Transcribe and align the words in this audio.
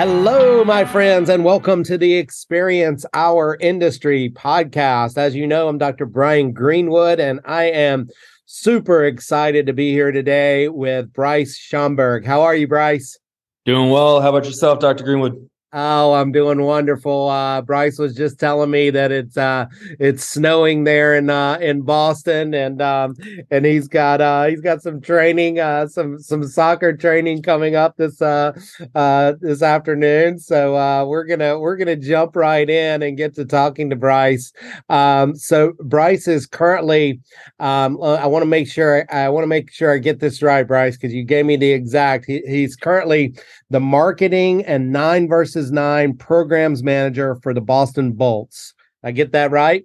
Hello, 0.00 0.64
my 0.64 0.86
friends, 0.86 1.28
and 1.28 1.44
welcome 1.44 1.84
to 1.84 1.98
the 1.98 2.14
Experience 2.14 3.04
Our 3.12 3.58
Industry 3.60 4.30
podcast. 4.30 5.18
As 5.18 5.34
you 5.34 5.46
know, 5.46 5.68
I'm 5.68 5.76
Dr. 5.76 6.06
Brian 6.06 6.54
Greenwood, 6.54 7.20
and 7.20 7.38
I 7.44 7.64
am 7.64 8.08
super 8.46 9.04
excited 9.04 9.66
to 9.66 9.74
be 9.74 9.92
here 9.92 10.10
today 10.10 10.68
with 10.68 11.12
Bryce 11.12 11.58
Schomburg. 11.58 12.24
How 12.24 12.40
are 12.40 12.54
you, 12.54 12.66
Bryce? 12.66 13.18
Doing 13.66 13.90
well. 13.90 14.22
How 14.22 14.30
about 14.30 14.46
yourself, 14.46 14.78
Dr. 14.78 15.04
Greenwood? 15.04 15.50
Oh, 15.72 16.14
I'm 16.14 16.32
doing 16.32 16.62
wonderful. 16.62 17.28
Uh, 17.28 17.62
Bryce 17.62 17.96
was 17.96 18.16
just 18.16 18.40
telling 18.40 18.72
me 18.72 18.90
that 18.90 19.12
it's 19.12 19.36
uh, 19.36 19.66
it's 20.00 20.24
snowing 20.24 20.82
there 20.82 21.14
in 21.16 21.30
uh, 21.30 21.58
in 21.60 21.82
Boston, 21.82 22.54
and 22.54 22.82
um, 22.82 23.14
and 23.52 23.64
he's 23.64 23.86
got 23.86 24.20
uh, 24.20 24.46
he's 24.46 24.60
got 24.60 24.82
some 24.82 25.00
training, 25.00 25.60
uh, 25.60 25.86
some 25.86 26.18
some 26.18 26.42
soccer 26.42 26.96
training 26.96 27.42
coming 27.42 27.76
up 27.76 27.96
this 27.96 28.20
uh, 28.20 28.50
uh, 28.96 29.34
this 29.40 29.62
afternoon. 29.62 30.40
So 30.40 30.76
uh, 30.76 31.04
we're 31.04 31.22
gonna 31.24 31.56
we're 31.56 31.76
gonna 31.76 31.94
jump 31.94 32.34
right 32.34 32.68
in 32.68 33.04
and 33.04 33.16
get 33.16 33.36
to 33.36 33.44
talking 33.44 33.90
to 33.90 33.96
Bryce. 33.96 34.52
Um, 34.88 35.36
so 35.36 35.74
Bryce 35.84 36.26
is 36.26 36.46
currently. 36.48 37.20
Um, 37.60 37.96
uh, 38.02 38.14
I 38.14 38.26
want 38.26 38.42
to 38.42 38.46
make 38.46 38.68
sure 38.68 39.06
I 39.12 39.28
want 39.28 39.44
to 39.44 39.48
make 39.48 39.70
sure 39.70 39.94
I 39.94 39.98
get 39.98 40.18
this 40.18 40.42
right, 40.42 40.66
Bryce, 40.66 40.96
because 40.96 41.14
you 41.14 41.22
gave 41.22 41.46
me 41.46 41.54
the 41.54 41.70
exact. 41.70 42.24
He, 42.24 42.40
he's 42.44 42.74
currently 42.74 43.34
the 43.70 43.80
marketing 43.80 44.64
and 44.64 44.92
nine 44.92 45.28
versus 45.28 45.70
nine 45.70 46.16
programs 46.16 46.82
manager 46.82 47.36
for 47.36 47.54
the 47.54 47.60
Boston 47.60 48.12
Bolts. 48.12 48.74
I 49.02 49.12
get 49.12 49.32
that 49.32 49.50
right? 49.50 49.84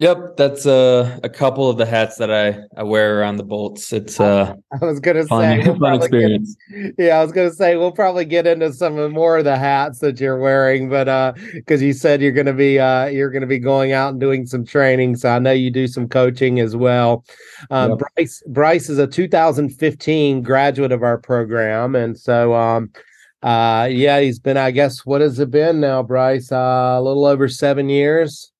Yep, 0.00 0.38
that's 0.38 0.64
uh, 0.64 1.18
a 1.22 1.28
couple 1.28 1.68
of 1.68 1.76
the 1.76 1.84
hats 1.84 2.16
that 2.16 2.30
I, 2.30 2.58
I 2.74 2.84
wear 2.84 3.20
around 3.20 3.36
the 3.36 3.44
bolts. 3.44 3.92
It's 3.92 4.18
uh, 4.18 4.54
I 4.82 4.84
was 4.84 4.98
gonna 4.98 5.26
fun, 5.26 5.62
say 5.62 5.78
fun 5.78 5.92
experience. 5.92 6.56
Get, 6.72 6.94
yeah, 6.96 7.18
I 7.18 7.22
was 7.22 7.32
gonna 7.32 7.52
say 7.52 7.76
we'll 7.76 7.92
probably 7.92 8.24
get 8.24 8.46
into 8.46 8.72
some 8.72 9.12
more 9.12 9.36
of 9.36 9.44
the 9.44 9.58
hats 9.58 9.98
that 9.98 10.18
you're 10.18 10.38
wearing, 10.38 10.88
but 10.88 11.06
uh, 11.06 11.34
because 11.52 11.82
you 11.82 11.92
said 11.92 12.22
you're 12.22 12.32
gonna 12.32 12.54
be 12.54 12.78
uh, 12.78 13.08
you're 13.08 13.28
gonna 13.28 13.46
be 13.46 13.58
going 13.58 13.92
out 13.92 14.12
and 14.12 14.20
doing 14.20 14.46
some 14.46 14.64
training, 14.64 15.16
so 15.16 15.28
I 15.28 15.38
know 15.38 15.52
you 15.52 15.70
do 15.70 15.86
some 15.86 16.08
coaching 16.08 16.60
as 16.60 16.74
well. 16.74 17.22
Um, 17.70 17.90
yep. 17.90 17.98
Bryce 17.98 18.42
Bryce 18.46 18.88
is 18.88 18.96
a 18.96 19.06
2015 19.06 20.40
graduate 20.40 20.92
of 20.92 21.02
our 21.02 21.18
program, 21.18 21.94
and 21.94 22.18
so 22.18 22.54
um, 22.54 22.90
uh, 23.42 23.88
yeah, 23.90 24.20
he's 24.20 24.38
been, 24.38 24.56
I 24.56 24.70
guess, 24.70 25.06
what 25.06 25.20
has 25.20 25.38
it 25.38 25.50
been 25.50 25.80
now, 25.80 26.02
Bryce? 26.02 26.52
Uh, 26.52 26.96
a 26.98 27.02
little 27.02 27.24
over 27.24 27.48
seven 27.48 27.88
years 27.88 28.52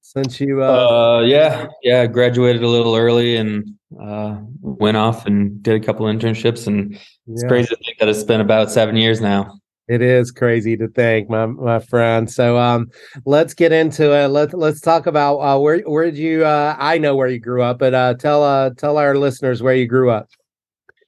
since 0.00 0.40
you. 0.40 0.62
Uh, 0.62 0.66
uh 0.66 1.20
yeah, 1.20 1.66
yeah, 1.82 2.06
graduated 2.06 2.62
a 2.62 2.68
little 2.68 2.94
early 2.96 3.36
and 3.36 3.74
uh, 4.00 4.38
went 4.60 4.96
off 4.96 5.26
and 5.26 5.62
did 5.62 5.80
a 5.80 5.84
couple 5.84 6.06
internships, 6.06 6.66
and 6.66 6.94
it's 7.26 7.42
yeah. 7.42 7.48
crazy 7.48 7.68
to 7.68 7.76
think 7.76 7.98
that 7.98 8.08
it's 8.08 8.24
been 8.24 8.40
about 8.40 8.70
seven 8.70 8.96
years 8.96 9.20
now. 9.20 9.60
It 9.86 10.00
is 10.00 10.30
crazy 10.30 10.78
to 10.78 10.88
think, 10.88 11.28
my 11.28 11.44
my 11.44 11.78
friend. 11.78 12.30
So 12.30 12.56
um, 12.56 12.90
let's 13.26 13.52
get 13.52 13.72
into 13.72 14.12
it. 14.12 14.28
Let's 14.28 14.54
let's 14.54 14.80
talk 14.80 15.06
about 15.06 15.38
uh, 15.40 15.58
where 15.60 15.80
where 15.80 16.06
did 16.06 16.16
you? 16.16 16.46
Uh, 16.46 16.74
I 16.78 16.96
know 16.96 17.14
where 17.14 17.28
you 17.28 17.38
grew 17.38 17.62
up, 17.62 17.78
but 17.78 17.92
uh, 17.92 18.14
tell 18.14 18.42
uh 18.42 18.70
tell 18.70 18.96
our 18.96 19.16
listeners 19.16 19.62
where 19.62 19.74
you 19.74 19.86
grew 19.86 20.10
up. 20.10 20.30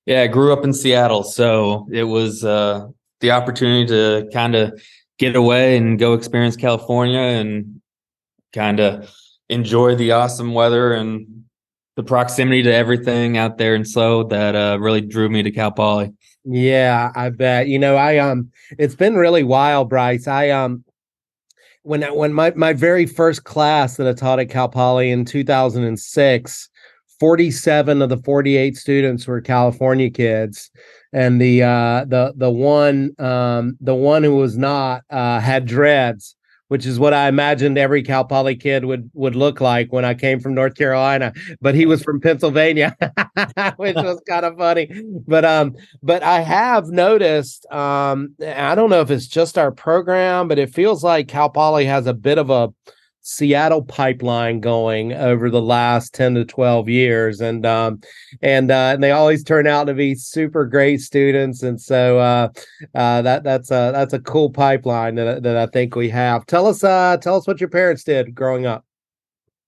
Yeah, 0.05 0.23
I 0.23 0.27
grew 0.27 0.53
up 0.53 0.63
in 0.63 0.75
Seattle, 0.75 1.25
so 1.25 1.89
it 1.91 2.05
was 2.05 2.45
uh 2.45 2.89
the 3.21 3.31
opportunity 3.31 3.87
to 3.87 4.29
kind 4.33 4.55
of 4.55 4.81
get 5.19 5.37
away 5.37 5.77
and 5.77 5.99
go 5.99 6.15
experience 6.15 6.57
California 6.57 7.19
and 7.19 7.81
kind 8.53 8.81
of 8.81 9.11
enjoy 9.49 9.95
the 9.95 10.13
awesome 10.13 10.53
weather 10.53 10.93
and 10.93 11.45
the 11.97 12.03
proximity 12.03 12.63
to 12.63 12.75
everything 12.75 13.39
out 13.39 13.57
there 13.59 13.75
in 13.75 13.85
SLO 13.85 14.25
that 14.25 14.55
uh, 14.55 14.79
really 14.79 15.01
drew 15.01 15.29
me 15.29 15.43
to 15.43 15.51
Cal 15.51 15.73
Poly. 15.73 16.13
Yeah, 16.45 17.11
I 17.17 17.31
bet. 17.31 17.69
You 17.69 17.79
know, 17.79 17.97
I 17.97 18.19
um 18.19 18.51
it's 18.79 18.95
been 18.95 19.17
really 19.17 19.43
wild, 19.43 19.89
Bryce. 19.89 20.29
I 20.29 20.51
um 20.51 20.85
when 21.83 22.03
when 22.15 22.33
my 22.33 22.53
my 22.55 22.73
very 22.73 23.07
first 23.07 23.45
class 23.45 23.97
that 23.97 24.07
I 24.07 24.13
taught 24.13 24.39
at 24.39 24.51
Cal 24.51 24.69
Poly 24.69 25.11
in 25.11 25.25
2006, 25.25 26.69
47 27.19 28.03
of 28.03 28.09
the 28.11 28.19
48 28.19 28.77
students 28.77 29.27
were 29.27 29.41
California 29.41 30.11
kids 30.11 30.71
and 31.17 31.41
the 31.41 31.63
uh 31.63 32.05
the 32.05 32.33
the 32.37 32.51
one 32.51 33.11
um 33.19 33.77
the 33.81 33.95
one 33.95 34.23
who 34.23 34.37
was 34.37 34.57
not 34.57 35.03
uh 35.11 35.41
had 35.41 35.67
dreads 35.67 36.37
which 36.69 36.85
is 36.85 36.99
what 36.99 37.15
I 37.15 37.29
imagined 37.29 37.79
every 37.79 38.03
Cal 38.03 38.25
Poly 38.25 38.57
kid 38.57 38.85
would 38.85 39.09
would 39.15 39.37
look 39.37 39.61
like 39.61 39.93
when 39.93 40.05
I 40.05 40.15
came 40.15 40.41
from 40.41 40.55
North 40.55 40.75
Carolina. 40.75 41.33
But 41.61 41.77
he 41.77 41.87
was 41.87 42.03
from 42.03 42.21
Pennsylvania, 42.21 42.97
which 43.77 43.95
was 43.95 44.21
kind 44.29 44.45
of 44.45 44.57
funny. 44.57 44.91
But 45.29 45.45
um, 45.45 45.77
but 46.03 46.25
I 46.25 46.41
have 46.41 46.89
noticed, 46.89 47.71
um, 47.73 48.35
I 48.45 48.75
don't 48.75 48.91
know 48.91 49.01
if 49.01 49.13
it's 49.13 49.29
just 49.29 49.59
our 49.59 49.71
program, 49.71 50.49
but 50.49 50.59
it 50.59 50.75
feels 50.75 51.05
like 51.05 51.29
Cal 51.29 51.51
Poly 51.51 51.85
has 51.85 52.09
a 52.09 52.15
bit 52.15 52.37
of 52.37 52.51
a 52.51 52.73
Seattle 53.29 53.83
pipeline 53.83 54.61
going 54.61 55.13
over 55.13 55.51
the 55.51 55.61
last 55.61 56.15
10 56.15 56.37
to 56.37 56.45
12 56.45 56.89
years. 56.89 57.41
And 57.41 57.67
um, 57.67 58.01
and 58.41 58.71
uh, 58.71 58.93
and 58.95 59.03
they 59.03 59.11
always 59.11 59.43
turn 59.43 59.67
out 59.67 59.89
to 59.89 59.95
be 59.95 60.15
super 60.15 60.65
great 60.65 61.01
students. 61.01 61.65
And 61.65 61.81
so 61.81 62.21
uh, 62.21 62.51
uh, 62.95 63.23
that 63.23 63.43
that's 63.43 63.73
a 63.73 63.91
that's 63.93 64.13
a 64.13 64.21
cool 64.21 64.51
pipeline 64.51 65.17
that, 65.17 65.43
that 65.43 65.57
I 65.57 65.67
think 65.67 65.97
we 65.97 66.09
have. 66.11 66.47
Tell 66.47 66.69
us 66.69 66.85
uh 66.85 67.17
tell 67.17 67.35
us 67.35 67.49
what 67.49 67.61
your 67.61 67.69
parents 67.69 68.05
did 68.05 68.33
growing 68.33 68.65
up. 68.65 68.85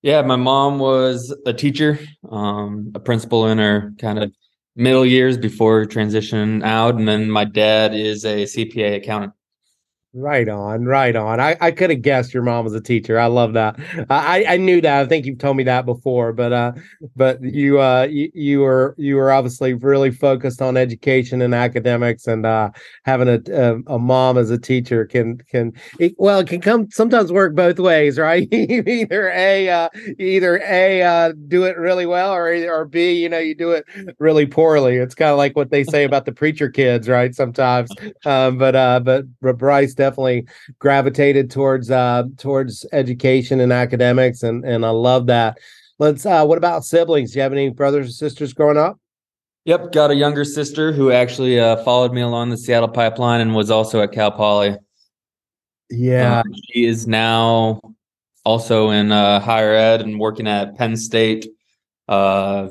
Yeah, 0.03 0.23
my 0.23 0.37
mom 0.37 0.79
was 0.79 1.35
a 1.45 1.53
teacher, 1.53 1.99
um, 2.31 2.93
a 2.95 3.01
principal 3.01 3.49
in 3.49 3.59
her 3.59 3.93
kind 3.99 4.21
of 4.21 4.33
middle 4.77 5.05
years 5.05 5.37
before 5.37 5.85
transition 5.85 6.63
out. 6.63 6.95
And 6.95 7.09
then 7.09 7.29
my 7.29 7.45
dad 7.45 7.93
is 7.93 8.25
a 8.25 8.45
CPA 8.45 8.99
accountant. 8.99 9.33
Right 10.15 10.49
on, 10.49 10.87
right 10.87 11.15
on. 11.15 11.39
I, 11.39 11.55
I 11.61 11.71
could 11.71 11.91
have 11.91 12.01
guessed 12.01 12.33
your 12.33 12.43
mom 12.43 12.65
was 12.65 12.73
a 12.75 12.81
teacher. 12.81 13.21
I 13.21 13.27
love 13.27 13.53
that. 13.53 13.79
I, 14.09 14.43
I 14.49 14.57
knew 14.57 14.81
that. 14.81 15.03
I 15.03 15.07
think 15.07 15.27
you've 15.27 15.39
told 15.39 15.59
me 15.59 15.65
that 15.65 15.85
before, 15.85 16.33
but 16.33 16.51
uh, 16.51 16.73
but 17.15 17.43
you 17.43 17.79
uh, 17.79 18.09
you, 18.11 18.31
you 18.33 18.61
were 18.61 18.95
you 18.97 19.17
were 19.17 19.31
obviously 19.31 19.75
really 19.75 20.11
focused 20.11 20.63
on 20.63 20.79
education 20.79 21.43
and 21.43 21.55
academics, 21.55 22.27
and 22.27 22.47
uh, 22.47 22.71
having 23.05 23.29
a, 23.29 23.39
a, 23.53 23.77
a 23.87 23.99
mom 23.99 24.39
as 24.39 24.51
a 24.51 24.59
teacher 24.59 25.05
can 25.05 25.37
can 25.51 25.75
it, 26.01 26.15
well 26.17 26.39
it 26.39 26.49
can 26.49 26.63
come 26.63 26.91
sometimes 26.91 27.31
work 27.31 27.55
both 27.55 27.79
ways, 27.79 28.19
right? 28.19 28.49
either 28.53 29.29
a 29.29 29.69
uh, 29.69 29.89
either 30.19 30.63
a 30.67 31.03
uh, 31.03 31.33
do 31.49 31.65
it 31.65 31.77
really 31.77 32.07
well, 32.07 32.33
or 32.33 32.49
or 32.49 32.87
b 32.87 33.13
you 33.13 33.29
know 33.29 33.39
you 33.39 33.55
do 33.55 33.73
it 33.73 33.85
really 34.19 34.47
poorly. 34.47 34.97
It's 34.97 35.15
kind 35.15 35.33
of 35.33 35.37
like 35.37 35.55
what 35.55 35.71
they 35.71 35.85
say 35.85 36.05
about 36.05 36.25
the 36.25 36.33
preacher 36.33 36.71
kids, 36.71 37.11
right? 37.11 37.35
Sometimes, 37.35 37.91
um, 38.25 38.57
but 38.57 38.75
uh, 38.75 39.01
but 39.01 39.27
but 39.43 39.59
Bryce 39.59 39.98
definitely 39.99 40.47
gravitated 40.79 41.51
towards 41.51 41.91
uh, 41.91 42.25
towards 42.39 42.87
education 42.93 43.61
and 43.61 43.73
academics, 43.73 44.43
and 44.43 44.65
and 44.65 44.87
I 44.87 44.91
love 44.91 45.27
that. 45.27 45.59
Let's. 45.99 46.25
Uh, 46.25 46.47
what 46.47 46.57
about 46.57 46.85
siblings? 46.85 47.33
Do 47.33 47.39
you 47.39 47.43
have 47.43 47.53
any 47.53 47.69
brothers 47.69 48.09
or 48.09 48.13
sisters 48.13 48.55
growing 48.55 48.79
up? 48.79 48.99
Yep, 49.67 49.93
got 49.93 50.11
a 50.11 50.15
younger 50.15 50.47
sister 50.47 50.93
who 50.93 51.13
actually 51.13 51.61
uh, 51.61 51.77
followed 51.85 52.15
me 52.15 52.23
along 52.23 52.49
the 52.49 52.57
Seattle 52.57 52.89
pipeline 52.89 53.43
and 53.43 53.55
was 53.55 53.71
also 53.71 54.01
at 54.01 54.13
Cal 54.13 54.31
Poly. 54.31 54.77
Yeah, 55.91 56.41
um, 56.41 56.55
she 56.73 56.87
is 56.87 57.07
now 57.07 57.81
also 58.45 58.91
in 58.91 59.13
uh, 59.13 59.41
higher 59.41 59.75
ed 59.75 60.01
and 60.01 60.19
working 60.19 60.47
at 60.47 60.77
Penn 60.77 60.97
State, 60.97 61.49
uh, 62.09 62.69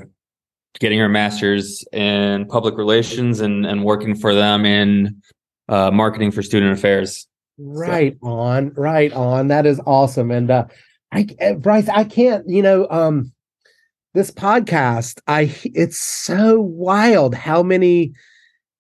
getting 0.79 0.97
her 0.97 1.09
master's 1.09 1.83
in 1.93 2.47
public 2.47 2.77
relations 2.77 3.41
and 3.41 3.65
and 3.65 3.83
working 3.83 4.15
for 4.15 4.33
them 4.33 4.65
in 4.65 5.21
uh, 5.69 5.91
marketing 5.91 6.31
for 6.31 6.41
student 6.41 6.73
affairs. 6.73 7.27
Right 7.57 8.17
so. 8.21 8.29
on, 8.29 8.73
right 8.73 9.11
on. 9.13 9.47
That 9.47 9.65
is 9.65 9.81
awesome. 9.85 10.31
And 10.31 10.51
uh, 10.51 10.65
I, 11.11 11.27
eh, 11.39 11.53
Bryce, 11.53 11.89
I 11.89 12.03
can't, 12.03 12.47
you 12.47 12.61
know, 12.61 12.87
um, 12.89 13.31
this 14.13 14.31
podcast, 14.31 15.19
I, 15.27 15.53
it's 15.63 15.99
so 15.99 16.59
wild 16.59 17.35
how 17.35 17.63
many, 17.63 18.13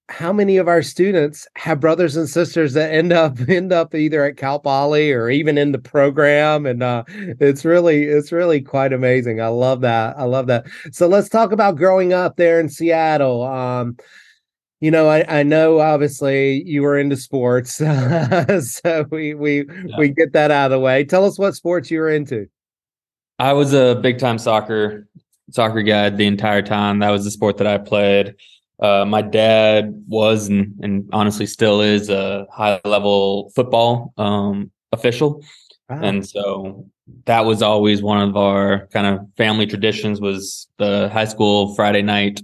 how 0.09 0.31
many 0.31 0.57
of 0.57 0.67
our 0.67 0.81
students 0.81 1.47
have 1.55 1.79
brothers 1.79 2.15
and 2.15 2.29
sisters 2.29 2.73
that 2.73 2.93
end 2.93 3.11
up 3.11 3.37
end 3.49 3.73
up 3.73 3.93
either 3.93 4.23
at 4.23 4.37
Cal 4.37 4.59
Poly 4.59 5.11
or 5.11 5.29
even 5.29 5.57
in 5.57 5.73
the 5.73 5.79
program, 5.79 6.65
and 6.65 6.81
uh, 6.81 7.03
it's 7.07 7.65
really 7.65 8.03
it's 8.03 8.31
really 8.31 8.61
quite 8.61 8.93
amazing. 8.93 9.41
I 9.41 9.47
love 9.47 9.81
that. 9.81 10.17
I 10.17 10.23
love 10.23 10.47
that. 10.47 10.65
So 10.91 11.07
let's 11.07 11.29
talk 11.29 11.51
about 11.51 11.75
growing 11.75 12.13
up 12.13 12.37
there 12.37 12.59
in 12.59 12.69
Seattle. 12.69 13.43
Um, 13.43 13.97
you 14.79 14.91
know, 14.91 15.09
I, 15.09 15.39
I 15.39 15.43
know 15.43 15.79
obviously 15.79 16.63
you 16.63 16.83
were 16.83 16.97
into 16.97 17.17
sports, 17.17 17.73
so 17.75 19.05
we 19.09 19.33
we 19.33 19.65
yeah. 19.65 19.97
we 19.97 20.09
get 20.09 20.33
that 20.33 20.51
out 20.51 20.65
of 20.65 20.71
the 20.71 20.79
way. 20.79 21.03
Tell 21.03 21.25
us 21.25 21.39
what 21.39 21.55
sports 21.55 21.89
you 21.89 21.99
were 21.99 22.09
into. 22.09 22.47
I 23.39 23.53
was 23.53 23.73
a 23.73 23.95
big 23.95 24.19
time 24.19 24.37
soccer 24.37 25.07
soccer 25.49 25.81
guy 25.81 26.09
the 26.09 26.27
entire 26.27 26.61
time. 26.61 26.99
That 26.99 27.09
was 27.09 27.23
the 27.23 27.31
sport 27.31 27.57
that 27.57 27.67
I 27.67 27.77
played. 27.77 28.35
Uh, 28.79 29.05
my 29.05 29.23
dad 29.23 30.03
was 30.07 30.47
and, 30.49 30.75
and, 30.83 31.09
honestly 31.11 31.47
still 31.47 31.81
is 31.81 32.09
a 32.09 32.45
high 32.51 32.79
level 32.85 33.51
football 33.55 34.13
um, 34.17 34.69
official, 34.91 35.43
wow. 35.89 35.99
and 36.03 36.27
so 36.27 36.85
that 37.25 37.45
was 37.45 37.63
always 37.63 38.03
one 38.03 38.29
of 38.29 38.37
our 38.37 38.87
kind 38.93 39.07
of 39.07 39.27
family 39.37 39.65
traditions. 39.65 40.21
Was 40.21 40.67
the 40.77 41.09
high 41.11 41.25
school 41.25 41.73
Friday 41.73 42.03
night 42.03 42.39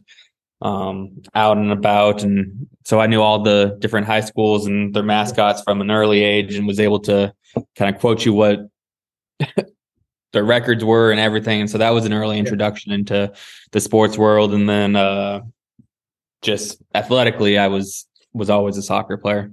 um, 0.64 1.22
out 1.36 1.58
and 1.58 1.72
about. 1.72 2.24
And 2.24 2.68
so 2.86 3.00
I 3.00 3.08
knew 3.08 3.22
all 3.22 3.44
the 3.44 3.78
different 3.80 4.08
high 4.08 4.22
schools 4.22 4.66
and 4.66 4.94
their 4.94 5.04
mascots 5.04 5.62
from 5.62 5.82
an 5.82 5.92
early 5.92 6.24
age 6.24 6.56
and 6.56 6.66
was 6.66 6.80
able 6.80 7.00
to 7.02 7.34
kind 7.76 7.94
of 7.94 8.02
quote 8.02 8.26
you 8.26 8.34
what 8.34 8.62
their 10.34 10.44
records 10.44 10.84
were 10.84 11.12
and 11.12 11.20
everything. 11.20 11.62
And 11.62 11.70
so 11.70 11.78
that 11.78 11.92
was 11.92 12.06
an 12.06 12.14
early 12.14 12.40
introduction 12.40 12.94
into 12.94 13.32
the 13.72 13.80
sports 13.80 14.18
world. 14.18 14.54
And 14.54 14.68
then 14.68 14.96
uh, 14.96 15.42
just 16.42 16.82
athletically, 16.96 17.58
I 17.58 17.68
was 17.68 18.08
was 18.34 18.50
always 18.50 18.78
a 18.78 18.82
soccer 18.82 19.18
player. 19.18 19.52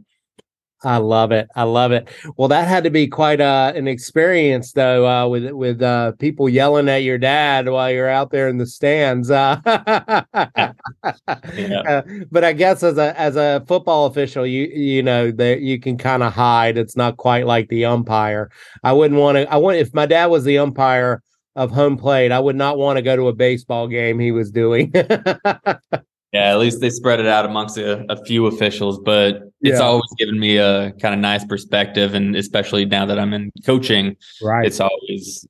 I 0.82 0.96
love 0.96 1.30
it. 1.30 1.48
I 1.56 1.64
love 1.64 1.92
it. 1.92 2.08
Well, 2.38 2.48
that 2.48 2.66
had 2.66 2.84
to 2.84 2.90
be 2.90 3.06
quite 3.06 3.40
uh, 3.40 3.72
an 3.74 3.86
experience, 3.86 4.72
though, 4.72 5.06
uh, 5.06 5.28
with 5.28 5.50
with 5.50 5.82
uh, 5.82 6.12
people 6.12 6.48
yelling 6.48 6.88
at 6.88 7.02
your 7.02 7.18
dad 7.18 7.68
while 7.68 7.90
you're 7.90 8.08
out 8.08 8.30
there 8.30 8.48
in 8.48 8.56
the 8.56 8.66
stands. 8.66 9.30
Uh, 9.30 9.60
yeah. 9.66 10.72
Uh, 11.90 12.02
but 12.30 12.44
I 12.44 12.52
guess 12.52 12.82
as 12.82 12.98
a 12.98 13.18
as 13.18 13.36
a 13.36 13.64
football 13.66 14.06
official, 14.06 14.46
you 14.46 14.66
you 14.66 15.02
know 15.02 15.30
that 15.32 15.60
you 15.60 15.80
can 15.80 15.96
kind 15.98 16.22
of 16.22 16.32
hide. 16.32 16.78
It's 16.78 16.96
not 16.96 17.16
quite 17.16 17.46
like 17.46 17.68
the 17.68 17.84
umpire. 17.84 18.50
I 18.84 18.92
wouldn't 18.92 19.18
want 19.20 19.36
to. 19.36 19.50
I 19.52 19.56
want 19.56 19.76
if 19.78 19.92
my 19.94 20.06
dad 20.06 20.26
was 20.26 20.44
the 20.44 20.58
umpire 20.58 21.22
of 21.56 21.70
home 21.70 21.96
plate, 21.96 22.32
I 22.32 22.38
would 22.38 22.56
not 22.56 22.78
want 22.78 22.96
to 22.98 23.02
go 23.02 23.16
to 23.16 23.28
a 23.28 23.32
baseball 23.32 23.88
game 23.88 24.18
he 24.18 24.32
was 24.32 24.50
doing. 24.50 24.92
Yeah, 26.32 26.52
at 26.52 26.58
least 26.60 26.80
they 26.80 26.90
spread 26.90 27.18
it 27.18 27.26
out 27.26 27.44
amongst 27.44 27.76
a, 27.76 28.04
a 28.10 28.24
few 28.24 28.46
officials, 28.46 29.00
but 29.00 29.42
it's 29.62 29.80
yeah. 29.80 29.84
always 29.84 30.10
given 30.16 30.38
me 30.38 30.58
a 30.58 30.92
kind 30.92 31.12
of 31.12 31.20
nice 31.20 31.44
perspective. 31.44 32.14
And 32.14 32.36
especially 32.36 32.84
now 32.84 33.04
that 33.06 33.18
I'm 33.18 33.32
in 33.32 33.50
coaching, 33.66 34.16
right. 34.40 34.64
it's 34.64 34.80
always 34.80 35.46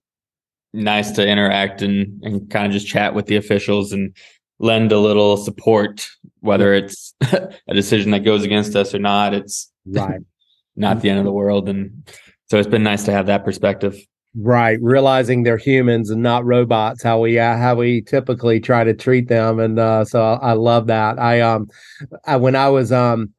nice 0.72 1.10
to 1.12 1.26
interact 1.26 1.82
and, 1.82 2.22
and 2.24 2.48
kind 2.48 2.66
of 2.66 2.72
just 2.72 2.86
chat 2.86 3.14
with 3.14 3.26
the 3.26 3.36
officials 3.36 3.92
and 3.92 4.16
lend 4.58 4.92
a 4.92 4.98
little 4.98 5.36
support, 5.36 6.06
whether 6.40 6.72
it's 6.72 7.14
a 7.20 7.74
decision 7.74 8.12
that 8.12 8.20
goes 8.20 8.42
against 8.42 8.74
us 8.74 8.94
or 8.94 8.98
not. 8.98 9.34
It's 9.34 9.70
right. 9.86 10.20
not 10.76 11.02
the 11.02 11.10
end 11.10 11.18
of 11.18 11.26
the 11.26 11.32
world. 11.32 11.68
And 11.68 12.08
so 12.48 12.58
it's 12.58 12.68
been 12.68 12.82
nice 12.82 13.04
to 13.04 13.12
have 13.12 13.26
that 13.26 13.44
perspective. 13.44 13.96
Right, 14.36 14.78
realizing 14.80 15.42
they're 15.42 15.56
humans 15.56 16.08
and 16.08 16.22
not 16.22 16.44
robots. 16.44 17.02
How 17.02 17.18
we 17.18 17.36
uh, 17.40 17.56
how 17.56 17.74
we 17.74 18.00
typically 18.02 18.60
try 18.60 18.84
to 18.84 18.94
treat 18.94 19.26
them, 19.26 19.58
and 19.58 19.76
uh, 19.76 20.04
so 20.04 20.22
I, 20.22 20.50
I 20.50 20.52
love 20.52 20.86
that. 20.86 21.18
I 21.18 21.40
um, 21.40 21.66
I, 22.26 22.36
when 22.36 22.54
I 22.56 22.68
was 22.68 22.92
um, 22.92 23.32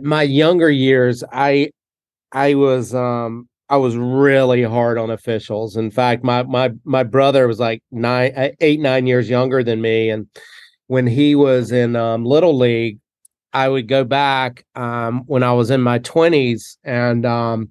my 0.00 0.22
younger 0.22 0.70
years, 0.70 1.24
I 1.32 1.70
I 2.32 2.54
was 2.54 2.94
um 2.94 3.48
I 3.70 3.78
was 3.78 3.96
really 3.96 4.62
hard 4.64 4.98
on 4.98 5.10
officials. 5.10 5.76
In 5.76 5.90
fact, 5.90 6.24
my 6.24 6.44
my 6.44 6.72
my 6.84 7.04
brother 7.04 7.48
was 7.48 7.60
like 7.60 7.82
nine, 7.92 8.32
uh, 8.36 8.50
eight, 8.60 8.80
nine 8.80 9.06
years 9.06 9.30
younger 9.30 9.62
than 9.64 9.80
me, 9.82 10.10
and 10.10 10.28
when 10.88 11.06
he 11.06 11.34
was 11.34 11.72
in 11.72 11.96
um, 11.96 12.24
little 12.24 12.56
league, 12.58 12.98
I 13.52 13.68
would 13.68 13.88
go 13.88 14.04
back 14.04 14.64
um, 14.76 15.24
when 15.26 15.42
I 15.42 15.52
was 15.52 15.70
in 15.70 15.82
my 15.82 15.98
twenties, 15.98 16.78
and 16.84 17.26
um, 17.26 17.70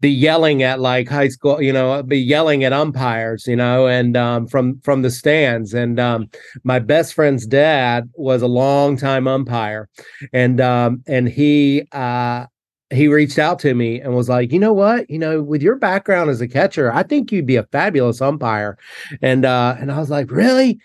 be 0.00 0.10
yelling 0.10 0.62
at 0.62 0.80
like 0.80 1.08
high 1.08 1.28
school, 1.28 1.60
you 1.60 1.72
know, 1.72 2.02
be 2.02 2.18
yelling 2.18 2.64
at 2.64 2.72
umpires, 2.72 3.46
you 3.46 3.56
know, 3.56 3.86
and 3.86 4.16
um, 4.16 4.46
from 4.46 4.80
from 4.80 5.02
the 5.02 5.10
stands. 5.10 5.74
And 5.74 5.98
um, 5.98 6.28
my 6.64 6.78
best 6.78 7.14
friend's 7.14 7.46
dad 7.46 8.08
was 8.14 8.42
a 8.42 8.46
long 8.46 8.96
time 8.96 9.26
umpire, 9.26 9.88
and 10.32 10.60
um, 10.60 11.02
and 11.06 11.28
he 11.28 11.82
uh, 11.92 12.46
he 12.90 13.08
reached 13.08 13.38
out 13.38 13.58
to 13.60 13.74
me 13.74 14.00
and 14.00 14.14
was 14.14 14.28
like, 14.28 14.52
you 14.52 14.58
know 14.58 14.72
what, 14.72 15.08
you 15.10 15.18
know, 15.18 15.42
with 15.42 15.62
your 15.62 15.76
background 15.76 16.30
as 16.30 16.40
a 16.40 16.48
catcher, 16.48 16.92
I 16.92 17.02
think 17.02 17.30
you'd 17.30 17.46
be 17.46 17.56
a 17.56 17.64
fabulous 17.64 18.20
umpire. 18.20 18.78
And 19.20 19.44
uh, 19.44 19.76
and 19.78 19.92
I 19.92 19.98
was 19.98 20.10
like, 20.10 20.30
really? 20.30 20.78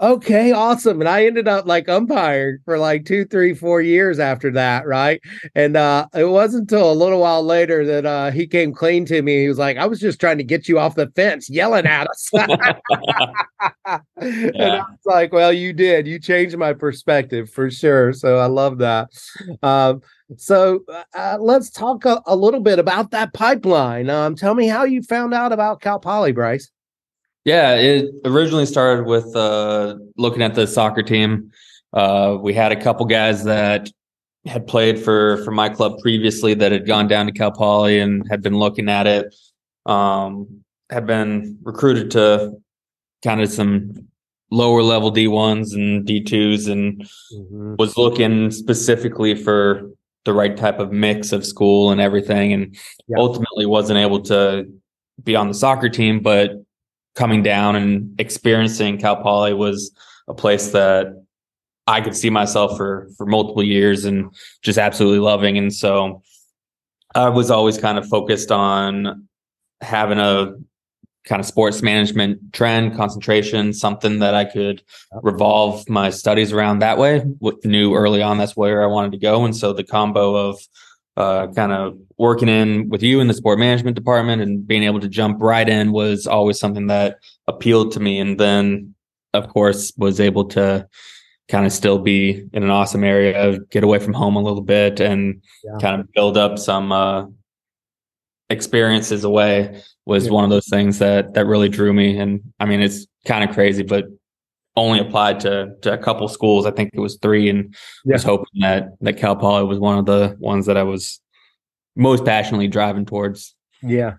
Okay, 0.00 0.52
awesome. 0.52 1.00
And 1.00 1.08
I 1.08 1.26
ended 1.26 1.48
up 1.48 1.66
like 1.66 1.88
umpiring 1.88 2.58
for 2.64 2.78
like 2.78 3.04
two, 3.04 3.24
three, 3.24 3.54
four 3.54 3.80
years 3.80 4.18
after 4.18 4.50
that, 4.52 4.86
right? 4.86 5.20
And 5.54 5.76
uh 5.76 6.06
it 6.14 6.24
wasn't 6.24 6.70
until 6.70 6.90
a 6.90 6.94
little 6.94 7.20
while 7.20 7.42
later 7.42 7.84
that 7.86 8.06
uh 8.06 8.30
he 8.30 8.46
came 8.46 8.72
clean 8.72 9.04
to 9.06 9.22
me. 9.22 9.42
He 9.42 9.48
was 9.48 9.58
like, 9.58 9.76
I 9.76 9.86
was 9.86 10.00
just 10.00 10.20
trying 10.20 10.38
to 10.38 10.44
get 10.44 10.68
you 10.68 10.78
off 10.78 10.94
the 10.94 11.10
fence 11.14 11.48
yelling 11.48 11.86
at 11.86 12.08
us. 12.08 12.30
yeah. 12.34 13.98
And 14.16 14.62
I 14.62 14.78
was 14.78 15.06
like, 15.06 15.32
Well, 15.32 15.52
you 15.52 15.72
did. 15.72 16.06
You 16.06 16.18
changed 16.18 16.56
my 16.56 16.72
perspective 16.72 17.50
for 17.50 17.70
sure. 17.70 18.12
So 18.12 18.38
I 18.38 18.46
love 18.46 18.78
that. 18.78 19.08
Um 19.62 20.02
so 20.38 20.80
uh, 21.14 21.36
let's 21.38 21.70
talk 21.70 22.06
a, 22.06 22.22
a, 22.26 22.34
little 22.34 22.60
bit 22.60 22.78
about 22.78 23.10
that 23.10 23.34
pipeline. 23.34 24.08
Um, 24.08 24.34
tell 24.34 24.54
me 24.54 24.66
how 24.66 24.84
you 24.84 25.02
found 25.02 25.34
out 25.34 25.52
about 25.52 25.82
Cal 25.82 26.00
Poly, 26.00 26.32
Bryce. 26.32 26.70
Yeah, 27.44 27.74
it 27.74 28.10
originally 28.24 28.66
started 28.66 29.06
with 29.06 29.34
uh, 29.36 29.96
looking 30.16 30.42
at 30.42 30.54
the 30.54 30.66
soccer 30.66 31.02
team. 31.02 31.52
Uh, 31.92 32.38
we 32.40 32.54
had 32.54 32.72
a 32.72 32.80
couple 32.80 33.04
guys 33.06 33.44
that 33.44 33.90
had 34.46 34.66
played 34.66 34.98
for 34.98 35.42
for 35.44 35.50
my 35.50 35.68
club 35.68 35.98
previously 36.00 36.54
that 36.54 36.72
had 36.72 36.86
gone 36.86 37.06
down 37.06 37.26
to 37.26 37.32
Cal 37.32 37.52
Poly 37.52 37.98
and 38.00 38.26
had 38.28 38.42
been 38.42 38.58
looking 38.58 38.88
at 38.88 39.06
it. 39.06 39.34
Um, 39.86 40.64
had 40.90 41.06
been 41.06 41.58
recruited 41.62 42.10
to 42.12 42.54
kind 43.22 43.40
of 43.40 43.50
some 43.50 44.08
lower 44.50 44.82
level 44.82 45.10
D 45.10 45.28
ones 45.28 45.74
and 45.74 46.06
D 46.06 46.22
twos, 46.22 46.66
and 46.66 47.02
mm-hmm. 47.02 47.76
was 47.78 47.98
looking 47.98 48.50
specifically 48.50 49.34
for 49.34 49.90
the 50.24 50.32
right 50.32 50.56
type 50.56 50.78
of 50.78 50.92
mix 50.92 51.32
of 51.32 51.44
school 51.44 51.90
and 51.90 52.00
everything, 52.00 52.54
and 52.54 52.74
yeah. 53.06 53.18
ultimately 53.18 53.66
wasn't 53.66 53.98
able 53.98 54.22
to 54.22 54.66
be 55.22 55.36
on 55.36 55.48
the 55.48 55.54
soccer 55.54 55.90
team, 55.90 56.20
but 56.20 56.52
coming 57.14 57.42
down 57.42 57.76
and 57.76 58.18
experiencing 58.20 58.98
Cal 58.98 59.16
Poly 59.16 59.54
was 59.54 59.92
a 60.28 60.34
place 60.34 60.72
that 60.72 61.24
I 61.86 62.00
could 62.00 62.16
see 62.16 62.30
myself 62.30 62.76
for 62.76 63.08
for 63.16 63.26
multiple 63.26 63.62
years 63.62 64.04
and 64.04 64.34
just 64.62 64.78
absolutely 64.78 65.18
loving. 65.18 65.58
And 65.58 65.72
so 65.72 66.22
I 67.14 67.28
was 67.28 67.50
always 67.50 67.78
kind 67.78 67.98
of 67.98 68.08
focused 68.08 68.50
on 68.50 69.28
having 69.80 70.18
a 70.18 70.54
kind 71.24 71.40
of 71.40 71.46
sports 71.46 71.82
management 71.82 72.52
trend 72.52 72.96
concentration 72.96 73.72
something 73.72 74.18
that 74.18 74.34
i 74.34 74.44
could 74.44 74.82
revolve 75.22 75.88
my 75.88 76.10
studies 76.10 76.52
around 76.52 76.78
that 76.80 76.98
way 76.98 77.24
knew 77.64 77.94
early 77.94 78.22
on 78.22 78.36
that's 78.36 78.56
where 78.56 78.82
i 78.82 78.86
wanted 78.86 79.10
to 79.12 79.18
go 79.18 79.44
and 79.44 79.56
so 79.56 79.72
the 79.72 79.84
combo 79.84 80.34
of 80.34 80.60
uh, 81.16 81.46
kind 81.48 81.72
of 81.72 81.96
working 82.18 82.48
in 82.48 82.88
with 82.88 83.02
you 83.02 83.20
in 83.20 83.28
the 83.28 83.34
sport 83.34 83.58
management 83.58 83.94
department 83.96 84.42
and 84.42 84.66
being 84.66 84.82
able 84.82 85.00
to 85.00 85.08
jump 85.08 85.38
right 85.40 85.68
in 85.68 85.92
was 85.92 86.26
always 86.26 86.58
something 86.58 86.88
that 86.88 87.18
appealed 87.46 87.92
to 87.92 88.00
me. 88.00 88.18
And 88.18 88.38
then, 88.38 88.94
of 89.32 89.48
course, 89.48 89.92
was 89.96 90.20
able 90.20 90.44
to 90.46 90.88
kind 91.48 91.66
of 91.66 91.72
still 91.72 91.98
be 91.98 92.48
in 92.52 92.62
an 92.62 92.70
awesome 92.70 93.04
area, 93.04 93.58
get 93.70 93.84
away 93.84 93.98
from 93.98 94.14
home 94.14 94.36
a 94.36 94.42
little 94.42 94.62
bit, 94.62 95.00
and 95.00 95.42
yeah. 95.62 95.78
kind 95.80 96.00
of 96.00 96.12
build 96.12 96.36
up 96.36 96.58
some 96.58 96.90
uh, 96.90 97.26
experiences 98.50 99.24
away 99.24 99.82
was 100.06 100.26
yeah. 100.26 100.32
one 100.32 100.44
of 100.44 100.50
those 100.50 100.68
things 100.68 100.98
that 100.98 101.34
that 101.34 101.46
really 101.46 101.68
drew 101.68 101.92
me. 101.92 102.18
And 102.18 102.40
I 102.58 102.64
mean, 102.64 102.80
it's 102.80 103.06
kind 103.26 103.48
of 103.48 103.54
crazy, 103.54 103.82
but 103.82 104.06
only 104.76 104.98
applied 104.98 105.40
to 105.40 105.74
to 105.82 105.92
a 105.92 105.98
couple 105.98 106.26
schools. 106.28 106.66
I 106.66 106.70
think 106.70 106.90
it 106.92 107.00
was 107.00 107.16
three, 107.16 107.48
and 107.48 107.74
yeah. 108.04 108.14
was 108.14 108.24
hoping 108.24 108.60
that 108.60 108.88
that 109.00 109.14
Cal 109.14 109.36
Poly 109.36 109.64
was 109.64 109.78
one 109.78 109.98
of 109.98 110.06
the 110.06 110.36
ones 110.38 110.66
that 110.66 110.76
I 110.76 110.82
was 110.82 111.20
most 111.96 112.24
passionately 112.24 112.68
driving 112.68 113.04
towards. 113.04 113.54
Yeah, 113.82 114.14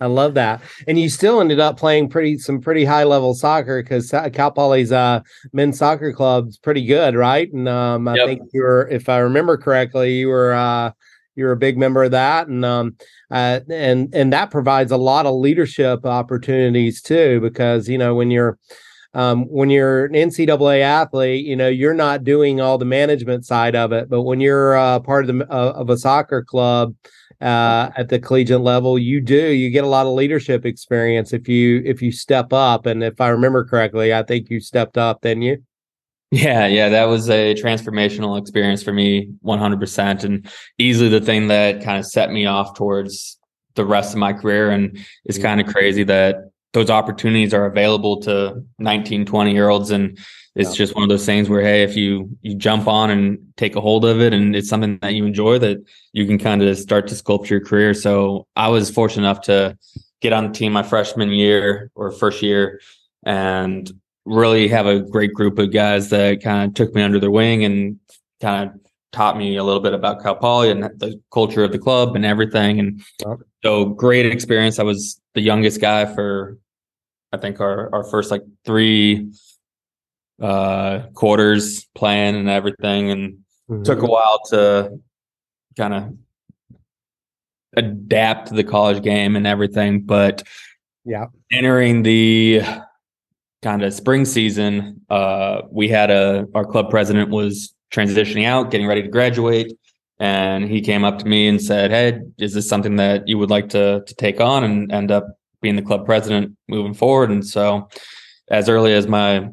I 0.00 0.06
love 0.06 0.34
that. 0.34 0.62
And 0.86 0.98
you 0.98 1.08
still 1.08 1.40
ended 1.40 1.60
up 1.60 1.76
playing 1.76 2.08
pretty 2.08 2.38
some 2.38 2.60
pretty 2.60 2.84
high 2.84 3.04
level 3.04 3.34
soccer 3.34 3.82
because 3.82 4.10
Cal 4.32 4.50
Poly's 4.50 4.92
uh, 4.92 5.20
men's 5.52 5.78
soccer 5.78 6.12
club's 6.12 6.56
pretty 6.56 6.84
good, 6.84 7.14
right? 7.14 7.52
And 7.52 7.68
um, 7.68 8.08
I 8.08 8.16
yep. 8.16 8.26
think 8.26 8.42
you 8.52 8.62
were, 8.62 8.88
if 8.90 9.08
I 9.08 9.18
remember 9.18 9.56
correctly, 9.56 10.14
you 10.14 10.28
were 10.28 10.52
uh, 10.52 10.92
you 11.34 11.44
were 11.44 11.52
a 11.52 11.56
big 11.56 11.78
member 11.78 12.04
of 12.04 12.12
that, 12.12 12.48
and 12.48 12.64
um, 12.64 12.96
uh, 13.30 13.60
and 13.68 14.12
and 14.14 14.32
that 14.32 14.50
provides 14.50 14.90
a 14.90 14.96
lot 14.96 15.26
of 15.26 15.34
leadership 15.34 16.06
opportunities 16.06 17.02
too, 17.02 17.40
because 17.40 17.88
you 17.88 17.98
know 17.98 18.14
when 18.14 18.30
you're 18.30 18.58
um, 19.18 19.46
when 19.48 19.68
you're 19.68 20.04
an 20.04 20.12
NCAA 20.12 20.80
athlete, 20.80 21.44
you 21.44 21.56
know 21.56 21.68
you're 21.68 21.92
not 21.92 22.22
doing 22.22 22.60
all 22.60 22.78
the 22.78 22.84
management 22.84 23.44
side 23.44 23.74
of 23.74 23.90
it, 23.90 24.08
but 24.08 24.22
when 24.22 24.40
you're 24.40 24.76
uh, 24.76 25.00
part 25.00 25.28
of 25.28 25.36
the 25.36 25.52
uh, 25.52 25.72
of 25.72 25.90
a 25.90 25.96
soccer 25.96 26.44
club 26.44 26.94
uh, 27.40 27.90
at 27.96 28.10
the 28.10 28.20
collegiate 28.20 28.60
level, 28.60 28.96
you 28.96 29.20
do 29.20 29.48
you 29.48 29.70
get 29.70 29.82
a 29.82 29.88
lot 29.88 30.06
of 30.06 30.12
leadership 30.12 30.64
experience 30.64 31.32
if 31.32 31.48
you 31.48 31.82
if 31.84 32.00
you 32.00 32.12
step 32.12 32.52
up. 32.52 32.86
And 32.86 33.02
if 33.02 33.20
I 33.20 33.30
remember 33.30 33.64
correctly, 33.64 34.14
I 34.14 34.22
think 34.22 34.50
you 34.50 34.60
stepped 34.60 34.96
up, 34.96 35.22
didn't 35.22 35.42
you? 35.42 35.64
Yeah, 36.30 36.66
yeah, 36.66 36.88
that 36.90 37.04
was 37.04 37.28
a 37.28 37.54
transformational 37.54 38.38
experience 38.38 38.82
for 38.82 38.92
me, 38.92 39.32
100%, 39.42 40.24
and 40.24 40.46
easily 40.76 41.08
the 41.08 41.22
thing 41.22 41.48
that 41.48 41.82
kind 41.82 41.98
of 41.98 42.04
set 42.04 42.30
me 42.30 42.44
off 42.44 42.76
towards 42.76 43.38
the 43.76 43.86
rest 43.86 44.12
of 44.12 44.18
my 44.18 44.34
career. 44.34 44.70
And 44.70 44.98
it's 45.24 45.38
kind 45.38 45.58
of 45.58 45.66
crazy 45.66 46.04
that 46.04 46.50
those 46.72 46.90
opportunities 46.90 47.54
are 47.54 47.66
available 47.66 48.20
to 48.20 48.62
19 48.78 49.24
20 49.24 49.52
year 49.52 49.68
olds 49.68 49.90
and 49.90 50.18
it's 50.54 50.70
yeah. 50.70 50.76
just 50.76 50.94
one 50.94 51.02
of 51.02 51.08
those 51.08 51.24
things 51.24 51.48
where 51.48 51.62
hey 51.62 51.82
if 51.82 51.96
you 51.96 52.28
you 52.42 52.54
jump 52.54 52.86
on 52.86 53.10
and 53.10 53.38
take 53.56 53.76
a 53.76 53.80
hold 53.80 54.04
of 54.04 54.20
it 54.20 54.32
and 54.32 54.54
it's 54.54 54.68
something 54.68 54.98
that 55.00 55.14
you 55.14 55.24
enjoy 55.24 55.58
that 55.58 55.78
you 56.12 56.26
can 56.26 56.38
kind 56.38 56.62
of 56.62 56.78
start 56.78 57.06
to 57.08 57.14
sculpt 57.14 57.48
your 57.48 57.60
career 57.60 57.94
so 57.94 58.46
i 58.56 58.68
was 58.68 58.90
fortunate 58.90 59.22
enough 59.24 59.40
to 59.40 59.76
get 60.20 60.32
on 60.32 60.48
the 60.48 60.52
team 60.52 60.72
my 60.72 60.82
freshman 60.82 61.30
year 61.30 61.90
or 61.94 62.10
first 62.10 62.42
year 62.42 62.80
and 63.24 63.92
really 64.24 64.68
have 64.68 64.86
a 64.86 65.00
great 65.00 65.32
group 65.32 65.58
of 65.58 65.72
guys 65.72 66.10
that 66.10 66.42
kind 66.42 66.68
of 66.68 66.74
took 66.74 66.94
me 66.94 67.02
under 67.02 67.18
their 67.18 67.30
wing 67.30 67.64
and 67.64 67.98
kind 68.40 68.70
of 68.70 68.87
taught 69.12 69.36
me 69.36 69.56
a 69.56 69.64
little 69.64 69.80
bit 69.80 69.94
about 69.94 70.22
Cal 70.22 70.34
Poly 70.34 70.70
and 70.70 70.82
the 70.82 71.20
culture 71.32 71.64
of 71.64 71.72
the 71.72 71.78
club 71.78 72.14
and 72.14 72.24
everything. 72.24 72.78
And 72.78 73.02
so 73.64 73.86
great 73.86 74.26
experience. 74.26 74.78
I 74.78 74.82
was 74.82 75.20
the 75.34 75.40
youngest 75.40 75.80
guy 75.80 76.04
for 76.04 76.58
I 77.32 77.36
think 77.36 77.60
our 77.60 77.94
our 77.94 78.04
first 78.04 78.30
like 78.30 78.42
three 78.64 79.32
uh 80.40 81.00
quarters 81.14 81.86
playing 81.94 82.36
and 82.36 82.48
everything 82.48 83.10
and 83.10 83.38
mm-hmm. 83.68 83.82
took 83.82 84.02
a 84.02 84.06
while 84.06 84.40
to 84.50 85.00
kind 85.76 85.94
of 85.94 86.16
adapt 87.76 88.48
to 88.48 88.54
the 88.54 88.64
college 88.64 89.02
game 89.02 89.36
and 89.36 89.46
everything 89.46 90.00
but 90.00 90.42
yeah 91.04 91.26
entering 91.50 92.02
the 92.02 92.62
kind 93.62 93.82
of 93.82 93.92
spring 93.92 94.24
season 94.24 95.00
uh 95.10 95.62
we 95.70 95.88
had 95.88 96.10
a 96.10 96.46
our 96.54 96.64
club 96.64 96.88
president 96.88 97.30
was 97.30 97.74
transitioning 97.92 98.44
out 98.44 98.70
getting 98.70 98.86
ready 98.86 99.02
to 99.02 99.08
graduate 99.08 99.72
and 100.20 100.68
he 100.68 100.80
came 100.80 101.04
up 101.04 101.18
to 101.18 101.26
me 101.26 101.48
and 101.48 101.62
said 101.62 101.90
hey 101.90 102.20
is 102.38 102.54
this 102.54 102.68
something 102.68 102.96
that 102.96 103.26
you 103.26 103.38
would 103.38 103.50
like 103.50 103.68
to 103.68 104.02
to 104.06 104.14
take 104.14 104.40
on 104.40 104.64
and 104.64 104.92
end 104.92 105.10
up 105.10 105.26
being 105.60 105.76
the 105.76 105.82
club 105.82 106.04
president 106.04 106.56
moving 106.68 106.94
forward 106.94 107.30
and 107.30 107.46
so 107.46 107.88
as 108.50 108.68
early 108.68 108.92
as 108.92 109.06
my 109.06 109.48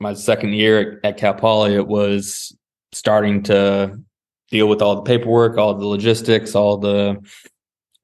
my 0.00 0.14
second 0.14 0.52
year 0.52 1.00
at, 1.04 1.16
Cal 1.16 1.34
Poly, 1.34 1.74
it 1.74 1.86
was 1.86 2.56
starting 2.92 3.42
to 3.44 3.98
deal 4.50 4.68
with 4.68 4.82
all 4.82 4.96
the 4.96 5.02
paperwork, 5.02 5.56
all 5.56 5.74
the 5.74 5.86
logistics, 5.86 6.54
all 6.54 6.76
the 6.76 7.16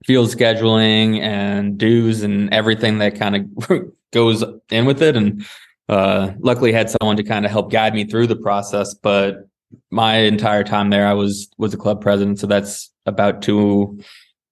field 0.07 0.29
scheduling 0.29 1.21
and 1.21 1.77
dues 1.79 2.23
and 2.23 2.53
everything 2.55 2.99
that 2.99 3.17
kind 3.17 3.37
of 3.37 3.93
goes 4.13 4.43
in 4.71 4.87
with 4.87 5.03
it. 5.03 5.17
And 5.17 5.47
uh, 5.89 6.33
luckily 6.39 6.73
had 6.73 6.91
someone 6.91 7.17
to 7.17 7.23
kind 7.23 7.45
of 7.45 7.51
help 7.51 7.71
guide 7.71 7.95
me 7.95 8.05
through 8.05 8.29
the 8.29 8.37
process. 8.37 8.95
But 8.95 9.49
my 9.91 10.17
entire 10.19 10.65
time 10.65 10.91
there, 10.91 11.07
I 11.07 11.15
was 11.15 11.49
was 11.59 11.75
a 11.75 11.79
club 11.79 12.01
president, 12.01 12.39
so 12.39 12.47
that's 12.47 12.91
about 13.07 13.43
two 13.43 14.01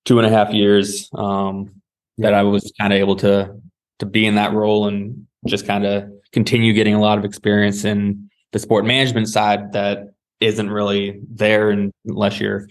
two 0.04 0.18
and 0.18 0.26
a 0.26 0.30
half 0.30 0.52
years 0.52 1.08
um, 1.14 1.70
that 2.18 2.34
I 2.34 2.42
was 2.42 2.72
kind 2.80 2.92
of 2.92 2.98
able 2.98 3.16
to 3.16 3.54
to 3.98 4.06
be 4.06 4.26
in 4.26 4.36
that 4.36 4.52
role 4.52 4.86
and 4.86 5.26
just 5.46 5.66
kind 5.66 5.84
of 5.84 6.04
continue 6.32 6.72
getting 6.72 6.94
a 6.94 7.00
lot 7.00 7.18
of 7.18 7.24
experience 7.24 7.84
in 7.84 8.30
the 8.52 8.58
sport 8.58 8.84
management 8.84 9.28
side 9.28 9.72
that 9.72 10.12
isn't 10.40 10.70
really 10.70 11.20
there 11.28 11.70
unless 11.70 12.40
you're 12.40 12.68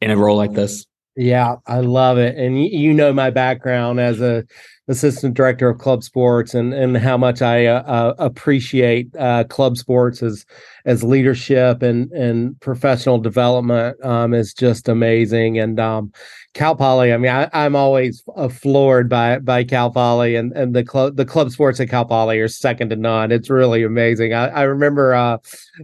in 0.00 0.10
a 0.10 0.16
role 0.16 0.36
like 0.36 0.52
this. 0.52 0.84
Yeah, 1.16 1.56
I 1.66 1.80
love 1.80 2.18
it. 2.18 2.36
And 2.36 2.54
y- 2.56 2.68
you 2.72 2.92
know 2.92 3.12
my 3.12 3.30
background 3.30 4.00
as 4.00 4.20
a 4.20 4.44
assistant 4.88 5.34
director 5.34 5.68
of 5.68 5.78
club 5.78 6.02
sports 6.02 6.54
and 6.54 6.74
and 6.74 6.96
how 6.96 7.16
much 7.16 7.40
I 7.40 7.66
uh, 7.66 7.82
uh, 7.84 8.14
appreciate 8.18 9.14
uh, 9.16 9.44
club 9.44 9.76
sports 9.78 10.22
as 10.22 10.44
as 10.86 11.04
leadership 11.04 11.82
and 11.82 12.10
and 12.12 12.58
professional 12.60 13.18
development 13.18 13.96
um, 14.04 14.34
is 14.34 14.52
just 14.52 14.88
amazing. 14.88 15.58
And 15.58 15.78
um, 15.78 16.12
Cal 16.54 16.76
Poly, 16.76 17.12
I 17.12 17.16
mean, 17.16 17.30
I, 17.30 17.48
am 17.52 17.74
always 17.76 18.22
floored 18.50 19.08
by 19.08 19.40
by 19.40 19.64
Cal 19.64 19.90
Poly 19.90 20.36
and 20.36 20.52
and 20.52 20.74
the 20.74 20.84
club 20.84 21.16
the 21.16 21.24
club 21.24 21.50
sports 21.50 21.80
at 21.80 21.90
Cal 21.90 22.04
Poly 22.04 22.38
are 22.38 22.48
second 22.48 22.90
to 22.90 22.96
none. 22.96 23.32
It's 23.32 23.50
really 23.50 23.82
amazing. 23.82 24.32
I, 24.32 24.46
I 24.48 24.62
remember, 24.62 25.14
uh, 25.14 25.38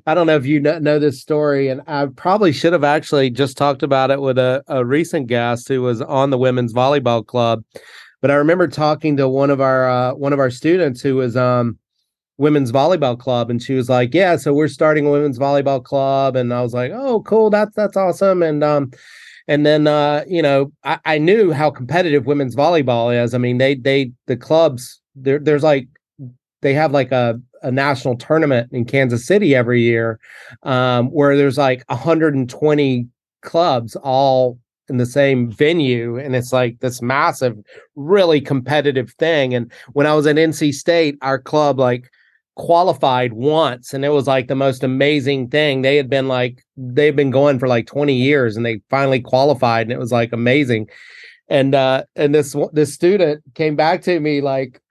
I 0.06 0.14
don't 0.14 0.26
know 0.26 0.36
if 0.36 0.46
you 0.46 0.60
know, 0.60 0.78
know, 0.78 0.98
this 0.98 1.20
story, 1.20 1.68
and 1.68 1.82
I 1.86 2.06
probably 2.06 2.52
should 2.52 2.72
have 2.72 2.84
actually 2.84 3.30
just 3.30 3.56
talked 3.56 3.82
about 3.82 4.10
it 4.10 4.20
with 4.20 4.38
a, 4.38 4.62
a 4.68 4.84
recent 4.84 5.26
guest 5.26 5.68
who 5.68 5.82
was 5.82 6.00
on 6.00 6.30
the 6.30 6.38
women's 6.38 6.72
volleyball 6.72 7.26
club 7.26 7.64
but 8.20 8.30
I 8.30 8.34
remember 8.34 8.68
talking 8.68 9.16
to 9.16 9.28
one 9.28 9.50
of 9.50 9.60
our 9.60 9.88
uh, 9.88 10.14
one 10.14 10.32
of 10.32 10.38
our 10.38 10.50
students 10.50 11.00
who 11.00 11.16
was 11.16 11.36
um 11.36 11.78
women's 12.38 12.72
volleyball 12.72 13.18
club 13.18 13.50
and 13.50 13.62
she 13.62 13.74
was 13.74 13.90
like 13.90 14.14
yeah 14.14 14.34
so 14.34 14.54
we're 14.54 14.66
starting 14.66 15.06
a 15.06 15.10
women's 15.10 15.38
volleyball 15.38 15.84
club 15.84 16.36
and 16.36 16.54
i 16.54 16.62
was 16.62 16.72
like 16.72 16.90
oh 16.90 17.20
cool 17.20 17.50
that's 17.50 17.76
that's 17.76 17.98
awesome 17.98 18.42
and 18.42 18.64
um 18.64 18.90
and 19.50 19.66
then 19.66 19.86
uh 19.86 20.24
you 20.26 20.40
know 20.40 20.72
i, 20.84 20.98
I 21.04 21.18
knew 21.18 21.52
how 21.52 21.70
competitive 21.70 22.24
women's 22.24 22.56
volleyball 22.56 23.12
is. 23.12 23.34
I 23.34 23.38
mean 23.38 23.58
they 23.58 23.74
they 23.74 24.12
the 24.26 24.36
clubs 24.36 25.02
there 25.14 25.38
there's 25.38 25.64
like 25.64 25.88
they 26.62 26.72
have 26.72 26.92
like 26.92 27.12
a 27.12 27.38
a 27.62 27.70
national 27.70 28.16
tournament 28.16 28.70
in 28.72 28.86
kansas 28.86 29.26
city 29.26 29.54
every 29.54 29.82
year 29.82 30.18
um 30.62 31.08
where 31.08 31.36
there's 31.36 31.58
like 31.58 31.84
120 31.88 33.06
clubs 33.42 33.96
all 33.96 34.58
in 34.88 34.96
the 34.96 35.06
same 35.06 35.50
venue. 35.50 36.18
And 36.18 36.34
it's 36.34 36.52
like 36.52 36.80
this 36.80 37.00
massive 37.00 37.56
really 37.94 38.40
competitive 38.40 39.12
thing. 39.18 39.54
And 39.54 39.70
when 39.92 40.06
i 40.06 40.14
was 40.14 40.26
at 40.26 40.36
nc 40.36 40.74
state 40.74 41.16
our 41.22 41.38
club 41.38 41.78
like 41.78 42.10
qualified 42.60 43.32
once 43.32 43.94
and 43.94 44.04
it 44.04 44.10
was 44.10 44.26
like 44.26 44.46
the 44.46 44.54
most 44.54 44.84
amazing 44.84 45.48
thing 45.48 45.80
they 45.80 45.96
had 45.96 46.10
been 46.10 46.28
like 46.28 46.62
they've 46.76 47.16
been 47.16 47.30
going 47.30 47.58
for 47.58 47.66
like 47.66 47.86
20 47.86 48.14
years 48.14 48.54
and 48.54 48.66
they 48.66 48.82
finally 48.90 49.18
qualified 49.18 49.86
and 49.86 49.92
it 49.92 49.98
was 49.98 50.12
like 50.12 50.30
amazing 50.30 50.86
and 51.48 51.74
uh 51.74 52.04
and 52.16 52.34
this 52.34 52.54
this 52.74 52.92
student 52.92 53.42
came 53.54 53.76
back 53.76 54.02
to 54.02 54.20
me 54.20 54.42
like 54.42 54.82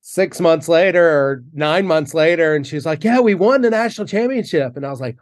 six 0.00 0.40
months 0.40 0.68
later 0.68 1.06
or 1.06 1.44
nine 1.52 1.86
months 1.86 2.12
later 2.12 2.56
and 2.56 2.66
she's 2.66 2.84
like 2.84 3.04
yeah 3.04 3.20
we 3.20 3.36
won 3.36 3.62
the 3.62 3.70
national 3.70 4.04
championship 4.04 4.76
and 4.76 4.84
i 4.84 4.90
was 4.90 5.00
like 5.00 5.16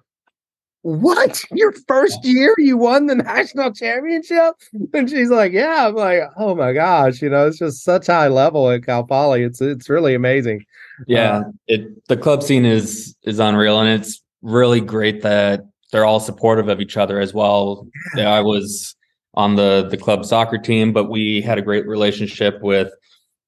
what? 0.83 1.45
Your 1.53 1.75
first 1.87 2.25
year 2.25 2.55
you 2.57 2.79
won 2.79 3.05
the 3.05 3.17
national 3.17 3.73
championship? 3.75 4.55
And 4.95 5.11
she's 5.11 5.29
like, 5.29 5.53
Yeah. 5.53 5.89
I'm 5.89 5.95
like, 5.95 6.23
oh 6.39 6.55
my 6.55 6.73
gosh, 6.73 7.21
you 7.21 7.29
know, 7.29 7.47
it's 7.47 7.59
just 7.59 7.85
such 7.85 8.07
high 8.07 8.29
level 8.29 8.71
at 8.71 8.87
Cal 8.87 9.05
Poly. 9.05 9.43
It's 9.43 9.61
it's 9.61 9.91
really 9.91 10.15
amazing. 10.15 10.65
Yeah. 11.07 11.39
Uh, 11.39 11.43
it 11.67 12.07
the 12.09 12.17
club 12.17 12.43
scene 12.43 12.65
is 12.65 13.17
is 13.23 13.39
unreal 13.39 13.81
and 13.81 14.01
it's 14.01 14.23
really 14.43 14.81
great 14.81 15.23
that 15.23 15.65
they're 15.93 16.05
all 16.05 16.21
supportive 16.21 16.69
of 16.69 16.81
each 16.81 16.97
other 16.97 17.21
as 17.21 17.35
well. 17.35 17.87
Yeah. 18.17 18.31
I 18.31 18.41
was 18.41 18.95
on 19.35 19.57
the 19.57 19.87
the 19.91 19.97
club 19.97 20.25
soccer 20.25 20.59
team, 20.59 20.93
but 20.93 21.11
we 21.11 21.41
had 21.41 21.59
a 21.59 21.63
great 21.63 21.87
relationship 21.87 22.61
with 22.63 22.93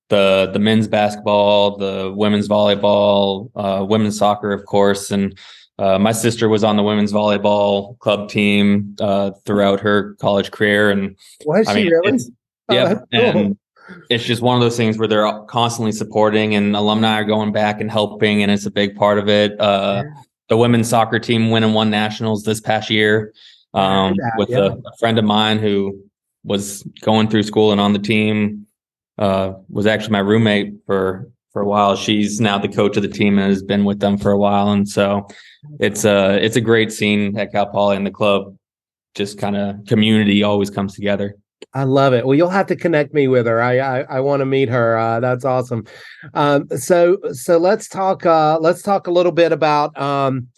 the 0.08 0.50
the 0.52 0.58
men's 0.58 0.88
basketball, 0.88 1.76
the 1.78 2.12
women's 2.14 2.48
volleyball, 2.48 3.50
uh, 3.54 3.84
women's 3.84 4.18
soccer, 4.18 4.52
of 4.52 4.64
course, 4.66 5.10
and 5.10 5.38
uh, 5.78 5.98
my 5.98 6.12
sister 6.12 6.48
was 6.48 6.62
on 6.62 6.76
the 6.76 6.82
women's 6.82 7.12
volleyball 7.12 7.98
club 7.98 8.28
team 8.28 8.94
uh, 9.00 9.30
throughout 9.46 9.80
her 9.80 10.14
college 10.20 10.50
career, 10.50 10.90
and 10.90 11.16
was 11.46 11.66
I 11.66 11.74
she 11.74 11.84
mean, 11.84 11.92
really? 11.92 12.18
yeah, 12.70 12.94
oh, 13.00 13.18
and 13.18 13.58
it's 14.10 14.24
just 14.24 14.42
one 14.42 14.56
of 14.56 14.62
those 14.62 14.76
things 14.76 14.98
where 14.98 15.08
they're 15.08 15.42
constantly 15.44 15.92
supporting, 15.92 16.54
and 16.54 16.76
alumni 16.76 17.20
are 17.20 17.24
going 17.24 17.52
back 17.52 17.80
and 17.80 17.90
helping, 17.90 18.42
and 18.42 18.50
it's 18.50 18.66
a 18.66 18.70
big 18.70 18.96
part 18.96 19.18
of 19.18 19.28
it. 19.28 19.58
Uh, 19.60 20.04
yeah. 20.04 20.22
The 20.48 20.56
women's 20.56 20.88
soccer 20.88 21.18
team 21.18 21.50
went 21.50 21.64
and 21.64 21.74
won 21.74 21.90
nationals 21.90 22.44
this 22.44 22.60
past 22.60 22.90
year 22.90 23.32
um, 23.74 24.16
with 24.36 24.50
yeah. 24.50 24.58
a, 24.58 24.70
a, 24.72 24.96
friend 24.98 25.18
of 25.18 25.24
mine 25.24 25.58
who 25.58 26.04
was 26.44 26.82
going 27.00 27.28
through 27.28 27.44
school 27.44 27.72
and 27.72 27.80
on 27.80 27.92
the 27.92 27.98
team. 27.98 28.66
Uh, 29.18 29.52
was 29.68 29.86
actually 29.86 30.12
my 30.12 30.18
roommate 30.18 30.74
for 30.86 31.30
for 31.52 31.62
a 31.62 31.66
while. 31.66 31.96
She's 31.96 32.40
now 32.40 32.58
the 32.58 32.68
coach 32.68 32.96
of 32.96 33.02
the 33.02 33.08
team 33.08 33.38
and 33.38 33.48
has 33.48 33.62
been 33.62 33.84
with 33.84 34.00
them 34.00 34.16
for 34.16 34.32
a 34.32 34.38
while, 34.38 34.70
and 34.70 34.88
so 34.88 35.26
it's 35.78 36.04
a 36.04 36.42
it's 36.42 36.56
a 36.56 36.60
great 36.60 36.92
scene 36.92 37.38
at 37.38 37.52
Cal 37.52 37.66
Poly 37.66 37.96
and 37.96 38.06
the 38.06 38.10
club. 38.10 38.56
Just 39.14 39.38
kind 39.38 39.56
of 39.56 39.84
community 39.86 40.42
always 40.42 40.70
comes 40.70 40.94
together. 40.94 41.36
I 41.74 41.84
love 41.84 42.12
it. 42.12 42.26
Well, 42.26 42.34
you'll 42.34 42.48
have 42.50 42.66
to 42.66 42.76
connect 42.76 43.14
me 43.14 43.28
with 43.28 43.46
her. 43.46 43.60
I 43.60 43.78
I, 43.78 44.00
I 44.02 44.20
want 44.20 44.40
to 44.40 44.46
meet 44.46 44.68
her. 44.68 44.98
Uh, 44.98 45.20
that's 45.20 45.44
awesome. 45.44 45.84
Um, 46.34 46.68
so 46.76 47.18
so 47.32 47.58
let's 47.58 47.88
talk. 47.88 48.26
Uh, 48.26 48.58
let's 48.60 48.82
talk 48.82 49.06
a 49.06 49.10
little 49.10 49.32
bit 49.32 49.52
about. 49.52 49.96
Um, 50.00 50.48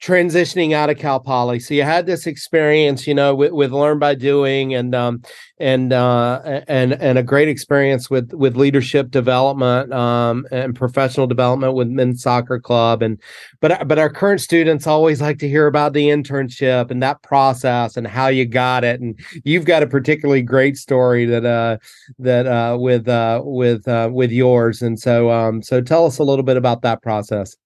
transitioning 0.00 0.72
out 0.72 0.90
of 0.90 0.96
Cal 0.96 1.18
Poly. 1.18 1.58
So 1.58 1.74
you 1.74 1.82
had 1.82 2.06
this 2.06 2.26
experience, 2.26 3.06
you 3.06 3.14
know, 3.14 3.34
with, 3.34 3.50
with 3.52 3.72
learn 3.72 3.98
by 3.98 4.14
doing 4.14 4.74
and 4.74 4.94
um 4.94 5.22
and 5.58 5.92
uh 5.92 6.62
and 6.68 6.92
and 6.92 7.18
a 7.18 7.22
great 7.22 7.48
experience 7.48 8.08
with 8.08 8.32
with 8.32 8.56
leadership 8.56 9.10
development 9.10 9.92
um 9.92 10.46
and 10.52 10.76
professional 10.76 11.26
development 11.26 11.74
with 11.74 11.88
men's 11.88 12.22
soccer 12.22 12.60
club. 12.60 13.02
And 13.02 13.20
but 13.60 13.88
but 13.88 13.98
our 13.98 14.08
current 14.08 14.40
students 14.40 14.86
always 14.86 15.20
like 15.20 15.38
to 15.40 15.48
hear 15.48 15.66
about 15.66 15.94
the 15.94 16.06
internship 16.06 16.92
and 16.92 17.02
that 17.02 17.22
process 17.22 17.96
and 17.96 18.06
how 18.06 18.28
you 18.28 18.46
got 18.46 18.84
it. 18.84 19.00
And 19.00 19.18
you've 19.44 19.64
got 19.64 19.82
a 19.82 19.88
particularly 19.88 20.42
great 20.42 20.76
story 20.76 21.24
that 21.24 21.44
uh 21.44 21.78
that 22.20 22.46
uh 22.46 22.76
with 22.78 23.08
uh 23.08 23.42
with 23.44 23.88
uh 23.88 24.10
with 24.12 24.30
yours. 24.30 24.80
And 24.80 24.98
so 24.98 25.32
um 25.32 25.60
so 25.60 25.80
tell 25.80 26.06
us 26.06 26.18
a 26.18 26.24
little 26.24 26.44
bit 26.44 26.56
about 26.56 26.82
that 26.82 27.02
process 27.02 27.56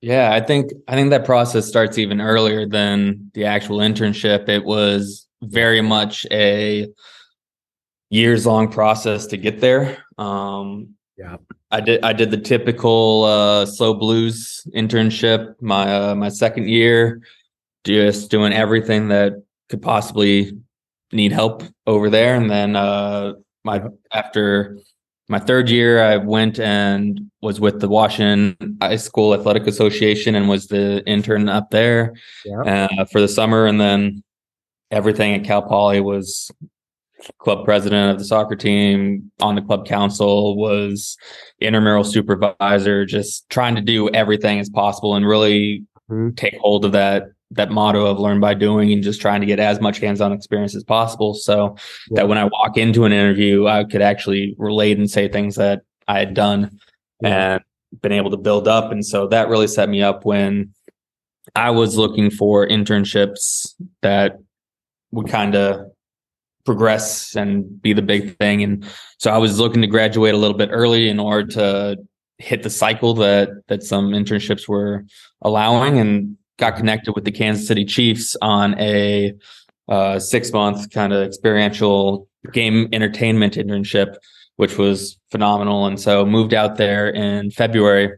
yeah, 0.00 0.32
I 0.32 0.40
think 0.40 0.72
I 0.88 0.94
think 0.94 1.10
that 1.10 1.24
process 1.24 1.66
starts 1.66 1.98
even 1.98 2.20
earlier 2.20 2.66
than 2.66 3.30
the 3.34 3.44
actual 3.44 3.78
internship. 3.78 4.48
It 4.48 4.64
was 4.64 5.26
very 5.42 5.82
much 5.82 6.26
a 6.30 6.88
years 8.08 8.46
long 8.46 8.70
process 8.70 9.26
to 9.26 9.36
get 9.36 9.60
there. 9.60 9.98
Um, 10.16 10.94
yeah, 11.18 11.36
I 11.70 11.80
did 11.80 12.02
I 12.02 12.14
did 12.14 12.30
the 12.30 12.38
typical 12.38 13.24
uh, 13.24 13.66
SLO 13.66 13.94
Blues 13.94 14.66
internship 14.74 15.60
my 15.60 15.92
uh, 15.92 16.14
my 16.14 16.30
second 16.30 16.68
year, 16.68 17.20
just 17.84 18.30
doing 18.30 18.54
everything 18.54 19.08
that 19.08 19.34
could 19.68 19.82
possibly 19.82 20.58
need 21.12 21.32
help 21.32 21.62
over 21.86 22.08
there, 22.08 22.36
and 22.36 22.50
then 22.50 22.74
uh, 22.74 23.34
my 23.64 23.82
after 24.12 24.78
my 25.30 25.38
third 25.38 25.70
year, 25.70 26.02
I 26.02 26.16
went 26.16 26.58
and 26.58 27.30
was 27.40 27.60
with 27.60 27.80
the 27.80 27.88
Washington 27.88 28.76
High 28.82 28.96
School 28.96 29.32
Athletic 29.32 29.68
Association 29.68 30.34
and 30.34 30.48
was 30.48 30.66
the 30.66 31.06
intern 31.06 31.48
up 31.48 31.70
there 31.70 32.14
yeah. 32.44 32.88
uh, 32.90 33.04
for 33.04 33.20
the 33.20 33.28
summer. 33.28 33.66
And 33.66 33.80
then 33.80 34.24
everything 34.90 35.32
at 35.34 35.44
Cal 35.44 35.62
Poly 35.62 36.00
was 36.00 36.50
club 37.38 37.64
president 37.64 38.10
of 38.10 38.18
the 38.18 38.24
soccer 38.24 38.56
team, 38.56 39.30
on 39.40 39.54
the 39.54 39.62
club 39.62 39.86
council, 39.86 40.56
was 40.56 41.16
intramural 41.60 42.02
supervisor, 42.02 43.06
just 43.06 43.48
trying 43.50 43.76
to 43.76 43.82
do 43.82 44.08
everything 44.10 44.58
as 44.58 44.68
possible 44.68 45.14
and 45.14 45.24
really 45.24 45.84
mm-hmm. 46.10 46.34
take 46.34 46.56
hold 46.58 46.84
of 46.84 46.90
that 46.90 47.26
that 47.52 47.70
motto 47.70 48.06
of 48.06 48.18
learn 48.18 48.40
by 48.40 48.54
doing 48.54 48.92
and 48.92 49.02
just 49.02 49.20
trying 49.20 49.40
to 49.40 49.46
get 49.46 49.58
as 49.58 49.80
much 49.80 49.98
hands-on 49.98 50.32
experience 50.32 50.76
as 50.76 50.84
possible 50.84 51.34
so 51.34 51.76
yeah. 52.10 52.16
that 52.16 52.28
when 52.28 52.38
I 52.38 52.44
walk 52.44 52.76
into 52.76 53.04
an 53.04 53.12
interview, 53.12 53.66
I 53.66 53.84
could 53.84 54.02
actually 54.02 54.54
relate 54.58 54.98
and 54.98 55.10
say 55.10 55.28
things 55.28 55.56
that 55.56 55.82
I 56.06 56.18
had 56.18 56.34
done 56.34 56.78
yeah. 57.20 57.54
and 57.54 57.62
been 58.02 58.12
able 58.12 58.30
to 58.30 58.36
build 58.36 58.68
up. 58.68 58.92
And 58.92 59.04
so 59.04 59.26
that 59.28 59.48
really 59.48 59.66
set 59.66 59.88
me 59.88 60.02
up 60.02 60.24
when 60.24 60.72
I 61.56 61.70
was 61.70 61.96
looking 61.96 62.30
for 62.30 62.66
internships 62.66 63.74
that 64.02 64.38
would 65.10 65.28
kind 65.28 65.56
of 65.56 65.90
progress 66.64 67.34
and 67.34 67.82
be 67.82 67.92
the 67.92 68.02
big 68.02 68.36
thing. 68.38 68.62
And 68.62 68.86
so 69.18 69.32
I 69.32 69.38
was 69.38 69.58
looking 69.58 69.82
to 69.82 69.88
graduate 69.88 70.34
a 70.34 70.36
little 70.36 70.56
bit 70.56 70.68
early 70.70 71.08
in 71.08 71.18
order 71.18 71.48
to 71.54 71.96
hit 72.38 72.62
the 72.62 72.70
cycle 72.70 73.14
that 73.14 73.50
that 73.68 73.82
some 73.82 74.12
internships 74.12 74.66
were 74.66 75.04
allowing 75.42 75.98
and 75.98 76.36
got 76.60 76.76
connected 76.76 77.14
with 77.14 77.24
the 77.24 77.32
Kansas 77.32 77.66
City 77.66 77.84
Chiefs 77.84 78.36
on 78.40 78.78
a 78.78 79.34
uh, 79.88 80.20
six 80.20 80.52
month 80.52 80.90
kind 80.90 81.12
of 81.12 81.26
experiential 81.26 82.28
game 82.52 82.88
entertainment 82.92 83.54
internship, 83.54 84.14
which 84.56 84.78
was 84.78 85.18
phenomenal. 85.30 85.86
And 85.86 85.98
so 85.98 86.24
moved 86.24 86.54
out 86.54 86.76
there 86.76 87.08
in 87.08 87.50
February 87.50 88.16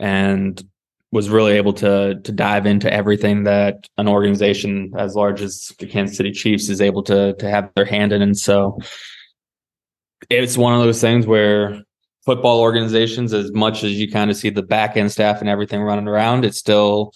and 0.00 0.60
was 1.12 1.30
really 1.30 1.52
able 1.52 1.72
to 1.74 2.20
to 2.22 2.32
dive 2.32 2.66
into 2.66 2.92
everything 2.92 3.44
that 3.44 3.88
an 3.96 4.08
organization 4.08 4.92
as 4.98 5.14
large 5.14 5.40
as 5.40 5.72
the 5.78 5.86
Kansas 5.86 6.16
City 6.16 6.32
Chiefs 6.32 6.68
is 6.68 6.80
able 6.80 7.02
to 7.04 7.34
to 7.34 7.48
have 7.48 7.70
their 7.76 7.84
hand 7.84 8.12
in. 8.12 8.22
And 8.22 8.36
so 8.36 8.78
it's 10.28 10.58
one 10.58 10.74
of 10.74 10.80
those 10.80 11.00
things 11.00 11.26
where 11.26 11.82
football 12.24 12.60
organizations, 12.60 13.32
as 13.32 13.52
much 13.52 13.84
as 13.84 13.92
you 13.92 14.10
kind 14.10 14.30
of 14.30 14.36
see 14.36 14.50
the 14.50 14.62
back 14.62 14.96
end 14.96 15.10
staff 15.10 15.40
and 15.40 15.48
everything 15.48 15.80
running 15.80 16.08
around, 16.08 16.44
it's 16.44 16.58
still 16.58 17.12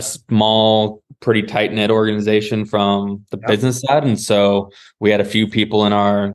a 0.00 0.02
small, 0.02 1.02
pretty 1.20 1.42
tight 1.42 1.72
knit 1.72 1.90
organization 1.90 2.64
from 2.64 3.24
the 3.30 3.38
yep. 3.38 3.48
business 3.48 3.80
side. 3.80 4.04
And 4.04 4.18
so 4.18 4.70
we 4.98 5.10
had 5.10 5.20
a 5.20 5.24
few 5.24 5.46
people 5.46 5.86
in 5.86 5.92
our 5.92 6.32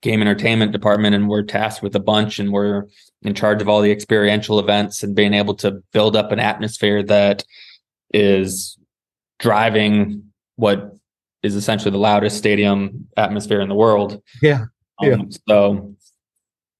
game 0.00 0.20
entertainment 0.20 0.70
department 0.70 1.14
and 1.14 1.28
we're 1.28 1.42
tasked 1.42 1.82
with 1.82 1.94
a 1.96 2.00
bunch 2.00 2.38
and 2.38 2.52
we're 2.52 2.84
in 3.22 3.34
charge 3.34 3.60
of 3.60 3.68
all 3.68 3.82
the 3.82 3.90
experiential 3.90 4.60
events 4.60 5.02
and 5.02 5.16
being 5.16 5.34
able 5.34 5.54
to 5.54 5.82
build 5.92 6.14
up 6.14 6.30
an 6.30 6.38
atmosphere 6.38 7.02
that 7.02 7.44
is 8.14 8.78
driving 9.40 10.22
what 10.54 10.94
is 11.42 11.56
essentially 11.56 11.90
the 11.90 11.98
loudest 11.98 12.36
stadium 12.36 13.08
atmosphere 13.16 13.60
in 13.60 13.68
the 13.68 13.74
world. 13.74 14.22
Yeah. 14.40 14.66
Um, 15.00 15.08
yeah. 15.08 15.16
So 15.48 15.94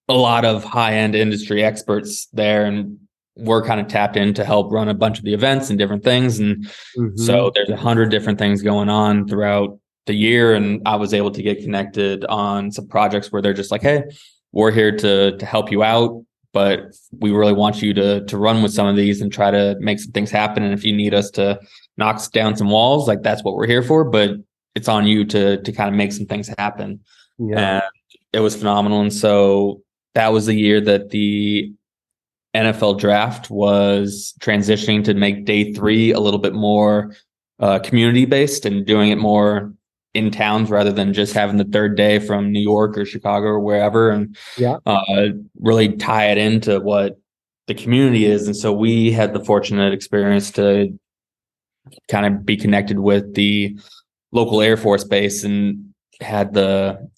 a 0.08 0.14
lot 0.14 0.44
of 0.44 0.62
high 0.62 0.94
end 0.94 1.14
industry 1.16 1.64
experts 1.64 2.26
there 2.32 2.64
and 2.66 2.98
we're 3.38 3.62
kind 3.62 3.80
of 3.80 3.86
tapped 3.86 4.16
in 4.16 4.34
to 4.34 4.44
help 4.44 4.72
run 4.72 4.88
a 4.88 4.94
bunch 4.94 5.18
of 5.18 5.24
the 5.24 5.32
events 5.32 5.70
and 5.70 5.78
different 5.78 6.02
things. 6.02 6.38
And 6.38 6.66
mm-hmm. 6.96 7.16
so 7.16 7.50
there's 7.54 7.70
a 7.70 7.76
hundred 7.76 8.10
different 8.10 8.38
things 8.38 8.62
going 8.62 8.88
on 8.88 9.28
throughout 9.28 9.78
the 10.06 10.14
year. 10.14 10.54
And 10.54 10.82
I 10.86 10.96
was 10.96 11.14
able 11.14 11.30
to 11.30 11.42
get 11.42 11.60
connected 11.62 12.24
on 12.26 12.72
some 12.72 12.88
projects 12.88 13.30
where 13.30 13.40
they're 13.40 13.54
just 13.54 13.70
like, 13.70 13.82
Hey, 13.82 14.02
we're 14.52 14.72
here 14.72 14.96
to, 14.96 15.36
to 15.36 15.46
help 15.46 15.70
you 15.70 15.82
out, 15.82 16.24
but 16.52 16.80
we 17.12 17.30
really 17.30 17.52
want 17.52 17.80
you 17.80 17.94
to, 17.94 18.24
to 18.24 18.36
run 18.36 18.62
with 18.62 18.72
some 18.72 18.86
of 18.86 18.96
these 18.96 19.20
and 19.20 19.32
try 19.32 19.50
to 19.50 19.76
make 19.78 20.00
some 20.00 20.12
things 20.12 20.30
happen. 20.30 20.62
And 20.62 20.74
if 20.74 20.84
you 20.84 20.96
need 20.96 21.14
us 21.14 21.30
to 21.32 21.60
knock 21.96 22.20
down 22.32 22.56
some 22.56 22.70
walls, 22.70 23.06
like 23.06 23.22
that's 23.22 23.44
what 23.44 23.54
we're 23.54 23.66
here 23.66 23.82
for, 23.82 24.04
but 24.04 24.30
it's 24.74 24.88
on 24.88 25.06
you 25.06 25.24
to, 25.26 25.62
to 25.62 25.72
kind 25.72 25.88
of 25.88 25.94
make 25.94 26.12
some 26.12 26.26
things 26.26 26.50
happen. 26.58 27.00
Yeah. 27.38 27.58
And 27.58 27.82
it 28.32 28.40
was 28.40 28.56
phenomenal. 28.56 29.00
And 29.00 29.12
so 29.12 29.82
that 30.14 30.32
was 30.32 30.46
the 30.46 30.54
year 30.54 30.80
that 30.80 31.10
the 31.10 31.72
NFL 32.54 32.98
draft 32.98 33.50
was 33.50 34.34
transitioning 34.40 35.04
to 35.04 35.14
make 35.14 35.44
day 35.44 35.72
three 35.72 36.12
a 36.12 36.20
little 36.20 36.40
bit 36.40 36.54
more 36.54 37.14
uh, 37.60 37.78
community 37.80 38.24
based 38.24 38.64
and 38.64 38.86
doing 38.86 39.10
it 39.10 39.18
more 39.18 39.74
in 40.14 40.30
towns 40.30 40.70
rather 40.70 40.92
than 40.92 41.12
just 41.12 41.34
having 41.34 41.58
the 41.58 41.64
third 41.64 41.96
day 41.96 42.18
from 42.18 42.50
New 42.50 42.60
York 42.60 42.96
or 42.96 43.04
Chicago 43.04 43.46
or 43.46 43.60
wherever 43.60 44.10
and 44.10 44.36
yeah. 44.56 44.78
uh, 44.86 45.28
really 45.60 45.96
tie 45.96 46.30
it 46.30 46.38
into 46.38 46.80
what 46.80 47.18
the 47.66 47.74
community 47.74 48.24
is. 48.24 48.46
And 48.46 48.56
so 48.56 48.72
we 48.72 49.12
had 49.12 49.34
the 49.34 49.44
fortunate 49.44 49.92
experience 49.92 50.50
to 50.52 50.98
kind 52.08 52.26
of 52.26 52.44
be 52.44 52.56
connected 52.56 52.98
with 52.98 53.34
the 53.34 53.78
local 54.32 54.62
Air 54.62 54.76
Force 54.76 55.04
base 55.04 55.44
and 55.44 55.92
had 56.20 56.54
the 56.54 57.08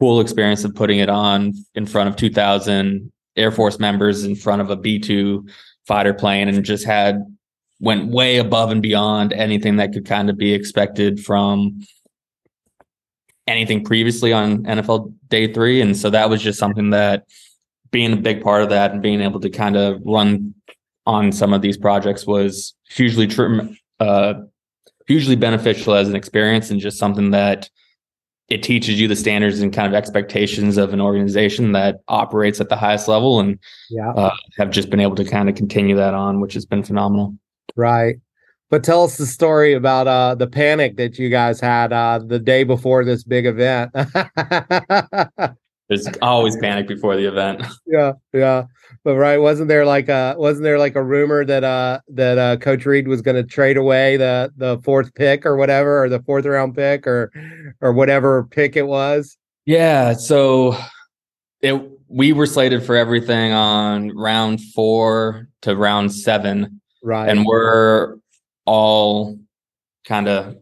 cool 0.00 0.20
experience 0.20 0.64
of 0.64 0.74
putting 0.74 0.98
it 0.98 1.08
on 1.08 1.52
in 1.74 1.86
front 1.86 2.08
of 2.08 2.16
2000 2.16 3.12
Air 3.36 3.50
Force 3.50 3.78
members 3.78 4.24
in 4.24 4.36
front 4.36 4.62
of 4.62 4.70
a 4.70 4.76
B 4.76 4.98
2 4.98 5.46
fighter 5.86 6.14
plane 6.14 6.48
and 6.48 6.64
just 6.64 6.84
had 6.84 7.24
went 7.80 8.10
way 8.10 8.38
above 8.38 8.70
and 8.70 8.80
beyond 8.80 9.32
anything 9.32 9.76
that 9.76 9.92
could 9.92 10.06
kind 10.06 10.30
of 10.30 10.36
be 10.38 10.52
expected 10.52 11.24
from 11.24 11.80
anything 13.48 13.84
previously 13.84 14.32
on 14.32 14.62
NFL 14.64 15.12
day 15.28 15.52
three. 15.52 15.80
And 15.80 15.96
so 15.96 16.08
that 16.10 16.30
was 16.30 16.40
just 16.40 16.58
something 16.58 16.90
that 16.90 17.26
being 17.90 18.12
a 18.12 18.16
big 18.16 18.42
part 18.42 18.62
of 18.62 18.70
that 18.70 18.92
and 18.92 19.02
being 19.02 19.20
able 19.20 19.40
to 19.40 19.50
kind 19.50 19.76
of 19.76 20.00
run 20.04 20.54
on 21.06 21.32
some 21.32 21.52
of 21.52 21.60
these 21.60 21.76
projects 21.76 22.26
was 22.26 22.74
hugely 22.88 23.26
tr- 23.26 23.58
uh, 23.98 24.34
hugely 25.06 25.34
beneficial 25.34 25.94
as 25.94 26.08
an 26.08 26.14
experience 26.14 26.70
and 26.70 26.80
just 26.80 26.98
something 26.98 27.32
that 27.32 27.68
it 28.52 28.62
teaches 28.62 29.00
you 29.00 29.08
the 29.08 29.16
standards 29.16 29.60
and 29.60 29.72
kind 29.72 29.88
of 29.88 29.94
expectations 29.94 30.76
of 30.76 30.92
an 30.92 31.00
organization 31.00 31.72
that 31.72 32.00
operates 32.08 32.60
at 32.60 32.68
the 32.68 32.76
highest 32.76 33.08
level 33.08 33.40
and 33.40 33.58
yeah. 33.88 34.10
uh, 34.10 34.36
have 34.58 34.70
just 34.70 34.90
been 34.90 35.00
able 35.00 35.16
to 35.16 35.24
kind 35.24 35.48
of 35.48 35.54
continue 35.54 35.96
that 35.96 36.12
on 36.12 36.38
which 36.38 36.52
has 36.52 36.66
been 36.66 36.82
phenomenal. 36.82 37.34
Right. 37.76 38.16
But 38.68 38.84
tell 38.84 39.04
us 39.04 39.16
the 39.16 39.24
story 39.24 39.72
about 39.72 40.06
uh, 40.06 40.34
the 40.34 40.46
panic 40.46 40.98
that 40.98 41.18
you 41.18 41.30
guys 41.30 41.60
had 41.60 41.94
uh, 41.94 42.20
the 42.22 42.38
day 42.38 42.62
before 42.64 43.06
this 43.06 43.24
big 43.24 43.46
event. 43.46 43.90
There's 45.88 46.06
always 46.20 46.56
panic 46.58 46.86
before 46.88 47.16
the 47.16 47.24
event. 47.24 47.64
Yeah 47.86 48.12
yeah 48.34 48.64
but 49.04 49.16
right, 49.16 49.38
wasn't 49.38 49.68
there 49.68 49.84
like 49.84 50.08
a 50.08 50.34
wasn't 50.38 50.64
there 50.64 50.78
like 50.78 50.96
a 50.96 51.02
rumor 51.02 51.44
that 51.44 51.64
uh 51.64 52.00
that 52.08 52.38
uh 52.38 52.56
Coach 52.56 52.86
Reid 52.86 53.08
was 53.08 53.22
going 53.22 53.36
to 53.36 53.42
trade 53.42 53.76
away 53.76 54.16
the 54.16 54.52
the 54.56 54.78
fourth 54.84 55.14
pick 55.14 55.44
or 55.44 55.56
whatever 55.56 56.04
or 56.04 56.08
the 56.08 56.20
fourth 56.20 56.44
round 56.46 56.74
pick 56.74 57.06
or 57.06 57.32
or 57.80 57.92
whatever 57.92 58.44
pick 58.44 58.76
it 58.76 58.86
was? 58.86 59.36
Yeah, 59.64 60.14
so 60.14 60.76
it 61.60 61.92
we 62.12 62.32
were 62.32 62.46
slated 62.46 62.84
for 62.84 62.94
everything 62.94 63.52
on 63.52 64.14
round 64.14 64.60
4 64.60 65.48
to 65.62 65.74
round 65.74 66.12
7. 66.12 66.80
Right. 67.02 67.28
And 67.28 67.46
we're 67.46 68.18
all 68.66 69.38
kind 70.06 70.28
of 70.28 70.56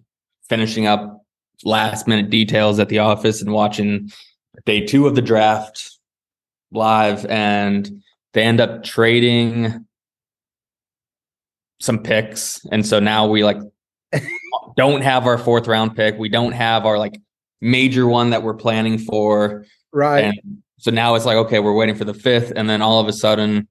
finishing 0.48 0.86
up 0.86 1.24
last 1.64 2.06
minute 2.06 2.30
details 2.30 2.78
at 2.78 2.88
the 2.88 3.00
office 3.00 3.42
and 3.42 3.52
watching 3.52 4.12
day 4.64 4.86
2 4.86 5.08
of 5.08 5.16
the 5.16 5.22
draft 5.22 5.98
live 6.70 7.26
and 7.26 8.00
they 8.32 8.42
end 8.42 8.60
up 8.60 8.84
trading 8.84 9.86
some 11.80 12.02
picks. 12.02 12.64
And 12.70 12.86
so 12.86 13.00
now 13.00 13.26
we 13.26 13.42
like 13.42 13.58
don't 14.76 15.02
have 15.02 15.26
our 15.26 15.38
fourth 15.38 15.66
round 15.66 15.96
pick. 15.96 16.18
We 16.18 16.28
don't 16.28 16.52
have 16.52 16.86
our 16.86 16.98
like 16.98 17.20
major 17.60 18.06
one 18.06 18.30
that 18.30 18.42
we're 18.42 18.54
planning 18.54 18.98
for. 18.98 19.64
Right. 19.92 20.24
And 20.24 20.62
so 20.78 20.90
now 20.90 21.14
it's 21.14 21.24
like, 21.24 21.36
okay, 21.36 21.58
we're 21.58 21.74
waiting 21.74 21.94
for 21.94 22.04
the 22.04 22.14
fifth. 22.14 22.52
And 22.54 22.68
then 22.70 22.82
all 22.82 23.00
of 23.00 23.08
a 23.08 23.12
sudden 23.12 23.68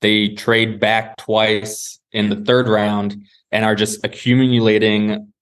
they 0.00 0.30
trade 0.30 0.80
back 0.80 1.16
twice 1.16 1.98
in 2.12 2.28
the 2.28 2.36
third 2.36 2.68
round 2.68 3.16
and 3.52 3.64
are 3.64 3.74
just 3.74 4.04
accumulating 4.04 5.32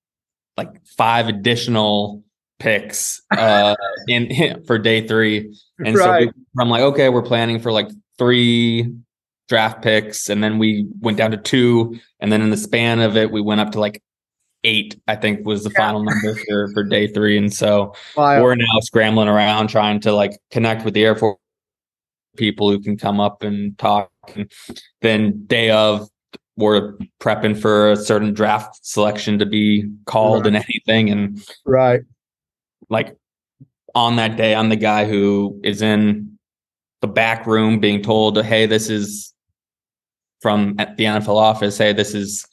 like 0.56 0.84
five 0.84 1.28
additional 1.28 2.22
picks 2.58 3.20
uh 3.36 3.74
in 4.06 4.62
for 4.66 4.78
day 4.78 5.06
three. 5.06 5.56
And 5.78 5.96
right. 5.96 6.04
so 6.04 6.18
we, 6.18 6.30
I'm 6.60 6.68
like, 6.68 6.82
okay, 6.82 7.08
we're 7.08 7.22
planning 7.22 7.58
for 7.58 7.72
like 7.72 7.88
three 8.18 8.92
draft 9.48 9.82
picks 9.82 10.28
and 10.28 10.42
then 10.42 10.58
we 10.58 10.86
went 11.00 11.18
down 11.18 11.30
to 11.30 11.36
two 11.36 11.98
and 12.20 12.32
then 12.32 12.40
in 12.40 12.50
the 12.50 12.56
span 12.56 13.00
of 13.00 13.16
it 13.16 13.30
we 13.30 13.40
went 13.40 13.60
up 13.60 13.70
to 13.72 13.80
like 13.80 14.02
eight 14.64 14.98
i 15.08 15.16
think 15.16 15.44
was 15.44 15.64
the 15.64 15.70
yeah. 15.70 15.78
final 15.78 16.02
number 16.02 16.34
for 16.48 16.72
for 16.72 16.84
day 16.84 17.06
three 17.06 17.36
and 17.36 17.52
so 17.52 17.94
wow. 18.16 18.42
we're 18.42 18.54
now 18.54 18.80
scrambling 18.80 19.28
around 19.28 19.68
trying 19.68 20.00
to 20.00 20.12
like 20.12 20.32
connect 20.50 20.84
with 20.84 20.94
the 20.94 21.04
air 21.04 21.16
force 21.16 21.36
people 22.36 22.70
who 22.70 22.80
can 22.80 22.96
come 22.96 23.20
up 23.20 23.42
and 23.42 23.76
talk 23.78 24.10
and 24.36 24.50
then 25.02 25.44
day 25.46 25.70
of 25.70 26.08
we're 26.56 26.96
prepping 27.20 27.58
for 27.58 27.92
a 27.92 27.96
certain 27.96 28.32
draft 28.32 28.78
selection 28.86 29.38
to 29.38 29.46
be 29.46 29.86
called 30.06 30.46
right. 30.46 30.54
and 30.54 30.56
anything 30.56 31.10
and 31.10 31.44
right 31.66 32.00
like 32.88 33.16
on 33.94 34.16
that 34.16 34.36
day 34.36 34.54
i'm 34.54 34.68
the 34.68 34.76
guy 34.76 35.04
who 35.04 35.60
is 35.62 35.82
in 35.82 36.31
the 37.02 37.08
back 37.08 37.46
room 37.46 37.78
being 37.80 38.00
told, 38.00 38.42
hey, 38.42 38.64
this 38.64 38.88
is 38.88 39.34
from 40.40 40.74
the 40.76 41.04
NFL 41.04 41.36
office, 41.36 41.76
hey, 41.76 41.92
this 41.92 42.14
is 42.14 42.46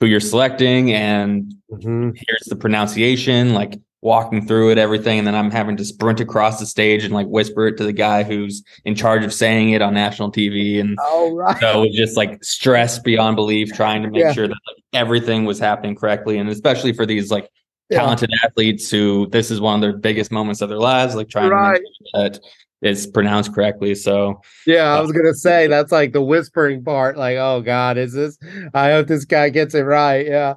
who 0.00 0.06
you're 0.06 0.20
selecting, 0.20 0.92
and 0.92 1.54
mm-hmm. 1.70 2.10
here's 2.14 2.44
the 2.46 2.56
pronunciation, 2.56 3.54
like 3.54 3.78
walking 4.02 4.46
through 4.46 4.70
it, 4.70 4.78
everything, 4.78 5.18
and 5.18 5.26
then 5.26 5.34
I'm 5.34 5.50
having 5.50 5.76
to 5.78 5.84
sprint 5.84 6.20
across 6.20 6.60
the 6.60 6.66
stage 6.66 7.04
and 7.04 7.12
like 7.12 7.26
whisper 7.26 7.66
it 7.66 7.76
to 7.78 7.84
the 7.84 7.92
guy 7.92 8.22
who's 8.22 8.62
in 8.84 8.94
charge 8.94 9.24
of 9.24 9.32
saying 9.32 9.70
it 9.70 9.82
on 9.82 9.94
national 9.94 10.30
TV. 10.30 10.80
And 10.80 10.96
oh, 11.00 11.34
right. 11.34 11.58
so 11.58 11.82
it 11.82 11.88
was 11.88 11.96
just 11.96 12.16
like 12.16 12.42
stress 12.44 12.98
beyond 12.98 13.36
belief, 13.36 13.72
trying 13.72 14.02
to 14.02 14.10
make 14.10 14.20
yeah. 14.20 14.32
sure 14.32 14.46
that 14.46 14.56
like, 14.66 14.84
everything 14.92 15.44
was 15.44 15.58
happening 15.58 15.96
correctly, 15.96 16.38
and 16.38 16.48
especially 16.48 16.92
for 16.92 17.06
these 17.06 17.30
like 17.30 17.50
talented 17.90 18.30
yeah. 18.30 18.46
athletes 18.46 18.90
who 18.90 19.26
this 19.28 19.50
is 19.50 19.60
one 19.60 19.76
of 19.76 19.80
their 19.80 19.96
biggest 19.96 20.30
moments 20.30 20.60
of 20.60 20.68
their 20.68 20.78
lives, 20.78 21.14
like 21.14 21.28
trying 21.28 21.50
right. 21.50 21.76
to 21.76 21.82
make 21.82 21.92
sure 22.14 22.22
that 22.22 22.40
it's 22.82 23.06
pronounced 23.06 23.54
correctly. 23.54 23.94
So 23.94 24.40
yeah, 24.66 24.94
I 24.94 25.00
was 25.00 25.12
gonna 25.12 25.34
say 25.34 25.66
that's 25.66 25.92
like 25.92 26.12
the 26.12 26.22
whispering 26.22 26.84
part. 26.84 27.16
Like, 27.16 27.36
oh 27.36 27.62
God, 27.62 27.98
is 27.98 28.12
this? 28.12 28.38
I 28.74 28.90
hope 28.90 29.06
this 29.06 29.24
guy 29.24 29.48
gets 29.48 29.74
it 29.74 29.82
right. 29.82 30.26
Yeah. 30.26 30.54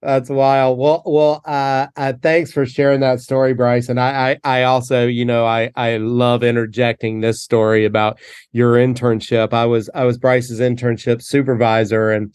That's 0.00 0.30
wild. 0.30 0.78
Well, 0.78 1.02
well, 1.04 1.42
uh, 1.44 1.88
uh, 1.96 2.12
thanks 2.22 2.52
for 2.52 2.64
sharing 2.64 3.00
that 3.00 3.18
story, 3.20 3.52
Bryce. 3.52 3.88
And 3.88 3.98
I, 3.98 4.30
I, 4.44 4.60
I 4.60 4.62
also, 4.62 5.08
you 5.08 5.24
know, 5.24 5.44
I, 5.44 5.72
I 5.74 5.96
love 5.96 6.44
interjecting 6.44 7.20
this 7.20 7.42
story 7.42 7.84
about 7.84 8.20
your 8.52 8.74
internship. 8.74 9.52
I 9.52 9.66
was, 9.66 9.90
I 9.96 10.04
was 10.04 10.16
Bryce's 10.16 10.60
internship 10.60 11.20
supervisor, 11.20 12.12
and 12.12 12.32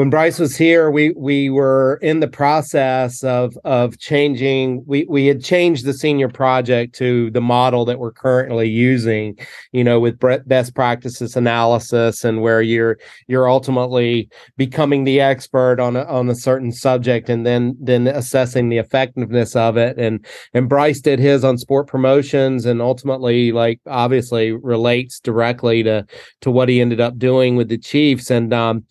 when 0.00 0.08
Bryce 0.08 0.38
was 0.38 0.56
here, 0.56 0.90
we 0.90 1.10
we 1.10 1.50
were 1.50 1.98
in 2.00 2.20
the 2.20 2.26
process 2.26 3.22
of 3.22 3.54
of 3.66 3.98
changing. 3.98 4.82
We 4.86 5.04
we 5.10 5.26
had 5.26 5.44
changed 5.44 5.84
the 5.84 5.92
senior 5.92 6.30
project 6.30 6.94
to 6.94 7.30
the 7.32 7.42
model 7.42 7.84
that 7.84 7.98
we're 7.98 8.10
currently 8.10 8.66
using. 8.66 9.38
You 9.72 9.84
know, 9.84 10.00
with 10.00 10.18
best 10.48 10.74
practices 10.74 11.36
analysis 11.36 12.24
and 12.24 12.40
where 12.40 12.62
you're 12.62 12.96
you're 13.26 13.50
ultimately 13.50 14.30
becoming 14.56 15.04
the 15.04 15.20
expert 15.20 15.78
on 15.80 15.96
a, 15.96 16.04
on 16.04 16.30
a 16.30 16.34
certain 16.34 16.72
subject 16.72 17.28
and 17.28 17.44
then 17.44 17.76
then 17.78 18.06
assessing 18.06 18.70
the 18.70 18.78
effectiveness 18.78 19.54
of 19.54 19.76
it. 19.76 19.98
And 19.98 20.24
and 20.54 20.66
Bryce 20.66 21.02
did 21.02 21.18
his 21.18 21.44
on 21.44 21.58
sport 21.58 21.88
promotions 21.88 22.64
and 22.64 22.80
ultimately 22.80 23.52
like 23.52 23.82
obviously 23.86 24.52
relates 24.52 25.20
directly 25.20 25.82
to 25.82 26.06
to 26.40 26.50
what 26.50 26.70
he 26.70 26.80
ended 26.80 27.02
up 27.02 27.18
doing 27.18 27.54
with 27.54 27.68
the 27.68 27.76
Chiefs 27.76 28.30
and 28.30 28.54
um 28.54 28.86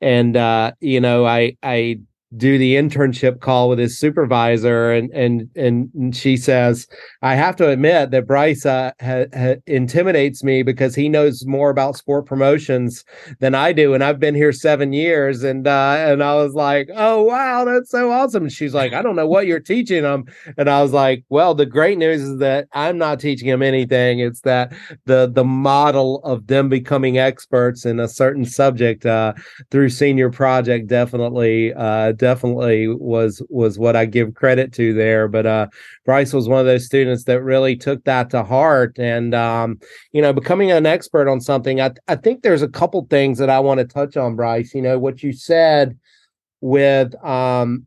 and 0.00 0.36
uh, 0.36 0.72
you 0.80 1.00
know, 1.00 1.26
I 1.26 1.56
I 1.62 2.00
do 2.36 2.58
the 2.58 2.74
internship 2.74 3.40
call 3.40 3.68
with 3.68 3.78
his 3.78 3.98
supervisor 3.98 4.92
and 4.92 5.10
and 5.12 5.48
and 5.56 6.16
she 6.16 6.36
says 6.36 6.86
i 7.22 7.34
have 7.34 7.56
to 7.56 7.68
admit 7.68 8.10
that 8.10 8.26
bryce 8.26 8.64
uh, 8.64 8.90
ha, 9.00 9.24
ha, 9.34 9.54
intimidates 9.66 10.42
me 10.42 10.62
because 10.62 10.94
he 10.94 11.08
knows 11.08 11.44
more 11.46 11.70
about 11.70 11.96
sport 11.96 12.26
promotions 12.26 13.04
than 13.40 13.54
i 13.54 13.72
do 13.72 13.94
and 13.94 14.02
i've 14.02 14.20
been 14.20 14.34
here 14.34 14.52
seven 14.52 14.92
years 14.92 15.42
and 15.42 15.66
uh 15.66 15.96
and 15.98 16.22
i 16.22 16.34
was 16.34 16.54
like 16.54 16.88
oh 16.94 17.22
wow 17.22 17.64
that's 17.64 17.90
so 17.90 18.10
awesome 18.10 18.44
and 18.44 18.52
she's 18.52 18.74
like 18.74 18.92
i 18.92 19.02
don't 19.02 19.16
know 19.16 19.26
what 19.26 19.46
you're 19.46 19.60
teaching 19.60 20.04
him 20.04 20.24
and 20.56 20.70
i 20.70 20.82
was 20.82 20.92
like 20.92 21.24
well 21.28 21.54
the 21.54 21.66
great 21.66 21.98
news 21.98 22.22
is 22.22 22.38
that 22.38 22.68
i'm 22.72 22.98
not 22.98 23.20
teaching 23.20 23.48
him 23.48 23.62
anything. 23.62 24.20
It's 24.20 24.40
that 24.42 24.72
the 25.04 25.30
the 25.32 25.44
model 25.44 26.20
of 26.24 26.46
them 26.46 26.68
becoming 26.68 27.18
experts 27.18 27.84
in 27.84 28.00
a 28.00 28.08
certain 28.08 28.44
subject 28.44 29.04
uh 29.04 29.34
through 29.70 29.90
senior 29.90 30.30
project 30.30 30.88
definitely 30.88 31.74
uh 31.74 32.12
definitely 32.26 32.88
was 32.88 33.40
was 33.48 33.78
what 33.78 33.94
I 33.94 34.04
give 34.04 34.34
credit 34.34 34.72
to 34.72 34.92
there. 34.92 35.28
But 35.28 35.46
uh, 35.46 35.68
Bryce 36.04 36.32
was 36.32 36.48
one 36.48 36.58
of 36.58 36.66
those 36.66 36.84
students 36.84 37.22
that 37.24 37.40
really 37.40 37.76
took 37.76 38.02
that 38.02 38.30
to 38.30 38.42
heart, 38.42 38.98
and 38.98 39.32
um, 39.32 39.78
you 40.10 40.20
know, 40.20 40.32
becoming 40.32 40.72
an 40.72 40.86
expert 40.86 41.28
on 41.28 41.40
something. 41.40 41.80
I 41.80 41.92
I 42.08 42.16
think 42.16 42.42
there's 42.42 42.62
a 42.62 42.68
couple 42.68 43.06
things 43.08 43.38
that 43.38 43.48
I 43.48 43.60
want 43.60 43.78
to 43.78 43.84
touch 43.84 44.16
on, 44.16 44.34
Bryce. 44.34 44.74
You 44.74 44.82
know, 44.82 44.98
what 44.98 45.22
you 45.22 45.32
said 45.32 45.96
with 46.60 47.14
um 47.24 47.86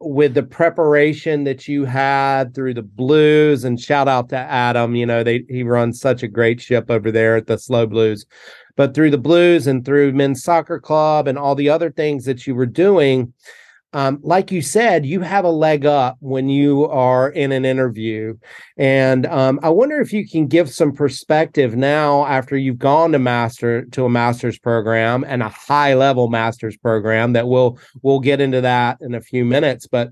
with 0.00 0.34
the 0.34 0.42
preparation 0.42 1.44
that 1.44 1.66
you 1.66 1.84
had 1.84 2.54
through 2.54 2.74
the 2.74 2.82
blues 2.82 3.62
and 3.62 3.80
shout 3.80 4.08
out 4.08 4.28
to 4.28 4.36
adam 4.36 4.96
you 4.96 5.06
know 5.06 5.22
they 5.22 5.44
he 5.48 5.62
runs 5.62 6.00
such 6.00 6.24
a 6.24 6.28
great 6.28 6.60
ship 6.60 6.90
over 6.90 7.12
there 7.12 7.36
at 7.36 7.46
the 7.46 7.56
SLO 7.56 7.86
Blues 7.86 8.26
but 8.76 8.94
through 8.94 9.10
the 9.10 9.18
blues 9.18 9.66
and 9.66 9.84
through 9.84 10.12
men's 10.12 10.42
soccer 10.42 10.80
club 10.80 11.28
and 11.28 11.38
all 11.38 11.54
the 11.54 11.68
other 11.68 11.90
things 11.90 12.24
that 12.24 12.46
you 12.46 12.54
were 12.54 12.66
doing 12.66 13.32
um, 13.92 14.18
like 14.22 14.50
you 14.50 14.62
said, 14.62 15.04
you 15.04 15.20
have 15.20 15.44
a 15.44 15.50
leg 15.50 15.84
up 15.84 16.16
when 16.20 16.48
you 16.48 16.86
are 16.86 17.30
in 17.30 17.52
an 17.52 17.64
interview. 17.64 18.34
And 18.78 19.26
um, 19.26 19.60
I 19.62 19.68
wonder 19.68 20.00
if 20.00 20.12
you 20.12 20.26
can 20.26 20.46
give 20.46 20.70
some 20.70 20.92
perspective 20.92 21.76
now 21.76 22.24
after 22.26 22.56
you've 22.56 22.78
gone 22.78 23.12
to 23.12 23.18
master 23.18 23.84
to 23.86 24.06
a 24.06 24.10
master's 24.10 24.58
program 24.58 25.24
and 25.26 25.42
a 25.42 25.50
high 25.50 25.94
level 25.94 26.28
master's 26.28 26.76
program 26.76 27.34
that 27.34 27.48
we'll 27.48 27.78
we'll 28.02 28.20
get 28.20 28.40
into 28.40 28.62
that 28.62 28.98
in 29.02 29.14
a 29.14 29.20
few 29.20 29.44
minutes. 29.44 29.86
But 29.86 30.10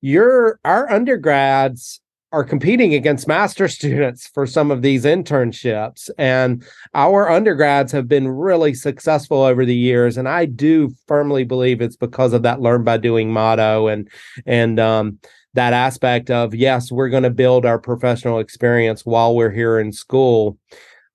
your 0.00 0.58
our 0.64 0.90
undergrads 0.90 2.00
are 2.32 2.44
competing 2.44 2.94
against 2.94 3.28
master 3.28 3.68
students 3.78 4.26
for 4.28 4.46
some 4.46 4.70
of 4.70 4.82
these 4.82 5.04
internships 5.04 6.10
and 6.18 6.64
our 6.94 7.30
undergrads 7.30 7.92
have 7.92 8.08
been 8.08 8.28
really 8.28 8.74
successful 8.74 9.42
over 9.42 9.64
the 9.64 9.74
years 9.74 10.16
and 10.16 10.28
i 10.28 10.44
do 10.44 10.90
firmly 11.06 11.44
believe 11.44 11.80
it's 11.80 11.96
because 11.96 12.32
of 12.32 12.42
that 12.42 12.60
learn 12.60 12.84
by 12.84 12.96
doing 12.96 13.32
motto 13.32 13.86
and 13.88 14.08
and 14.46 14.78
um, 14.78 15.18
that 15.54 15.72
aspect 15.72 16.30
of 16.30 16.54
yes 16.54 16.90
we're 16.92 17.08
going 17.08 17.22
to 17.22 17.30
build 17.30 17.66
our 17.66 17.78
professional 17.78 18.38
experience 18.38 19.04
while 19.04 19.34
we're 19.34 19.50
here 19.50 19.78
in 19.78 19.92
school 19.92 20.56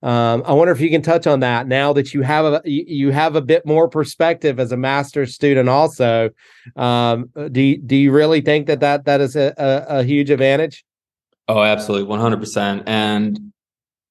um, 0.02 0.42
I 0.46 0.52
wonder 0.52 0.72
if 0.72 0.80
you 0.80 0.90
can 0.90 1.02
touch 1.02 1.26
on 1.26 1.40
that 1.40 1.66
now 1.66 1.92
that 1.94 2.14
you 2.14 2.22
have 2.22 2.44
a 2.44 2.62
you 2.64 3.10
have 3.10 3.34
a 3.34 3.40
bit 3.40 3.66
more 3.66 3.88
perspective 3.88 4.60
as 4.60 4.70
a 4.70 4.76
master's 4.76 5.34
student. 5.34 5.68
Also, 5.68 6.30
um, 6.76 7.30
do 7.50 7.76
do 7.78 7.96
you 7.96 8.12
really 8.12 8.40
think 8.40 8.66
that 8.66 8.80
that 8.80 9.06
that 9.06 9.20
is 9.20 9.34
a, 9.34 9.52
a, 9.56 9.98
a 10.00 10.02
huge 10.04 10.30
advantage? 10.30 10.84
Oh, 11.48 11.62
absolutely, 11.62 12.08
one 12.08 12.20
hundred 12.20 12.40
percent, 12.40 12.84
and 12.86 13.52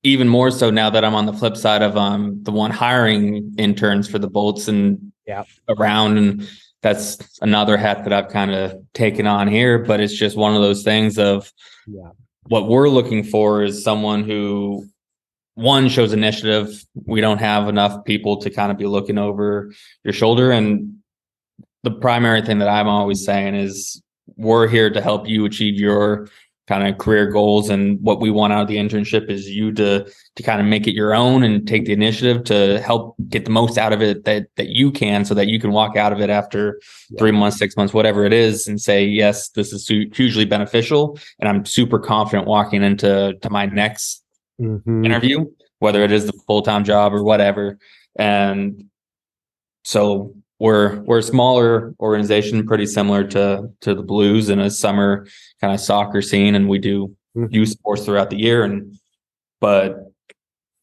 even 0.04 0.28
more 0.28 0.52
so 0.52 0.70
now 0.70 0.90
that 0.90 1.04
I'm 1.04 1.16
on 1.16 1.26
the 1.26 1.34
flip 1.34 1.58
side 1.58 1.82
of 1.82 1.98
um 1.98 2.44
the 2.44 2.52
one 2.52 2.72
hiring 2.72 3.56
interns 3.58 4.08
for 4.08 4.20
the 4.20 4.30
Bolts 4.30 4.68
and 4.68 5.12
yeah 5.28 5.44
around, 5.68 6.18
and 6.18 6.50
that's 6.82 7.18
another 7.42 7.76
hat 7.78 8.04
that 8.04 8.14
I've 8.14 8.30
kind 8.30 8.52
of 8.52 8.78
taken 8.94 9.28
on 9.28 9.48
here. 9.48 9.80
But 9.80 10.00
it's 10.00 10.14
just 10.14 10.38
one 10.38 10.56
of 10.56 10.62
those 10.62 10.84
things 10.84 11.18
of 11.18 11.52
yeah. 11.88 12.12
what 12.44 12.70
we're 12.70 12.90
looking 12.90 13.24
for 13.24 13.64
is 13.64 13.84
someone 13.84 14.24
who 14.24 14.88
one 15.56 15.90
shows 15.90 16.14
initiative. 16.14 16.86
We 17.06 17.20
don't 17.20 17.40
have 17.40 17.68
enough 17.68 18.06
people 18.06 18.38
to 18.42 18.50
kind 18.50 18.72
of 18.72 18.78
be 18.78 18.86
looking 18.86 19.18
over 19.18 19.74
your 20.04 20.14
shoulder, 20.14 20.52
and 20.52 21.00
the 21.84 21.92
primary 21.92 22.42
thing 22.42 22.60
that 22.60 22.70
I'm 22.70 22.88
always 22.88 23.26
saying 23.26 23.56
is 23.56 24.02
we're 24.38 24.68
here 24.68 24.90
to 24.90 25.02
help 25.02 25.28
you 25.28 25.46
achieve 25.46 25.80
your 25.80 26.30
kind 26.68 26.88
of 26.88 26.98
career 26.98 27.30
goals 27.30 27.70
and 27.70 28.02
what 28.02 28.20
we 28.20 28.32
want 28.32 28.52
out 28.52 28.64
of 28.64 28.68
the 28.68 28.78
internship 28.78 29.30
is 29.30 29.48
you 29.48 29.72
to 29.72 30.10
to 30.36 30.44
kind 30.44 30.60
of 30.60 30.66
make 30.66 30.88
it 30.88 30.94
your 30.94 31.14
own 31.14 31.44
and 31.44 31.68
take 31.68 31.86
the 31.86 31.94
initiative 31.94 32.44
to 32.44 32.80
help 32.82 33.16
get 33.30 33.46
the 33.46 33.52
most 33.52 33.78
out 33.78 33.94
of 33.94 34.02
it 34.02 34.26
that 34.26 34.48
that 34.56 34.70
you 34.70 34.92
can 34.92 35.24
so 35.26 35.36
that 35.36 35.48
you 35.48 35.60
can 35.60 35.72
walk 35.72 35.96
out 35.96 36.12
of 36.12 36.20
it 36.20 36.30
after 36.30 36.80
yeah. 37.12 37.20
3 37.20 37.32
months 37.32 37.58
6 37.58 37.78
months 37.78 37.94
whatever 37.94 38.26
it 38.26 38.34
is 38.34 38.68
and 38.68 38.82
say 38.82 39.06
yes 39.06 39.50
this 39.50 39.72
is 39.72 39.88
hugely 39.88 40.46
beneficial 40.46 41.20
and 41.40 41.48
I'm 41.48 41.66
super 41.66 42.00
confident 42.00 42.48
walking 42.48 42.82
into 42.82 43.36
to 43.42 43.50
my 43.50 43.68
next 43.68 44.24
mm-hmm. 44.60 45.06
interview 45.06 45.46
whether 45.80 46.04
it 46.04 46.12
is 46.12 46.26
the 46.26 46.34
full-time 46.48 46.84
job 46.84 47.14
or 47.14 47.24
whatever 47.24 47.78
and 48.18 48.86
so 49.84 50.36
we're 50.60 51.02
we're 51.02 51.20
a 51.20 51.24
smaller 51.24 51.94
organization, 52.00 52.66
pretty 52.66 52.86
similar 52.86 53.24
to 53.26 53.70
to 53.82 53.94
the 53.94 54.04
Blues 54.04 54.50
in 54.50 54.60
a 54.60 54.70
summer 54.70 55.28
kind 55.60 55.74
of 55.74 55.80
soccer 55.80 56.22
scene, 56.22 56.56
and 56.56 56.70
we 56.70 56.80
do 56.80 57.16
mm-hmm. 57.36 57.54
youth 57.54 57.70
sports 57.70 58.06
throughout 58.06 58.30
the 58.30 58.38
year. 58.38 58.64
And 58.64 58.98
but 59.60 59.98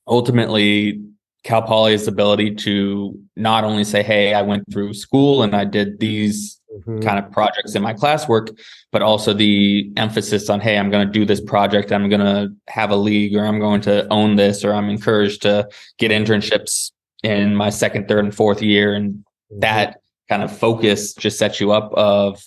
ultimately, 0.06 1.02
Cal 1.44 1.62
Poly's 1.62 2.06
ability 2.06 2.54
to 2.56 3.18
not 3.36 3.64
only 3.64 3.84
say, 3.84 4.02
"Hey, 4.02 4.34
I 4.34 4.42
went 4.42 4.64
through 4.70 4.92
school 4.92 5.42
and 5.42 5.56
I 5.56 5.64
did 5.64 6.00
these 6.00 6.60
mm-hmm. 6.70 7.00
kind 7.00 7.18
of 7.18 7.32
projects 7.32 7.74
in 7.74 7.82
my 7.82 7.94
classwork," 7.94 8.54
but 8.90 9.00
also 9.00 9.32
the 9.32 9.90
emphasis 9.96 10.50
on, 10.50 10.60
"Hey, 10.60 10.76
I'm 10.76 10.90
going 10.90 11.06
to 11.06 11.12
do 11.12 11.24
this 11.24 11.40
project. 11.40 11.92
I'm 11.92 12.10
going 12.10 12.20
to 12.20 12.52
have 12.68 12.90
a 12.90 12.96
league, 12.96 13.34
or 13.34 13.46
I'm 13.46 13.58
going 13.58 13.80
to 13.82 14.06
own 14.12 14.36
this, 14.36 14.64
or 14.64 14.74
I'm 14.74 14.90
encouraged 14.90 15.40
to 15.42 15.66
get 15.98 16.10
internships 16.10 16.90
in 17.22 17.54
my 17.56 17.70
second, 17.70 18.06
third, 18.06 18.24
and 18.24 18.34
fourth 18.34 18.60
year 18.60 18.94
and 18.94 19.24
that 19.58 20.00
kind 20.28 20.42
of 20.42 20.56
focus 20.56 21.14
just 21.14 21.38
sets 21.38 21.60
you 21.60 21.72
up 21.72 21.92
of 21.94 22.42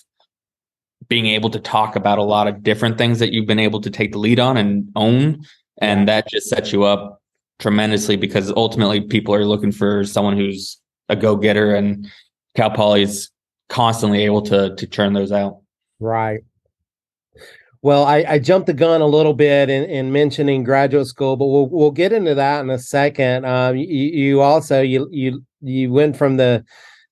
being 1.08 1.26
able 1.26 1.50
to 1.50 1.60
talk 1.60 1.94
about 1.94 2.18
a 2.18 2.22
lot 2.22 2.48
of 2.48 2.62
different 2.62 2.98
things 2.98 3.18
that 3.18 3.32
you've 3.32 3.46
been 3.46 3.58
able 3.58 3.80
to 3.80 3.90
take 3.90 4.12
the 4.12 4.18
lead 4.18 4.40
on 4.40 4.56
and 4.56 4.90
own. 4.96 5.44
And 5.78 6.08
that 6.08 6.28
just 6.28 6.48
sets 6.48 6.72
you 6.72 6.84
up 6.84 7.20
tremendously 7.58 8.16
because 8.16 8.52
ultimately 8.56 9.00
people 9.00 9.34
are 9.34 9.44
looking 9.44 9.72
for 9.72 10.04
someone 10.04 10.36
who's 10.36 10.80
a 11.08 11.16
go-getter 11.16 11.74
and 11.74 12.10
cal 12.54 12.70
poly 12.70 13.02
is 13.02 13.30
constantly 13.68 14.24
able 14.24 14.42
to 14.42 14.74
to 14.74 14.86
churn 14.86 15.12
those 15.12 15.32
out. 15.32 15.60
Right. 16.00 16.40
Well, 17.82 18.04
I, 18.04 18.24
I, 18.28 18.38
jumped 18.40 18.66
the 18.66 18.72
gun 18.72 19.00
a 19.00 19.06
little 19.06 19.34
bit 19.34 19.70
in, 19.70 19.84
in 19.84 20.10
mentioning 20.10 20.64
graduate 20.64 21.06
school, 21.06 21.36
but 21.36 21.46
we'll 21.46 21.68
we'll 21.68 21.90
get 21.92 22.12
into 22.12 22.34
that 22.34 22.60
in 22.60 22.70
a 22.70 22.78
second. 22.78 23.44
Um, 23.44 23.76
you, 23.76 23.86
you 23.86 24.40
also 24.40 24.80
you 24.80 25.08
you 25.12 25.44
you 25.60 25.92
went 25.92 26.16
from 26.16 26.36
the 26.36 26.64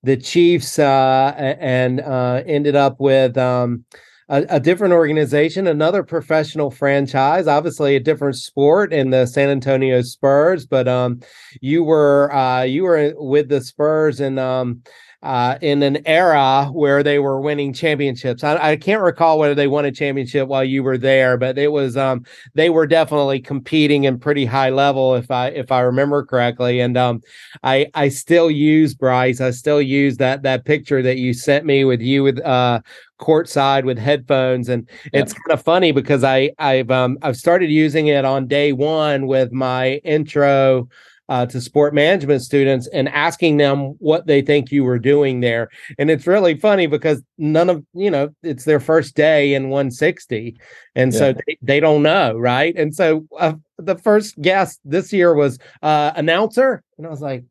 the 0.05 0.15
Chiefs 0.15 0.77
uh, 0.77 1.33
and 1.35 1.99
uh, 1.99 2.43
ended 2.45 2.75
up 2.75 2.99
with 2.99 3.37
um, 3.37 3.83
a, 4.29 4.45
a, 4.49 4.59
different 4.59 4.93
organization, 4.93 5.65
another 5.65 6.03
professional 6.03 6.69
franchise, 6.69 7.47
obviously 7.47 7.95
a 7.95 7.99
different 7.99 8.35
sport 8.35 8.93
in 8.93 9.09
the 9.09 9.25
San 9.25 9.49
Antonio 9.49 10.01
Spurs. 10.03 10.67
But 10.67 10.87
um, 10.87 11.21
you 11.59 11.83
were 11.83 12.31
uh, 12.33 12.61
you 12.61 12.83
were 12.83 13.13
with 13.17 13.49
the 13.49 13.61
Spurs 13.61 14.19
and 14.19 14.39
um, 14.39 14.83
uh, 15.23 15.57
in 15.61 15.81
an 15.81 15.97
era 16.05 16.69
where 16.71 17.01
they 17.01 17.19
were 17.19 17.41
winning 17.41 17.73
championships. 17.73 18.43
I, 18.43 18.71
I, 18.71 18.75
can't 18.75 19.01
recall 19.01 19.39
whether 19.39 19.55
they 19.55 19.67
won 19.67 19.85
a 19.85 19.91
championship 19.91 20.47
while 20.47 20.63
you 20.63 20.83
were 20.83 20.97
there, 20.97 21.37
but 21.37 21.57
it 21.57 21.71
was 21.71 21.97
um, 21.97 22.25
they 22.53 22.69
were 22.69 22.85
definitely 22.85 23.39
competing 23.39 24.03
in 24.03 24.19
pretty 24.19 24.45
high 24.45 24.69
level, 24.69 25.15
if 25.15 25.31
I 25.31 25.47
if 25.47 25.71
I 25.71 25.81
remember 25.81 26.23
correctly. 26.23 26.79
And 26.79 26.97
um, 26.97 27.21
I 27.63 27.87
I 27.95 28.09
still 28.09 28.51
use 28.51 28.93
Bryce. 28.93 29.41
I 29.41 29.51
still 29.51 29.81
use 29.81 30.17
that 30.17 30.43
that 30.43 30.65
picture 30.65 31.01
that 31.01 31.17
you 31.17 31.33
sent 31.33 31.65
me 31.65 31.85
with 31.85 32.01
you 32.01 32.23
with 32.23 32.39
uh, 32.45 32.81
courtside 33.19 33.85
with 33.85 33.97
headphones, 33.97 34.69
and 34.69 34.87
it's 35.13 35.33
kind 35.33 35.51
of 35.51 35.63
funny 35.63 35.91
because 35.91 36.23
I 36.23 36.51
I've 36.59 36.91
um, 36.91 37.17
I've 37.21 37.37
started 37.37 37.71
using 37.71 38.07
it 38.07 38.25
on 38.25 38.47
day 38.47 38.73
one 38.73 39.27
with 39.27 39.51
my 39.51 39.95
intro 40.03 40.87
uh, 41.29 41.45
to 41.47 41.59
sport 41.59 41.93
management 41.93 42.41
students 42.41 42.87
and 42.87 43.09
asking 43.09 43.57
them 43.57 43.95
what 43.99 44.27
they 44.27 44.41
think 44.41 44.71
you 44.71 44.83
were 44.83 44.99
doing 44.99 45.39
there. 45.39 45.69
And 45.97 46.09
it's 46.09 46.27
really 46.27 46.55
funny 46.57 46.87
because 46.87 47.21
none 47.37 47.69
of, 47.69 47.83
you 47.93 48.11
know, 48.11 48.29
it's 48.43 48.65
their 48.65 48.79
first 48.79 49.15
day 49.15 49.53
in 49.53 49.69
160. 49.69 50.57
And 50.95 51.13
yeah. 51.13 51.19
so 51.19 51.33
they, 51.33 51.57
they, 51.61 51.79
don't 51.79 52.03
know. 52.03 52.37
Right. 52.37 52.75
And 52.75 52.93
so 52.93 53.25
uh, 53.39 53.53
the 53.77 53.97
first 53.97 54.39
guest 54.41 54.79
this 54.85 55.11
year 55.11 55.33
was 55.33 55.57
uh, 55.81 56.11
announcer. 56.15 56.83
And 56.97 57.07
I 57.07 57.09
was 57.09 57.21
like, 57.21 57.43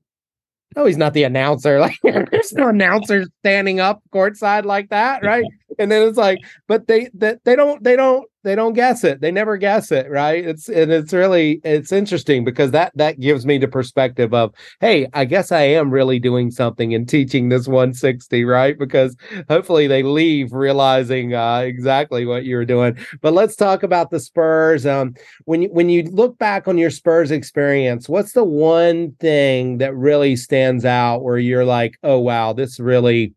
no, 0.76 0.84
he's 0.86 0.96
not 0.96 1.12
the 1.12 1.24
announcer. 1.24 1.78
Like 1.84 1.98
there's 2.02 2.52
no 2.52 2.68
announcer 2.68 3.24
standing 3.40 3.80
up 3.80 4.02
courtside 4.12 4.64
like 4.64 4.88
that, 4.90 5.22
right? 5.24 5.44
And 5.78 5.90
then 5.90 6.06
it's 6.08 6.18
like, 6.18 6.38
but 6.66 6.86
they 6.86 7.10
that 7.14 7.44
they, 7.44 7.56
don't 7.56 7.82
they 7.82 7.96
don't 7.96 8.28
they 8.44 8.54
don't 8.54 8.74
guess 8.74 9.02
it. 9.04 9.20
They 9.22 9.32
never 9.32 9.56
guess 9.56 9.90
it, 9.90 10.08
right? 10.10 10.44
It's 10.44 10.68
and 10.68 10.92
it's 10.92 11.12
really 11.12 11.60
it's 11.64 11.90
interesting 11.90 12.44
because 12.44 12.70
that 12.72 12.92
that 12.94 13.18
gives 13.18 13.46
me 13.46 13.58
the 13.58 13.66
perspective 13.66 14.34
of, 14.34 14.54
hey, 14.80 15.08
I 15.14 15.24
guess 15.24 15.50
I 15.50 15.62
am 15.62 15.90
really 15.90 16.18
doing 16.18 16.50
something 16.50 16.94
and 16.94 17.08
teaching 17.08 17.48
this 17.48 17.66
160, 17.66 18.44
right? 18.44 18.78
Because 18.78 19.16
hopefully 19.48 19.86
they 19.86 20.02
leave 20.02 20.52
realizing 20.52 21.34
uh, 21.34 21.60
exactly 21.60 22.26
what 22.26 22.44
you 22.44 22.56
were 22.56 22.66
doing. 22.66 22.98
But 23.22 23.32
let's 23.32 23.56
talk 23.56 23.82
about 23.82 24.10
the 24.10 24.20
Spurs. 24.20 24.84
Um, 24.86 25.14
when 25.46 25.62
you 25.62 25.68
when 25.70 25.88
you 25.88 26.02
look 26.04 26.38
back 26.38 26.68
on 26.68 26.76
your 26.76 26.90
Spurs 26.90 27.30
experience, 27.30 28.08
what's 28.10 28.32
the 28.32 28.44
one 28.44 29.12
thing 29.20 29.78
that 29.78 29.96
really 29.96 30.36
stands 30.36 30.84
out 30.84 31.22
where 31.22 31.38
you're 31.38 31.64
like, 31.64 31.96
oh 32.02 32.18
wow, 32.18 32.52
this 32.52 32.78
really 32.78 33.34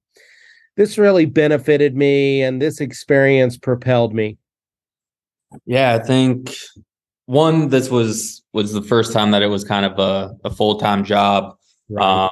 this 0.78 0.98
really 0.98 1.26
benefited 1.26 1.98
me 1.98 2.42
and 2.42 2.62
this 2.62 2.80
experience 2.80 3.58
propelled 3.58 4.14
me? 4.14 4.38
Yeah, 5.66 5.96
I 5.96 6.00
think 6.00 6.56
one, 7.26 7.70
this 7.70 7.90
was 7.90 8.44
was 8.54 8.72
the 8.72 8.82
first 8.82 9.12
time 9.12 9.32
that 9.32 9.42
it 9.42 9.48
was 9.48 9.64
kind 9.64 9.86
of 9.86 10.00
a, 10.00 10.36
a 10.46 10.50
full 10.50 10.80
time 10.80 11.04
job. 11.04 11.58
Right. 11.90 12.26
Um, 12.26 12.30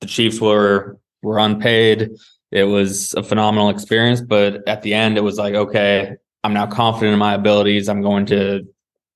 the 0.00 0.06
Chiefs 0.06 0.40
were 0.40 0.98
were 1.22 1.38
unpaid. 1.38 2.10
It 2.50 2.64
was 2.64 3.14
a 3.14 3.22
phenomenal 3.22 3.68
experience, 3.68 4.20
but 4.20 4.66
at 4.66 4.82
the 4.82 4.94
end, 4.94 5.16
it 5.16 5.22
was 5.22 5.38
like, 5.38 5.54
okay, 5.54 6.16
I'm 6.44 6.52
now 6.52 6.66
confident 6.66 7.12
in 7.12 7.18
my 7.18 7.34
abilities. 7.34 7.88
I'm 7.88 8.02
going 8.02 8.26
to 8.26 8.66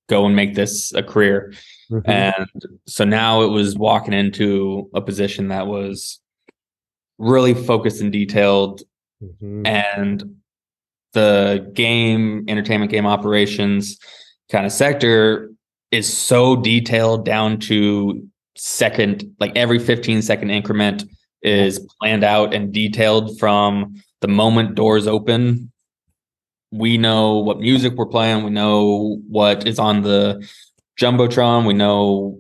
go 0.09 0.25
and 0.27 0.37
make 0.37 0.55
this 0.55 0.93
a 0.95 1.03
career. 1.03 1.53
Mm-hmm. 1.91 2.11
And 2.11 2.47
so 2.87 3.05
now 3.05 3.43
it 3.43 3.49
was 3.49 3.77
walking 3.77 4.15
into 4.15 4.89
a 4.95 5.01
position 5.01 5.49
that 5.49 5.67
was 5.67 6.21
really 7.18 7.55
focused 7.55 8.00
and 8.00 8.12
detailed 8.12 8.83
mm-hmm. 9.22 9.66
and 9.66 10.37
the 11.12 11.70
game 11.72 12.44
entertainment 12.48 12.90
game 12.90 13.07
operations 13.07 13.98
kind 14.50 14.66
of 14.66 14.72
sector 14.72 15.50
is 15.90 16.12
so 16.12 16.57
detailed 16.57 17.24
down 17.24 17.59
to 17.59 18.26
second 18.57 19.24
like 19.40 19.57
every 19.57 19.79
15 19.79 20.22
second 20.22 20.50
increment 20.50 21.05
is 21.42 21.79
planned 22.00 22.24
out 22.24 22.52
and 22.55 22.72
detailed 22.72 23.38
from 23.38 23.94
the 24.20 24.29
moment 24.29 24.74
doors 24.74 25.07
open 25.07 25.70
we 26.72 26.98
know 26.98 27.38
what 27.38 27.61
music 27.61 27.94
we're 27.94 28.07
playing 28.07 28.44
we 28.44 28.50
know 28.50 29.18
what 29.29 29.66
is 29.66 29.79
on 29.79 30.02
the 30.02 30.46
jumbotron 30.98 31.66
we 31.66 31.74
know 31.74 32.38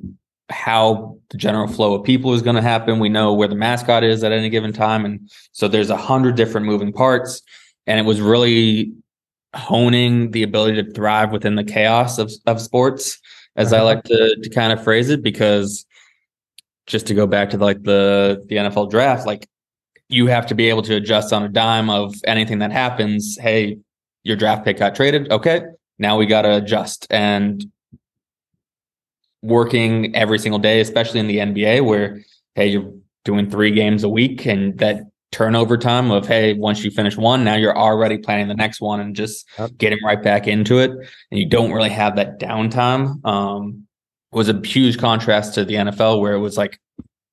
how 0.48 1.18
the 1.30 1.36
general 1.36 1.66
flow 1.66 1.94
of 1.94 2.04
people 2.04 2.32
is 2.34 2.42
going 2.42 2.56
to 2.56 2.62
happen. 2.62 2.98
We 2.98 3.08
know 3.08 3.34
where 3.34 3.48
the 3.48 3.56
mascot 3.56 4.04
is 4.04 4.22
at 4.22 4.32
any 4.32 4.48
given 4.48 4.72
time 4.72 5.04
and 5.04 5.28
so 5.52 5.68
there's 5.68 5.90
a 5.90 5.96
hundred 5.96 6.36
different 6.36 6.66
moving 6.66 6.92
parts 6.92 7.42
and 7.86 7.98
it 7.98 8.04
was 8.04 8.20
really 8.20 8.92
honing 9.54 10.30
the 10.32 10.42
ability 10.42 10.82
to 10.82 10.92
thrive 10.92 11.32
within 11.32 11.54
the 11.54 11.64
chaos 11.64 12.18
of, 12.18 12.30
of 12.46 12.60
sports 12.60 13.18
as 13.56 13.72
uh-huh. 13.72 13.82
i 13.82 13.84
like 13.84 14.04
to, 14.04 14.36
to 14.42 14.50
kind 14.50 14.70
of 14.70 14.84
phrase 14.84 15.08
it 15.08 15.22
because 15.22 15.86
just 16.86 17.06
to 17.06 17.14
go 17.14 17.26
back 17.26 17.48
to 17.48 17.56
like 17.56 17.82
the 17.84 18.44
the 18.48 18.56
nfl 18.56 18.90
draft 18.90 19.26
like 19.26 19.48
you 20.08 20.26
have 20.26 20.46
to 20.46 20.54
be 20.54 20.68
able 20.68 20.82
to 20.82 20.94
adjust 20.94 21.32
on 21.32 21.42
a 21.42 21.48
dime 21.48 21.90
of 21.90 22.14
anything 22.24 22.60
that 22.60 22.72
happens. 22.72 23.36
Hey 23.40 23.78
your 24.22 24.36
draft 24.36 24.64
pick 24.64 24.78
got 24.78 24.94
traded. 24.94 25.30
Okay 25.30 25.62
now 25.98 26.18
we 26.18 26.26
got 26.26 26.42
to 26.42 26.56
adjust. 26.56 27.06
And 27.10 27.64
working 29.46 30.14
every 30.14 30.38
single 30.38 30.58
day 30.58 30.80
especially 30.80 31.20
in 31.20 31.26
the 31.26 31.38
nba 31.38 31.84
where 31.84 32.20
hey 32.54 32.66
you're 32.66 32.92
doing 33.24 33.50
three 33.50 33.70
games 33.70 34.04
a 34.04 34.08
week 34.08 34.46
and 34.46 34.78
that 34.78 35.02
turnover 35.32 35.76
time 35.76 36.10
of 36.10 36.26
hey 36.26 36.54
once 36.54 36.84
you 36.84 36.90
finish 36.90 37.16
one 37.16 37.44
now 37.44 37.54
you're 37.54 37.76
already 37.76 38.16
planning 38.16 38.48
the 38.48 38.54
next 38.54 38.80
one 38.80 39.00
and 39.00 39.14
just 39.14 39.46
getting 39.76 39.98
right 40.04 40.22
back 40.22 40.46
into 40.46 40.78
it. 40.78 40.90
And 40.90 41.38
you 41.38 41.48
don't 41.48 41.72
really 41.72 41.90
have 41.90 42.16
that 42.16 42.40
downtime. 42.40 43.24
Um 43.26 43.86
was 44.32 44.48
a 44.48 44.60
huge 44.64 44.98
contrast 44.98 45.54
to 45.54 45.64
the 45.64 45.74
NFL 45.74 46.20
where 46.20 46.34
it 46.34 46.40
was 46.40 46.56
like 46.56 46.78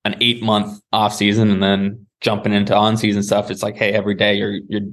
an 0.05 0.15
8 0.21 0.41
month 0.41 0.81
off 0.91 1.13
season 1.13 1.49
and 1.49 1.61
then 1.61 2.05
jumping 2.21 2.53
into 2.53 2.75
on 2.75 2.97
season 2.97 3.23
stuff. 3.23 3.51
It's 3.51 3.63
like 3.63 3.77
hey 3.77 3.93
every 3.93 4.15
day 4.15 4.35
you're 4.35 4.59
you're 4.67 4.89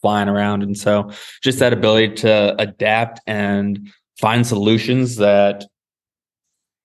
flying 0.00 0.28
around. 0.28 0.62
And 0.62 0.76
so 0.76 1.10
just 1.42 1.58
that 1.58 1.72
ability 1.72 2.14
to 2.16 2.54
adapt 2.60 3.20
and 3.26 3.90
find 4.20 4.46
solutions 4.46 5.16
that 5.16 5.64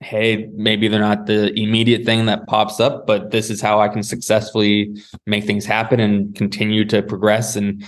hey, 0.03 0.49
maybe 0.53 0.87
they're 0.87 0.99
not 0.99 1.25
the 1.25 1.57
immediate 1.57 2.05
thing 2.05 2.25
that 2.25 2.45
pops 2.47 2.79
up, 2.79 3.07
but 3.07 3.31
this 3.31 3.49
is 3.49 3.61
how 3.61 3.79
I 3.79 3.87
can 3.87 4.03
successfully 4.03 4.95
make 5.25 5.45
things 5.45 5.65
happen 5.65 5.99
and 5.99 6.35
continue 6.35 6.85
to 6.85 7.01
progress. 7.01 7.55
And 7.55 7.83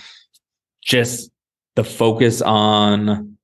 just 0.81 1.29
the 1.75 1.83
focus 1.83 2.41
on 2.41 3.37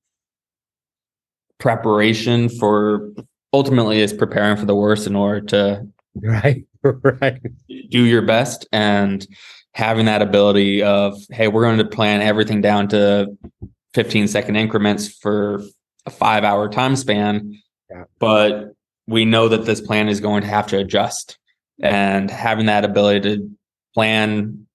preparation 1.58 2.48
for 2.48 3.12
ultimately 3.52 4.00
is 4.00 4.12
preparing 4.12 4.56
for 4.56 4.64
the 4.64 4.74
worst 4.74 5.06
in 5.06 5.14
order 5.14 5.40
to 5.40 5.86
right 6.16 6.64
right. 6.82 7.40
do 7.90 8.04
your 8.04 8.22
best 8.22 8.66
and 8.72 9.26
having 9.74 10.06
that 10.06 10.20
ability 10.22 10.82
of 10.82 11.16
hey 11.30 11.46
we're 11.46 11.62
going 11.62 11.78
to 11.78 11.84
plan 11.84 12.20
everything 12.20 12.60
down 12.60 12.88
to 12.88 13.26
15 13.94 14.26
second 14.26 14.56
increments 14.56 15.06
for 15.08 15.62
a 16.06 16.10
5 16.10 16.42
hour 16.42 16.68
time 16.68 16.96
span 16.96 17.61
but 18.18 18.74
we 19.06 19.24
know 19.24 19.48
that 19.48 19.64
this 19.64 19.80
plan 19.80 20.08
is 20.08 20.20
going 20.20 20.42
to 20.42 20.48
have 20.48 20.66
to 20.68 20.78
adjust. 20.78 21.38
And 21.82 22.30
having 22.30 22.66
that 22.66 22.84
ability 22.84 23.20
to 23.36 23.50
plan 23.94 24.66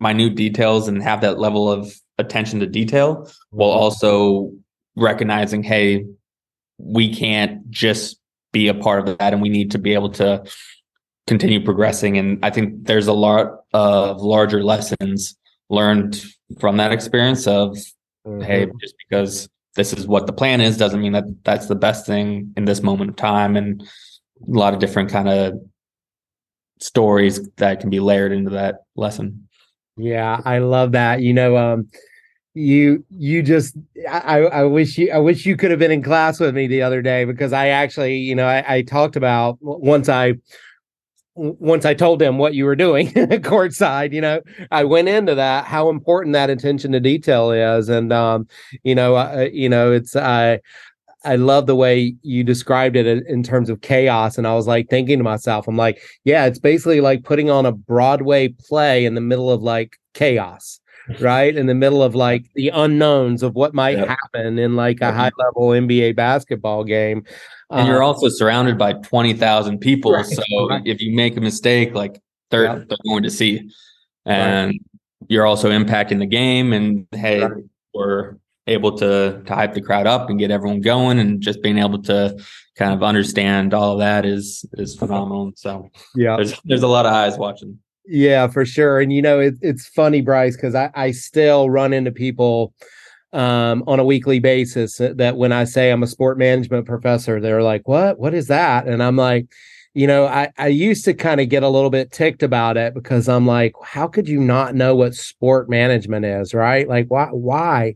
minute 0.00 0.34
details 0.34 0.88
and 0.88 1.02
have 1.02 1.20
that 1.20 1.38
level 1.38 1.70
of 1.70 1.94
attention 2.18 2.60
to 2.60 2.66
detail 2.66 3.30
while 3.50 3.70
mm-hmm. 3.70 3.78
also 3.78 4.52
recognizing, 4.96 5.62
hey, 5.62 6.06
we 6.78 7.14
can't 7.14 7.70
just 7.70 8.18
be 8.52 8.68
a 8.68 8.74
part 8.74 9.08
of 9.08 9.18
that 9.18 9.32
and 9.32 9.42
we 9.42 9.48
need 9.48 9.70
to 9.70 9.78
be 9.78 9.94
able 9.94 10.10
to 10.10 10.44
continue 11.26 11.62
progressing. 11.62 12.18
And 12.18 12.44
I 12.44 12.50
think 12.50 12.86
there's 12.86 13.06
a 13.06 13.12
lot 13.12 13.60
of 13.72 14.20
larger 14.20 14.62
lessons 14.62 15.36
learned 15.68 16.22
from 16.60 16.76
that 16.78 16.92
experience 16.92 17.46
of, 17.46 17.76
mm-hmm. 18.26 18.40
hey, 18.40 18.66
just 18.80 18.94
because 19.08 19.48
this 19.76 19.92
is 19.92 20.06
what 20.06 20.26
the 20.26 20.32
plan 20.32 20.60
is 20.60 20.76
doesn't 20.76 21.00
mean 21.00 21.12
that 21.12 21.24
that's 21.44 21.66
the 21.66 21.74
best 21.74 22.06
thing 22.06 22.52
in 22.56 22.64
this 22.64 22.82
moment 22.82 23.10
of 23.10 23.16
time. 23.16 23.56
And 23.56 23.82
a 23.82 24.58
lot 24.58 24.74
of 24.74 24.80
different 24.80 25.10
kind 25.10 25.28
of 25.28 25.54
stories 26.80 27.48
that 27.56 27.80
can 27.80 27.90
be 27.90 28.00
layered 28.00 28.32
into 28.32 28.50
that 28.50 28.84
lesson. 28.96 29.48
Yeah 29.96 30.40
i 30.44 30.58
love 30.58 30.92
that. 30.92 31.22
You 31.22 31.32
know 31.32 31.56
um 31.56 31.88
you 32.54 33.04
you 33.10 33.42
just 33.42 33.76
I, 34.10 34.40
I 34.40 34.62
wish 34.64 34.96
you 34.96 35.10
I 35.12 35.18
wish 35.18 35.44
you 35.44 35.56
could 35.56 35.70
have 35.70 35.78
been 35.78 35.90
in 35.90 36.02
class 36.02 36.40
with 36.40 36.54
me 36.54 36.66
the 36.66 36.82
other 36.82 37.02
day 37.02 37.24
because 37.26 37.52
I 37.52 37.68
actually 37.68 38.16
you 38.16 38.34
know 38.34 38.46
I, 38.46 38.76
I 38.76 38.82
talked 38.82 39.14
about 39.14 39.58
once 39.60 40.08
I 40.08 40.34
once 41.36 41.84
I 41.84 41.94
told 41.94 42.18
them 42.18 42.38
what 42.38 42.54
you 42.54 42.64
were 42.64 42.76
doing 42.76 43.08
courtside, 43.12 44.12
you 44.12 44.20
know, 44.20 44.40
I 44.70 44.84
went 44.84 45.08
into 45.08 45.34
that 45.34 45.66
how 45.66 45.90
important 45.90 46.32
that 46.32 46.50
attention 46.50 46.92
to 46.92 47.00
detail 47.00 47.50
is, 47.50 47.88
and 47.88 48.12
um, 48.12 48.48
you 48.82 48.94
know, 48.94 49.16
uh, 49.16 49.48
you 49.52 49.68
know, 49.68 49.92
it's 49.92 50.16
I. 50.16 50.60
I 51.24 51.34
love 51.34 51.66
the 51.66 51.74
way 51.74 52.14
you 52.22 52.44
described 52.44 52.94
it 52.94 53.04
in 53.26 53.42
terms 53.42 53.68
of 53.68 53.80
chaos. 53.80 54.38
And 54.38 54.46
I 54.46 54.54
was 54.54 54.68
like 54.68 54.88
thinking 54.88 55.18
to 55.18 55.24
myself, 55.24 55.66
I'm 55.66 55.76
like, 55.76 56.00
yeah, 56.22 56.46
it's 56.46 56.60
basically 56.60 57.00
like 57.00 57.24
putting 57.24 57.50
on 57.50 57.66
a 57.66 57.72
Broadway 57.72 58.46
play 58.46 59.04
in 59.04 59.16
the 59.16 59.20
middle 59.20 59.50
of 59.50 59.60
like 59.60 59.96
chaos, 60.14 60.78
right? 61.18 61.56
In 61.56 61.66
the 61.66 61.74
middle 61.74 62.00
of 62.00 62.14
like 62.14 62.46
the 62.54 62.68
unknowns 62.68 63.42
of 63.42 63.56
what 63.56 63.74
might 63.74 63.98
yep. 63.98 64.06
happen 64.06 64.56
in 64.60 64.76
like 64.76 65.00
a 65.00 65.12
high 65.12 65.32
level 65.36 65.70
NBA 65.70 66.14
basketball 66.14 66.84
game 66.84 67.24
and 67.70 67.88
you're 67.88 68.02
um, 68.02 68.08
also 68.08 68.28
surrounded 68.28 68.78
by 68.78 68.94
20,000 68.94 69.78
people. 69.78 70.12
Right, 70.12 70.24
so 70.24 70.68
right. 70.68 70.82
if 70.84 71.00
you 71.00 71.14
make 71.14 71.36
a 71.36 71.40
mistake, 71.40 71.94
like 71.94 72.20
they're, 72.50 72.64
yeah. 72.64 72.74
they're 72.88 72.98
going 73.04 73.24
to 73.24 73.30
see. 73.30 73.70
And 74.24 74.70
right. 74.70 74.80
you're 75.28 75.46
also 75.46 75.70
impacting 75.70 76.18
the 76.18 76.26
game. 76.26 76.72
And 76.72 77.06
hey, 77.12 77.46
we're 77.92 78.36
able 78.68 78.96
to, 78.98 79.42
to 79.44 79.54
hype 79.54 79.74
the 79.74 79.80
crowd 79.80 80.06
up 80.06 80.30
and 80.30 80.38
get 80.38 80.50
everyone 80.50 80.80
going. 80.80 81.18
And 81.18 81.40
just 81.40 81.62
being 81.62 81.78
able 81.78 82.02
to 82.02 82.38
kind 82.76 82.92
of 82.92 83.02
understand 83.02 83.74
all 83.74 83.94
of 83.94 83.98
that 83.98 84.24
is, 84.24 84.64
is 84.74 84.94
phenomenal. 84.94 85.52
So 85.56 85.90
yeah, 86.14 86.36
there's, 86.36 86.60
there's 86.64 86.82
a 86.82 86.88
lot 86.88 87.06
of 87.06 87.12
eyes 87.12 87.36
watching. 87.36 87.78
Yeah, 88.08 88.46
for 88.46 88.64
sure. 88.64 89.00
And 89.00 89.12
you 89.12 89.22
know, 89.22 89.40
it, 89.40 89.54
it's 89.60 89.88
funny, 89.88 90.20
Bryce, 90.20 90.54
because 90.54 90.76
I, 90.76 90.90
I 90.94 91.10
still 91.10 91.68
run 91.68 91.92
into 91.92 92.12
people 92.12 92.72
um, 93.32 93.84
on 93.86 93.98
a 94.00 94.04
weekly 94.04 94.38
basis 94.38 94.98
that 94.98 95.36
when 95.36 95.52
I 95.52 95.64
say 95.64 95.90
I'm 95.90 96.02
a 96.02 96.06
sport 96.06 96.38
management 96.38 96.86
professor, 96.86 97.40
they're 97.40 97.62
like, 97.62 97.86
what? 97.86 98.18
What 98.18 98.34
is 98.34 98.48
that? 98.48 98.86
And 98.86 99.02
I'm 99.02 99.16
like, 99.16 99.46
you 99.94 100.06
know, 100.06 100.26
I, 100.26 100.50
I 100.58 100.68
used 100.68 101.04
to 101.06 101.14
kind 101.14 101.40
of 101.40 101.48
get 101.48 101.62
a 101.62 101.68
little 101.68 101.90
bit 101.90 102.12
ticked 102.12 102.42
about 102.42 102.76
it 102.76 102.92
because 102.92 103.28
I'm 103.28 103.46
like, 103.46 103.72
how 103.82 104.06
could 104.06 104.28
you 104.28 104.40
not 104.40 104.74
know 104.74 104.94
what 104.94 105.14
sport 105.14 105.70
management 105.70 106.26
is? 106.26 106.52
Right. 106.52 106.86
Like, 106.86 107.06
why? 107.08 107.28
Why? 107.30 107.94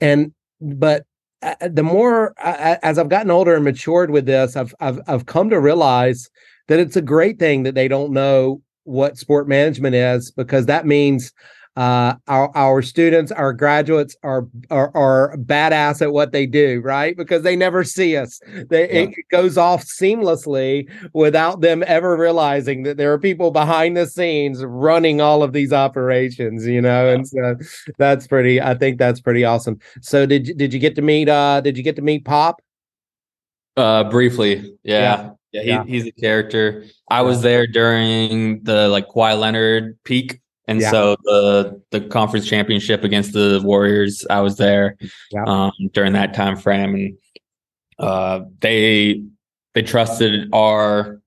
And, 0.00 0.32
but 0.60 1.04
uh, 1.42 1.54
the 1.60 1.82
more 1.82 2.34
uh, 2.42 2.76
as 2.82 2.98
I've 2.98 3.08
gotten 3.08 3.30
older 3.30 3.54
and 3.54 3.64
matured 3.64 4.10
with 4.10 4.26
this, 4.26 4.54
I've, 4.54 4.74
I've, 4.80 5.00
I've 5.06 5.26
come 5.26 5.48
to 5.48 5.58
realize 5.58 6.28
that 6.68 6.78
it's 6.78 6.96
a 6.96 7.02
great 7.02 7.38
thing 7.38 7.62
that 7.62 7.74
they 7.74 7.88
don't 7.88 8.12
know 8.12 8.60
what 8.84 9.16
sport 9.16 9.48
management 9.48 9.94
is 9.94 10.30
because 10.30 10.66
that 10.66 10.86
means 10.86 11.32
uh, 11.76 12.14
our 12.26 12.54
our 12.56 12.82
students, 12.82 13.30
our 13.30 13.52
graduates 13.52 14.16
are, 14.22 14.46
are 14.70 14.90
are 14.96 15.36
badass 15.36 16.02
at 16.02 16.12
what 16.12 16.32
they 16.32 16.44
do, 16.44 16.80
right? 16.84 17.16
Because 17.16 17.42
they 17.42 17.54
never 17.54 17.84
see 17.84 18.16
us. 18.16 18.40
They, 18.68 18.92
yeah. 18.92 19.08
It 19.10 19.28
goes 19.30 19.56
off 19.56 19.84
seamlessly 19.84 20.90
without 21.14 21.60
them 21.60 21.84
ever 21.86 22.16
realizing 22.16 22.82
that 22.82 22.96
there 22.96 23.12
are 23.12 23.18
people 23.18 23.52
behind 23.52 23.96
the 23.96 24.06
scenes 24.06 24.64
running 24.64 25.20
all 25.20 25.42
of 25.42 25.52
these 25.52 25.72
operations. 25.72 26.66
You 26.66 26.82
know, 26.82 27.06
yeah. 27.06 27.14
and 27.14 27.28
so 27.28 27.56
that's 27.98 28.26
pretty. 28.26 28.60
I 28.60 28.74
think 28.74 28.98
that's 28.98 29.20
pretty 29.20 29.44
awesome. 29.44 29.78
So 30.02 30.26
did 30.26 30.58
did 30.58 30.74
you 30.74 30.80
get 30.80 30.96
to 30.96 31.02
meet? 31.02 31.28
uh 31.28 31.60
Did 31.60 31.76
you 31.76 31.84
get 31.84 31.96
to 31.96 32.02
meet 32.02 32.24
Pop? 32.24 32.60
Uh, 33.76 34.04
briefly, 34.04 34.76
yeah. 34.82 35.30
Yeah, 35.52 35.62
yeah, 35.62 35.84
he, 35.84 35.92
he's 35.92 36.06
a 36.06 36.12
character. 36.12 36.84
I 37.10 37.22
was 37.22 37.42
there 37.42 37.66
during 37.66 38.62
the 38.62 38.88
like 38.88 39.08
Kawhi 39.08 39.38
Leonard 39.38 39.98
peak 40.04 40.40
and 40.70 40.80
yeah. 40.80 40.90
so 40.92 41.16
the 41.24 41.82
the 41.90 42.00
conference 42.00 42.46
championship 42.46 43.02
against 43.02 43.32
the 43.32 43.60
Warriors, 43.64 44.24
I 44.30 44.40
was 44.40 44.56
there 44.56 44.96
yeah. 45.32 45.42
um, 45.44 45.72
during 45.92 46.12
that 46.12 46.32
time 46.32 46.56
frame, 46.56 46.94
and 46.94 47.18
uh, 47.98 48.42
they 48.60 49.24
they 49.74 49.82
trusted 49.82 50.48
our 50.52 51.20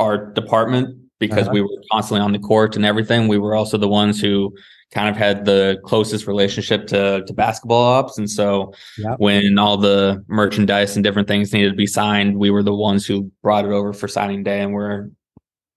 our 0.00 0.32
department 0.32 0.98
because 1.20 1.44
uh-huh. 1.44 1.52
we 1.52 1.62
were 1.62 1.68
constantly 1.92 2.20
on 2.20 2.32
the 2.32 2.40
court 2.40 2.74
and 2.74 2.84
everything. 2.84 3.28
We 3.28 3.38
were 3.38 3.54
also 3.54 3.78
the 3.78 3.88
ones 3.88 4.20
who 4.20 4.52
kind 4.90 5.08
of 5.08 5.16
had 5.16 5.44
the 5.44 5.78
closest 5.84 6.26
relationship 6.26 6.88
to 6.88 7.22
to 7.24 7.32
basketball 7.32 7.80
ops, 7.80 8.18
and 8.18 8.28
so 8.28 8.74
when 9.18 9.56
all 9.56 9.76
the 9.76 10.24
merchandise 10.26 10.96
and 10.96 11.04
different 11.04 11.28
things 11.28 11.52
needed 11.52 11.70
to 11.70 11.76
be 11.76 11.86
signed, 11.86 12.36
we 12.36 12.50
were 12.50 12.64
the 12.64 12.74
ones 12.74 13.06
who 13.06 13.30
brought 13.40 13.64
it 13.64 13.70
over 13.70 13.92
for 13.92 14.08
signing 14.08 14.42
day, 14.42 14.62
and 14.62 14.72
we're 14.72 15.10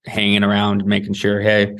hanging 0.04 0.42
around 0.42 0.84
making 0.84 1.12
sure, 1.12 1.40
hey 1.40 1.76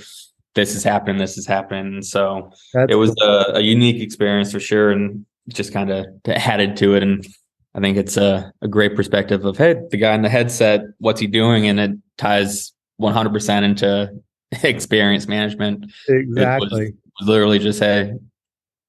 this 0.54 0.72
has 0.74 0.82
happened, 0.82 1.20
this 1.20 1.37
has 1.37 1.46
happened. 1.46 2.04
So 2.04 2.50
That's 2.72 2.92
it 2.92 2.96
was 2.96 3.14
cool. 3.20 3.28
a, 3.28 3.54
a, 3.54 3.61
unique 3.61 4.02
experience 4.02 4.52
for 4.52 4.61
sure, 4.61 4.90
and 4.90 5.24
just 5.48 5.72
kind 5.72 5.90
of 5.90 6.06
added 6.26 6.76
to 6.78 6.94
it. 6.94 7.02
And 7.02 7.26
I 7.74 7.80
think 7.80 7.96
it's 7.96 8.16
a, 8.16 8.52
a 8.62 8.68
great 8.68 8.96
perspective 8.96 9.44
of 9.44 9.56
hey, 9.56 9.76
the 9.90 9.96
guy 9.96 10.14
in 10.14 10.22
the 10.22 10.28
headset, 10.28 10.82
what's 10.98 11.20
he 11.20 11.26
doing, 11.26 11.66
and 11.66 11.78
it 11.78 11.90
ties 12.16 12.72
100 12.96 13.32
percent 13.32 13.64
into 13.64 14.11
experience 14.62 15.28
management. 15.28 15.87
Exactly, 16.08 16.68
was, 16.68 16.92
was 17.20 17.28
literally 17.28 17.58
just 17.58 17.80
hey, 17.80 18.14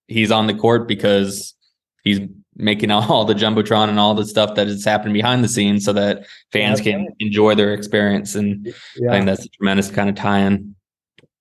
he's 0.07 0.31
on 0.31 0.47
the 0.47 0.53
court 0.53 0.87
because 0.87 1.53
he's 2.03 2.19
making 2.55 2.91
all 2.91 3.25
the 3.25 3.33
jumbotron 3.33 3.89
and 3.89 3.99
all 3.99 4.13
the 4.13 4.25
stuff 4.25 4.55
that 4.55 4.67
is 4.67 4.83
happening 4.83 5.13
behind 5.13 5.43
the 5.43 5.47
scenes 5.47 5.85
so 5.85 5.93
that 5.93 6.25
fans 6.51 6.81
can 6.81 7.07
enjoy 7.19 7.55
their 7.55 7.73
experience 7.73 8.35
and 8.35 8.73
yeah. 8.97 9.09
i 9.09 9.13
think 9.13 9.25
that's 9.25 9.45
a 9.45 9.49
tremendous 9.49 9.89
kind 9.89 10.09
of 10.09 10.15
tie-in 10.15 10.75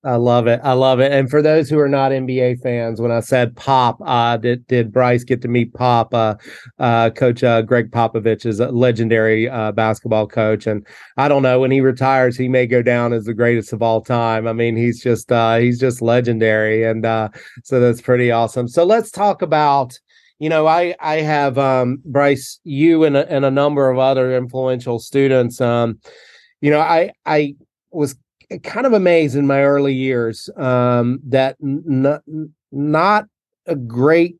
I 0.04 0.14
love 0.14 0.46
it. 0.46 0.60
I 0.62 0.74
love 0.74 1.00
it. 1.00 1.10
And 1.10 1.28
for 1.28 1.42
those 1.42 1.68
who 1.68 1.78
are 1.80 1.88
not 1.88 2.12
NBA 2.12 2.60
fans, 2.62 3.00
when 3.00 3.10
I 3.10 3.18
said 3.18 3.56
Pop, 3.56 3.98
uh, 4.04 4.36
did 4.36 4.64
did 4.68 4.92
Bryce 4.92 5.24
get 5.24 5.42
to 5.42 5.48
meet 5.48 5.74
Pop? 5.74 6.14
Uh, 6.14 6.36
uh, 6.78 7.10
coach 7.10 7.42
uh, 7.42 7.62
Gregg 7.62 7.90
Popovich 7.90 8.46
is 8.46 8.60
a 8.60 8.70
legendary 8.70 9.48
uh, 9.48 9.72
basketball 9.72 10.28
coach, 10.28 10.68
and 10.68 10.86
I 11.16 11.26
don't 11.26 11.42
know 11.42 11.58
when 11.58 11.72
he 11.72 11.80
retires, 11.80 12.36
he 12.36 12.48
may 12.48 12.66
go 12.66 12.80
down 12.80 13.12
as 13.12 13.24
the 13.24 13.34
greatest 13.34 13.72
of 13.72 13.82
all 13.82 14.00
time. 14.00 14.46
I 14.46 14.52
mean, 14.52 14.76
he's 14.76 15.02
just 15.02 15.32
uh, 15.32 15.56
he's 15.56 15.80
just 15.80 16.00
legendary, 16.00 16.84
and 16.84 17.04
so 17.64 17.80
that's 17.80 18.00
pretty 18.00 18.30
awesome. 18.30 18.68
So 18.68 18.84
let's 18.84 19.10
talk 19.10 19.42
about 19.42 19.98
you 20.38 20.48
know, 20.48 20.66
I 20.68 20.94
I 21.00 21.16
have 21.16 21.58
um, 21.58 22.00
Bryce, 22.04 22.60
you 22.62 23.02
and 23.04 23.16
and 23.16 23.44
a 23.44 23.50
number 23.50 23.90
of 23.90 23.98
other 23.98 24.36
influential 24.36 25.00
students. 25.00 25.60
Um, 25.60 25.98
you 26.60 26.70
know, 26.70 26.80
I 26.80 27.10
I 27.26 27.56
was 27.90 28.16
kind 28.62 28.86
of 28.86 28.92
amazed 28.92 29.36
in 29.36 29.46
my 29.46 29.62
early 29.62 29.94
years 29.94 30.48
um, 30.56 31.20
that 31.24 31.56
n- 31.62 32.52
not 32.72 33.26
a 33.66 33.76
great 33.76 34.36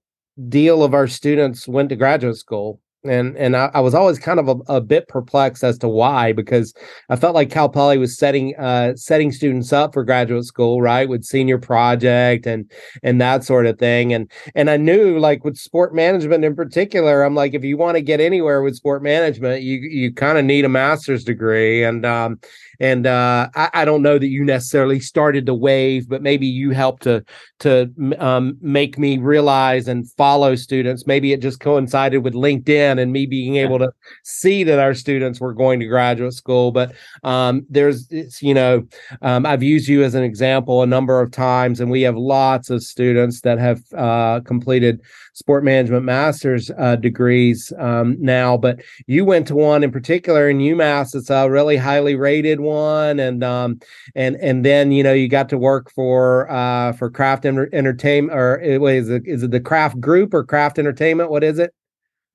deal 0.49 0.83
of 0.83 0.95
our 0.95 1.07
students 1.07 1.67
went 1.69 1.89
to 1.91 1.97
graduate 1.97 2.37
school. 2.37 2.81
And 3.05 3.37
and 3.37 3.57
I, 3.57 3.71
I, 3.75 3.81
was 3.81 3.95
always 3.95 4.19
kind 4.19 4.41
of 4.41 4.49
a, 4.49 4.57
a, 4.67 4.81
bit 4.81 5.07
perplexed 5.07 5.63
as 5.63 5.79
to 5.79 5.89
why 5.89 6.33
because 6.33 6.75
I 7.09 7.15
felt 7.15 7.37
like 7.37 7.49
Cal 7.49 7.69
Poly 7.69 7.97
was 7.97 8.19
setting 8.19 8.57
uh, 8.57 8.97
setting 8.97 9.31
students 9.31 9.73
up 9.73 9.95
for 9.95 10.03
graduate 10.03 10.45
school 10.45 10.83
right 10.83 11.09
with 11.09 11.23
senior 11.23 11.59
project 11.59 12.45
and 12.45 12.69
and 13.05 13.21
that 13.21 13.45
sort 13.45 13.67
of 13.67 13.79
thing. 13.79 14.13
And 14.13 14.29
and 14.57 14.69
I 14.69 14.79
knew 14.79 15.21
like 15.21 15.45
with 15.45 15.57
sport 15.57 15.95
management 15.95 16.45
in 16.45 16.57
particular 16.57 17.23
I'm 17.23 17.37
like 17.37 17.55
if 17.55 17.63
you 17.63 17.77
want 17.77 17.95
to 17.95 18.03
get 18.03 18.21
anywhere 18.21 18.63
with 18.63 18.75
sport 18.75 19.05
management 19.05 19.63
you 19.63 19.77
you 19.79 20.13
kind 20.13 20.37
of 20.37 20.45
need 20.45 20.65
a 20.65 20.69
master's 20.69 21.23
degree. 21.23 21.85
And 21.85 22.05
um 22.05 22.41
and 22.81 23.07
uh, 23.07 23.49
I, 23.55 23.71
I, 23.75 23.85
don't 23.85 24.03
know 24.03 24.19
that 24.19 24.29
you 24.29 24.45
necessarily 24.45 25.01
started 25.01 25.47
the 25.47 25.55
wave, 25.55 26.09
but 26.09 26.23
maybe 26.23 26.47
you 26.47 26.71
helped 26.71 27.03
to 27.05 27.25
to 27.61 27.93
um, 28.19 28.57
make 28.61 28.99
me 28.99 29.19
realize 29.19 29.89
and 29.89 30.11
follow 30.13 30.55
students. 30.55 31.07
Maybe 31.07 31.33
it 31.33 31.43
just 31.43 31.61
coincided 31.61 32.19
with 32.19 32.35
LinkedIn 32.35 33.01
and 33.01 33.13
me 33.13 33.27
being 33.27 33.57
able 33.57 33.79
to 33.81 33.93
see 34.23 34.63
that 34.65 34.79
our 34.79 34.95
students 34.95 35.41
were 35.41 35.53
going 35.53 35.81
to 35.81 35.87
graduate 35.87 36.35
school. 36.35 36.71
But 36.71 36.93
um, 37.25 37.67
there's, 37.69 38.09
you 38.41 38.55
know, 38.55 38.87
um, 39.23 39.45
I've 39.45 39.63
used 39.63 39.89
you 39.89 40.05
as 40.05 40.15
an 40.15 40.23
example 40.23 40.83
a 40.83 40.87
number 40.87 41.21
of 41.21 41.33
times, 41.33 41.81
and 41.81 41.91
we 41.91 42.03
have 42.03 42.17
lots 42.17 42.71
of 42.71 42.83
students 42.83 43.41
that 43.41 43.59
have 43.59 43.83
uh, 43.97 44.41
completed 44.45 45.01
sport 45.39 45.63
management 45.63 46.05
master's 46.05 46.71
uh, 46.79 46.97
degrees 46.97 47.73
um, 47.79 48.17
now, 48.19 48.57
but 48.57 48.81
you 49.07 49.25
went 49.25 49.47
to 49.47 49.55
one 49.55 49.85
in 49.85 49.91
particular 49.93 50.49
in 50.51 50.59
UMass. 50.59 51.15
It's 51.15 51.31
a 51.31 51.49
really 51.49 51.77
highly 51.77 52.17
rated 52.17 52.59
one, 52.59 52.68
and 52.73 53.43
um, 53.43 53.81
and 54.15 54.37
and 54.37 54.65
then 54.65 54.93
you 54.93 55.03
know 55.03 55.13
you 55.13 55.29
got 55.29 55.49
to 55.51 55.59
work 55.59 55.91
for 55.91 56.51
uh, 56.51 56.93
for 56.93 57.11
Kraft 57.11 57.45
Entertainment, 57.45 58.37
or 58.37 58.59
is 58.59 59.09
it 59.09 59.23
is 59.27 59.43
it 59.43 59.51
the 59.51 59.61
Kraft 59.61 60.01
Group 60.01 60.35
or 60.35 60.45
Kraft 60.45 60.79
Entertainment? 60.79 61.31
What 61.31 61.45
is 61.45 61.59
it? 61.59 61.75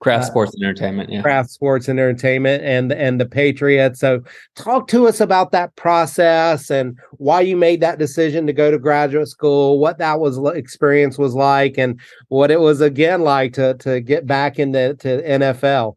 Kraft 0.04 0.26
uh, 0.26 0.28
Sports 0.28 0.54
and 0.54 0.64
Entertainment, 0.64 1.10
yeah. 1.10 1.22
Kraft 1.22 1.50
Sports 1.50 1.88
and 1.88 2.00
Entertainment 2.00 2.64
and 2.64 2.92
and 2.92 3.20
the 3.20 3.26
Patriots. 3.26 4.00
So 4.00 4.22
talk 4.56 4.88
to 4.90 5.08
us 5.08 5.22
about 5.22 5.52
that 5.52 5.76
process 5.78 6.70
and 6.70 7.00
why 7.14 7.42
you 7.42 7.56
made 7.56 7.80
that 7.82 8.00
decision 8.00 8.46
to 8.46 8.54
go 8.54 8.70
to 8.70 8.78
graduate 8.78 9.30
school, 9.30 9.80
what 9.80 9.98
that 10.00 10.20
was 10.20 10.38
experience 10.56 11.18
was 11.18 11.34
like 11.34 11.78
and 11.78 12.00
what 12.28 12.52
it 12.52 12.60
was 12.60 12.82
again 12.82 13.22
like 13.22 13.54
to 13.54 13.76
to 13.76 14.02
get 14.02 14.28
back 14.28 14.60
into 14.60 14.94
to 14.96 15.24
NFL. 15.24 15.96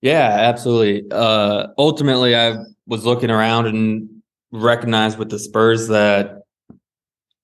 Yeah, 0.00 0.28
absolutely. 0.28 1.10
Uh 1.10 1.66
ultimately 1.76 2.36
I 2.36 2.56
was 2.86 3.04
looking 3.04 3.30
around 3.30 3.66
and 3.66 4.08
recognized 4.52 5.18
with 5.18 5.30
the 5.30 5.38
Spurs 5.38 5.88
that 5.88 6.42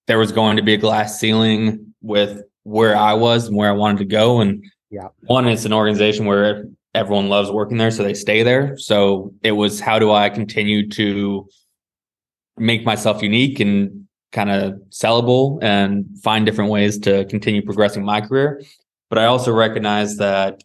there 0.06 0.18
was 0.18 0.32
going 0.32 0.56
to 0.56 0.62
be 0.62 0.74
a 0.74 0.78
glass 0.78 1.18
ceiling 1.18 1.94
with 2.00 2.42
where 2.64 2.96
I 2.96 3.14
was 3.14 3.48
and 3.48 3.56
where 3.56 3.68
I 3.68 3.72
wanted 3.72 3.98
to 3.98 4.04
go 4.04 4.40
and 4.40 4.64
yeah. 4.92 5.08
One, 5.22 5.48
it's 5.48 5.64
an 5.64 5.72
organization 5.72 6.26
where 6.26 6.66
everyone 6.94 7.30
loves 7.30 7.50
working 7.50 7.78
there, 7.78 7.90
so 7.90 8.02
they 8.02 8.12
stay 8.12 8.42
there. 8.42 8.76
So 8.76 9.32
it 9.42 9.52
was 9.52 9.80
how 9.80 9.98
do 9.98 10.12
I 10.12 10.28
continue 10.28 10.86
to 10.90 11.48
make 12.58 12.84
myself 12.84 13.22
unique 13.22 13.58
and 13.58 14.06
kind 14.32 14.50
of 14.50 14.74
sellable 14.90 15.58
and 15.62 16.04
find 16.22 16.44
different 16.44 16.70
ways 16.70 16.98
to 17.00 17.24
continue 17.24 17.62
progressing 17.62 18.04
my 18.04 18.20
career. 18.20 18.62
But 19.08 19.18
I 19.18 19.24
also 19.24 19.50
recognize 19.50 20.18
that 20.18 20.62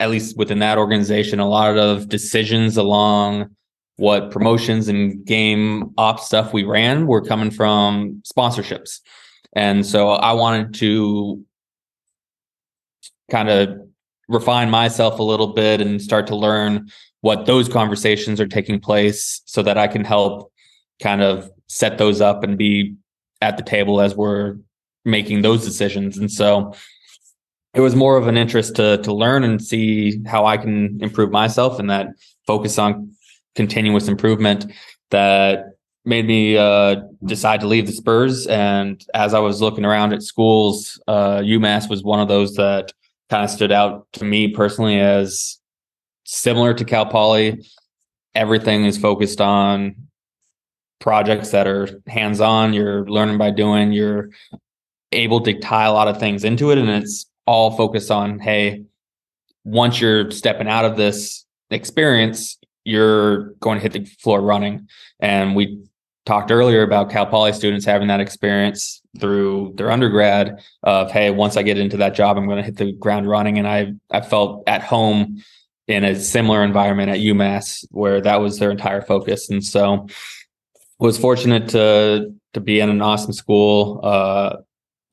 at 0.00 0.10
least 0.10 0.36
within 0.36 0.58
that 0.58 0.78
organization, 0.78 1.38
a 1.38 1.48
lot 1.48 1.78
of 1.78 2.08
decisions 2.08 2.76
along 2.76 3.54
what 4.00 4.30
promotions 4.30 4.88
and 4.88 5.26
game 5.26 5.92
ops 5.98 6.24
stuff 6.24 6.54
we 6.54 6.64
ran 6.64 7.06
were 7.06 7.20
coming 7.20 7.50
from 7.50 8.22
sponsorships. 8.24 9.00
And 9.52 9.84
so 9.84 10.08
I 10.08 10.32
wanted 10.32 10.72
to 10.76 11.44
kind 13.30 13.50
of 13.50 13.78
refine 14.26 14.70
myself 14.70 15.18
a 15.18 15.22
little 15.22 15.48
bit 15.48 15.82
and 15.82 16.00
start 16.00 16.26
to 16.28 16.34
learn 16.34 16.88
what 17.20 17.44
those 17.44 17.68
conversations 17.68 18.40
are 18.40 18.48
taking 18.48 18.80
place 18.80 19.42
so 19.44 19.62
that 19.62 19.76
I 19.76 19.86
can 19.86 20.06
help 20.06 20.50
kind 21.02 21.20
of 21.20 21.50
set 21.66 21.98
those 21.98 22.22
up 22.22 22.42
and 22.42 22.56
be 22.56 22.94
at 23.42 23.58
the 23.58 23.62
table 23.62 24.00
as 24.00 24.16
we're 24.16 24.56
making 25.04 25.42
those 25.42 25.62
decisions. 25.62 26.16
And 26.16 26.32
so 26.32 26.72
it 27.74 27.80
was 27.80 27.94
more 27.94 28.16
of 28.16 28.28
an 28.28 28.38
interest 28.38 28.76
to 28.76 28.96
to 29.02 29.12
learn 29.12 29.44
and 29.44 29.62
see 29.62 30.22
how 30.24 30.46
I 30.46 30.56
can 30.56 31.02
improve 31.02 31.30
myself 31.30 31.78
and 31.78 31.90
that 31.90 32.08
focus 32.46 32.78
on 32.78 33.12
continuous 33.54 34.08
improvement 34.08 34.72
that 35.10 35.64
made 36.04 36.26
me 36.26 36.56
uh, 36.56 36.96
decide 37.24 37.60
to 37.60 37.66
leave 37.66 37.86
the 37.86 37.92
Spurs. 37.92 38.46
And 38.46 39.04
as 39.14 39.34
I 39.34 39.38
was 39.38 39.60
looking 39.60 39.84
around 39.84 40.12
at 40.12 40.22
schools, 40.22 41.00
uh, 41.06 41.38
UMass 41.38 41.88
was 41.90 42.02
one 42.02 42.20
of 42.20 42.28
those 42.28 42.54
that 42.54 42.92
kind 43.28 43.44
of 43.44 43.50
stood 43.50 43.72
out 43.72 44.06
to 44.14 44.24
me 44.24 44.48
personally 44.48 44.98
as 44.98 45.58
similar 46.24 46.74
to 46.74 46.84
Cal 46.84 47.06
Poly. 47.06 47.64
Everything 48.34 48.84
is 48.84 48.96
focused 48.96 49.40
on 49.40 50.08
projects 51.00 51.50
that 51.50 51.66
are 51.66 51.88
hands 52.06 52.40
on. 52.40 52.72
You're 52.72 53.06
learning 53.06 53.38
by 53.38 53.50
doing. 53.50 53.92
You're 53.92 54.30
able 55.12 55.40
to 55.42 55.58
tie 55.58 55.86
a 55.86 55.92
lot 55.92 56.08
of 56.08 56.18
things 56.18 56.44
into 56.44 56.70
it, 56.70 56.78
and 56.78 56.88
it's 56.88 57.26
all 57.46 57.76
focused 57.76 58.10
on 58.10 58.38
hey, 58.38 58.84
once 59.64 60.00
you're 60.00 60.30
stepping 60.30 60.68
out 60.68 60.84
of 60.84 60.96
this 60.96 61.44
experience, 61.70 62.58
you're 62.84 63.50
going 63.54 63.78
to 63.78 63.82
hit 63.82 63.92
the 63.92 64.04
floor 64.04 64.40
running. 64.40 64.88
And 65.20 65.54
we 65.54 65.82
talked 66.26 66.50
earlier 66.50 66.82
about 66.82 67.10
Cal 67.10 67.26
Poly 67.26 67.52
students 67.52 67.84
having 67.84 68.08
that 68.08 68.20
experience 68.20 69.02
through 69.18 69.72
their 69.76 69.90
undergrad 69.90 70.62
of 70.82 71.10
hey, 71.10 71.30
once 71.30 71.56
I 71.56 71.62
get 71.62 71.78
into 71.78 71.96
that 71.98 72.14
job, 72.14 72.36
I'm 72.36 72.46
going 72.46 72.58
to 72.58 72.62
hit 72.62 72.76
the 72.76 72.92
ground 72.92 73.28
running. 73.28 73.58
And 73.58 73.66
I 73.66 73.92
I 74.10 74.20
felt 74.20 74.64
at 74.66 74.82
home 74.82 75.42
in 75.88 76.04
a 76.04 76.14
similar 76.14 76.62
environment 76.62 77.10
at 77.10 77.18
UMass 77.18 77.84
where 77.90 78.20
that 78.20 78.40
was 78.40 78.58
their 78.58 78.70
entire 78.70 79.02
focus. 79.02 79.50
And 79.50 79.64
so 79.64 80.06
was 80.98 81.18
fortunate 81.18 81.68
to 81.70 82.32
to 82.52 82.60
be 82.60 82.80
in 82.80 82.90
an 82.90 83.02
awesome 83.02 83.32
school. 83.32 84.00
Uh, 84.02 84.56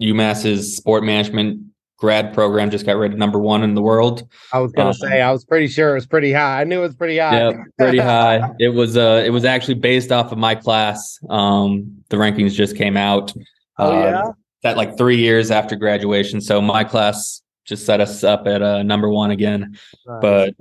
UMass's 0.01 0.78
sport 0.78 1.03
management 1.03 1.61
grad 1.98 2.34
program 2.34 2.70
just 2.70 2.86
got 2.86 2.98
rated 2.98 3.18
number 3.18 3.39
one 3.39 3.64
in 3.64 3.74
the 3.74 3.82
world. 3.82 4.28
I 4.54 4.60
was 4.60 4.72
gonna 4.72 4.89
um, 4.89 4.93
say 4.93 5.22
I 5.22 5.32
was 5.32 5.43
pretty 5.43 5.68
sure 5.68 5.91
it 5.91 5.95
was 5.95 6.06
pretty 6.06 6.32
high. 6.32 6.62
I 6.62 6.64
knew 6.64 6.80
it 6.80 6.88
was 6.88 6.95
pretty 6.95 7.18
high. 7.18 7.38
Yeah, 7.38 7.64
pretty 7.78 7.98
high. 8.14 8.52
It 8.60 8.70
was 8.70 8.95
uh 8.95 9.24
it 9.26 9.32
was 9.32 9.45
actually 9.45 9.76
based 9.76 10.12
off 10.12 10.32
of 10.32 10.38
my 10.38 10.56
class. 10.56 11.20
Um 11.30 12.04
the 12.10 12.18
rankings 12.18 12.54
just 12.54 12.78
came 12.78 12.95
out. 12.95 13.34
Oh 13.78 13.91
uh, 13.91 14.02
yeah. 14.02 14.32
That 14.64 14.78
like 14.78 14.98
three 14.98 15.18
years 15.18 15.52
after 15.52 15.76
graduation. 15.76 16.39
So 16.39 16.62
my 16.62 16.84
class 16.84 17.41
just 17.66 17.86
set 17.86 18.00
us 18.00 18.24
up 18.24 18.48
at 18.48 18.62
uh 18.62 18.84
number 18.84 19.10
one 19.10 19.32
again. 19.32 19.78
Nice. 20.06 20.22
But 20.22 20.54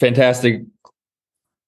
fantastic 0.00 0.62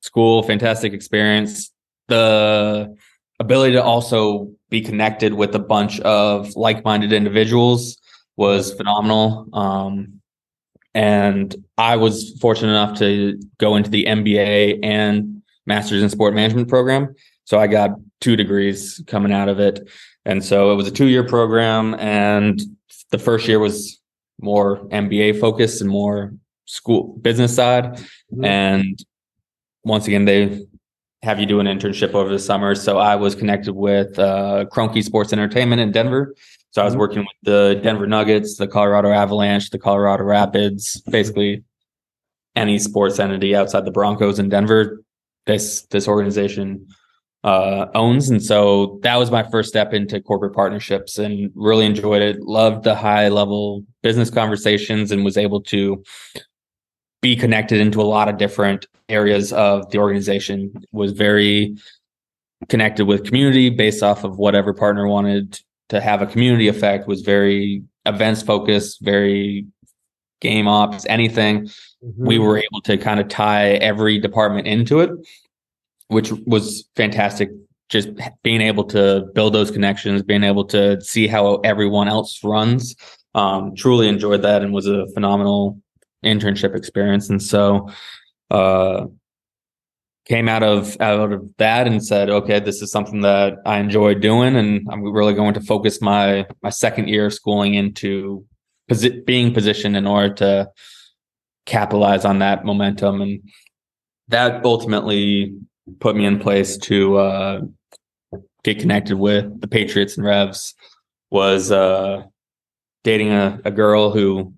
school, 0.03 0.43
fantastic 0.45 0.93
experience. 0.93 1.73
The 2.07 2.97
ability 3.41 3.73
to 3.73 3.83
also 3.83 4.53
be 4.69 4.81
connected 4.81 5.35
with 5.35 5.55
a 5.55 5.59
bunch 5.59 5.99
of 6.01 6.55
like-minded 6.55 7.13
individuals 7.13 8.00
was 8.41 8.73
phenomenal. 8.73 9.47
Um, 9.53 10.23
and 10.95 11.55
I 11.77 11.97
was 11.97 12.39
fortunate 12.41 12.71
enough 12.71 12.99
to 12.99 13.39
go 13.59 13.77
into 13.77 13.91
the 13.91 14.07
MBA 14.07 14.81
and 14.83 15.43
Masters 15.67 16.03
in 16.03 16.09
Sport 16.09 16.35
Management 16.35 16.67
program. 16.67 17.15
So 17.45 17.59
I 17.61 17.67
got 17.67 17.91
two 18.23 18.37
degrees 18.37 19.03
coming 19.07 19.31
out 19.31 19.51
of 19.51 19.61
it. 19.61 19.87
And 20.25 20.43
so 20.43 20.73
it 20.73 20.77
was 20.77 20.89
a 20.89 20.91
two 20.91 21.09
year 21.09 21.23
program. 21.23 21.95
And 21.97 22.63
the 23.11 23.19
first 23.19 23.47
year 23.47 23.59
was 23.59 24.01
more 24.41 24.89
MBA 24.89 25.39
focused 25.39 25.83
and 25.83 25.91
more 25.91 26.33
school 26.65 27.19
business 27.21 27.55
side. 27.55 27.85
Mm-hmm. 27.93 28.45
And 28.47 29.05
once 29.85 30.07
again, 30.07 30.25
they 30.25 30.67
have 31.23 31.39
you 31.39 31.45
do 31.45 31.61
an 31.61 31.67
internship 31.67 32.15
over 32.15 32.31
the 32.31 32.39
summer. 32.39 32.75
So 32.75 32.97
I 32.97 33.17
was 33.17 33.35
connected 33.35 33.75
with 33.75 34.19
uh, 34.19 34.65
Kroenke 34.73 35.05
Sports 35.05 35.35
Entertainment 35.35 35.83
in 35.83 35.93
Denver. 35.93 36.35
So 36.73 36.83
I 36.83 36.85
was 36.85 36.93
mm-hmm. 36.93 37.01
working 37.01 37.19
with 37.21 37.29
the 37.43 37.81
Denver 37.83 38.07
Nuggets, 38.07 38.57
the 38.57 38.69
Colorado 38.69 39.11
Avalanche, 39.11 39.71
the 39.71 39.79
Colorado 39.79 40.25
Rapids, 40.25 41.01
basically 41.11 41.65
any 42.57 42.79
sports 42.79 43.19
entity 43.19 43.55
outside 43.55 43.85
the 43.85 43.91
Broncos 43.91 44.39
in 44.39 44.49
Denver. 44.49 45.03
This 45.47 45.83
this 45.91 46.07
organization 46.07 46.87
uh, 47.43 47.87
owns, 47.95 48.29
and 48.29 48.43
so 48.43 49.01
that 49.03 49.17
was 49.17 49.31
my 49.31 49.43
first 49.43 49.69
step 49.69 49.93
into 49.93 50.21
corporate 50.21 50.55
partnerships, 50.55 51.19
and 51.19 51.51
really 51.55 51.87
enjoyed 51.87 52.23
it. 52.23 52.41
Loved 52.43 52.85
the 52.85 52.95
high 52.95 53.29
level 53.29 53.83
business 54.03 54.31
conversations, 54.31 55.11
and 55.11 55.25
was 55.25 55.37
able 55.37 55.61
to 55.63 56.03
be 57.23 57.35
connected 57.37 57.81
into 57.81 58.01
a 58.01 58.05
lot 58.05 58.29
of 58.29 58.37
different 58.37 58.87
areas 59.09 59.53
of 59.53 59.91
the 59.91 59.99
organization. 59.99 60.73
Was 60.93 61.13
very 61.13 61.77
connected 62.69 63.07
with 63.07 63.25
community 63.25 63.71
based 63.71 64.03
off 64.03 64.23
of 64.23 64.39
whatever 64.39 64.75
partner 64.75 65.09
wanted 65.09 65.59
to 65.91 66.01
have 66.01 66.23
a 66.23 66.27
community 66.27 66.69
effect 66.69 67.07
was 67.07 67.21
very 67.21 67.83
events 68.07 68.43
focused, 68.43 69.01
very 69.03 69.67
game 70.41 70.67
ops, 70.67 71.05
anything. 71.07 71.65
Mm-hmm. 72.03 72.27
We 72.27 72.39
were 72.39 72.59
able 72.59 72.81
to 72.85 72.97
kind 72.97 73.21
of 73.21 73.29
tie 73.29 73.73
every 73.73 74.19
department 74.19 74.67
into 74.67 75.01
it, 75.01 75.11
which 76.09 76.33
was 76.47 76.89
fantastic. 76.97 77.51
Just 77.89 78.09
being 78.45 78.61
able 78.61 78.85
to 78.85 79.29
build 79.35 79.53
those 79.53 79.71
connections, 79.71 80.23
being 80.23 80.45
able 80.45 80.65
to 80.67 81.01
see 81.01 81.27
how 81.27 81.57
everyone 81.57 82.09
else 82.09 82.43
runs. 82.45 82.95
Um, 83.35 83.75
truly 83.75 84.09
enjoyed 84.09 84.43
that 84.43 84.63
and 84.63 84.73
was 84.73 84.87
a 84.87 85.09
phenomenal 85.09 85.81
internship 86.25 86.77
experience. 86.77 87.31
And 87.31 87.43
so, 87.43 87.89
uh, 88.51 89.07
came 90.31 90.49
out 90.49 90.63
of 90.63 90.97
out 91.01 91.33
of 91.33 91.43
that 91.59 91.89
and 91.89 92.07
said, 92.07 92.31
okay, 92.31 92.61
this 92.61 92.81
is 92.81 92.93
something 92.93 93.23
that 93.23 93.55
I 93.67 93.81
enjoy 93.81 94.15
doing, 94.15 94.55
and 94.55 94.87
I'm 94.89 95.03
really 95.03 95.35
going 95.35 95.55
to 95.55 95.61
focus 95.61 96.01
my 96.01 96.47
my 96.63 96.71
second 96.71 97.09
year 97.09 97.27
of 97.27 97.35
schooling 97.35 97.75
into 97.75 98.47
posi- 98.89 99.27
being 99.27 99.53
positioned 99.53 99.97
in 99.97 100.07
order 100.07 100.33
to 100.35 100.71
capitalize 101.67 102.25
on 102.25 102.39
that 102.39 102.65
momentum, 102.65 103.21
and 103.21 103.43
that 104.29 104.65
ultimately 104.65 105.53
put 105.99 106.15
me 106.15 106.25
in 106.27 106.39
place 106.39 106.79
to 106.79 107.19
uh, 107.19 107.61
get 108.63 108.79
connected 108.79 109.17
with 109.17 109.61
the 109.61 109.67
Patriots 109.67 110.17
and 110.17 110.25
Revs. 110.25 110.75
Was 111.33 111.73
uh, 111.73 112.23
dating 113.03 113.33
a, 113.33 113.61
a 113.65 113.73
girl 113.73 114.13
who 114.13 114.55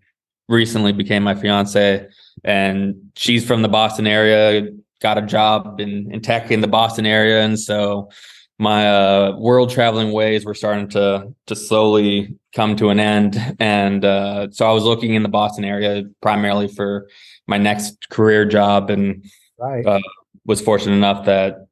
recently 0.50 0.92
became 0.92 1.22
my 1.22 1.34
fiance, 1.34 2.06
and 2.44 3.10
she's 3.16 3.46
from 3.46 3.62
the 3.62 3.68
Boston 3.68 4.06
area 4.06 4.68
got 5.02 5.18
a 5.18 5.22
job 5.22 5.80
in, 5.80 6.10
in 6.12 6.20
tech 6.20 6.50
in 6.50 6.60
the 6.60 6.68
Boston 6.68 7.04
area. 7.04 7.42
And 7.42 7.58
so 7.58 8.08
my 8.58 8.88
uh, 8.88 9.36
world 9.38 9.70
traveling 9.70 10.12
ways 10.12 10.44
were 10.44 10.54
starting 10.54 10.88
to 10.90 11.34
to 11.46 11.56
slowly 11.56 12.36
come 12.54 12.76
to 12.76 12.90
an 12.90 13.00
end. 13.00 13.36
And 13.58 14.04
uh, 14.04 14.50
so 14.52 14.68
I 14.68 14.72
was 14.72 14.84
looking 14.84 15.14
in 15.14 15.22
the 15.22 15.28
Boston 15.28 15.64
area 15.64 16.04
primarily 16.20 16.68
for 16.68 17.08
my 17.46 17.58
next 17.58 18.08
career 18.10 18.44
job 18.44 18.88
and 18.88 19.24
right. 19.58 19.84
uh, 19.84 20.00
was 20.46 20.60
fortunate 20.60 20.94
enough 20.94 21.24
that 21.26 21.66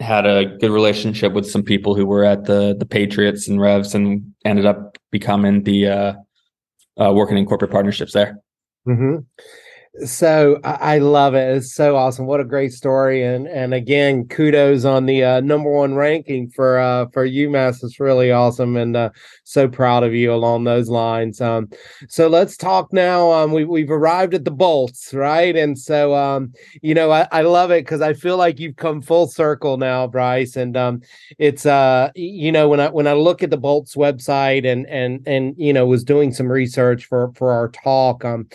had 0.00 0.26
a 0.26 0.44
good 0.44 0.70
relationship 0.70 1.32
with 1.32 1.50
some 1.50 1.62
people 1.62 1.94
who 1.94 2.06
were 2.06 2.24
at 2.24 2.44
the 2.44 2.74
the 2.78 2.86
Patriots 2.86 3.46
and 3.46 3.60
Revs 3.60 3.94
and 3.94 4.32
ended 4.44 4.64
up 4.64 4.96
becoming 5.10 5.64
the 5.64 5.86
uh, 5.86 6.12
uh, 6.98 7.12
working 7.12 7.36
in 7.36 7.44
corporate 7.46 7.70
partnerships 7.70 8.14
there. 8.14 8.38
Mm-hmm 8.88 9.18
so 10.04 10.60
I, 10.62 10.98
love 10.98 11.34
it. 11.34 11.56
It's 11.56 11.74
so 11.74 11.96
awesome. 11.96 12.26
What 12.26 12.40
a 12.40 12.44
great 12.44 12.72
story. 12.72 13.24
And 13.24 13.46
and 13.48 13.72
again, 13.72 14.28
kudos 14.28 14.84
on 14.84 15.06
the 15.06 15.24
uh, 15.24 15.40
number 15.40 15.70
one 15.70 15.94
ranking 15.94 16.50
for 16.50 16.78
uh, 16.78 17.06
for 17.12 17.26
UMass. 17.26 17.82
It's 17.82 17.98
really 17.98 18.30
awesome, 18.30 18.76
and 18.76 18.96
uh, 18.96 19.10
so 19.44 19.68
proud 19.68 20.02
of 20.02 20.12
you 20.14 20.32
along 20.32 20.64
those 20.64 20.88
lines. 20.88 21.40
Um, 21.40 21.70
so 22.08 22.28
let's 22.28 22.56
talk 22.56 22.92
now. 22.92 23.32
Um, 23.32 23.52
we 23.52 23.64
we've 23.64 23.90
arrived 23.90 24.34
at 24.34 24.44
the 24.44 24.50
bolts, 24.50 25.14
right? 25.14 25.56
And 25.56 25.78
so 25.78 26.14
um, 26.14 26.52
you 26.82 26.94
know, 26.94 27.10
I, 27.10 27.26
I 27.32 27.42
love 27.42 27.70
it 27.70 27.84
because 27.84 28.02
I 28.02 28.12
feel 28.12 28.36
like 28.36 28.60
you've 28.60 28.76
come 28.76 29.00
full 29.00 29.28
circle 29.28 29.78
now, 29.78 30.06
Bryce. 30.06 30.56
And 30.56 30.76
um, 30.76 31.00
it's 31.38 31.64
uh, 31.64 32.10
you 32.14 32.52
know, 32.52 32.68
when 32.68 32.80
I 32.80 32.90
when 32.90 33.06
I 33.06 33.14
look 33.14 33.42
at 33.42 33.50
the 33.50 33.56
bolts 33.56 33.96
website 33.96 34.70
and 34.70 34.86
and 34.88 35.26
and 35.26 35.54
you 35.56 35.72
know 35.72 35.86
was 35.86 36.04
doing 36.04 36.32
some 36.32 36.52
research 36.52 37.06
for 37.06 37.32
for 37.34 37.52
our 37.52 37.68
talk, 37.68 38.24
um 38.24 38.46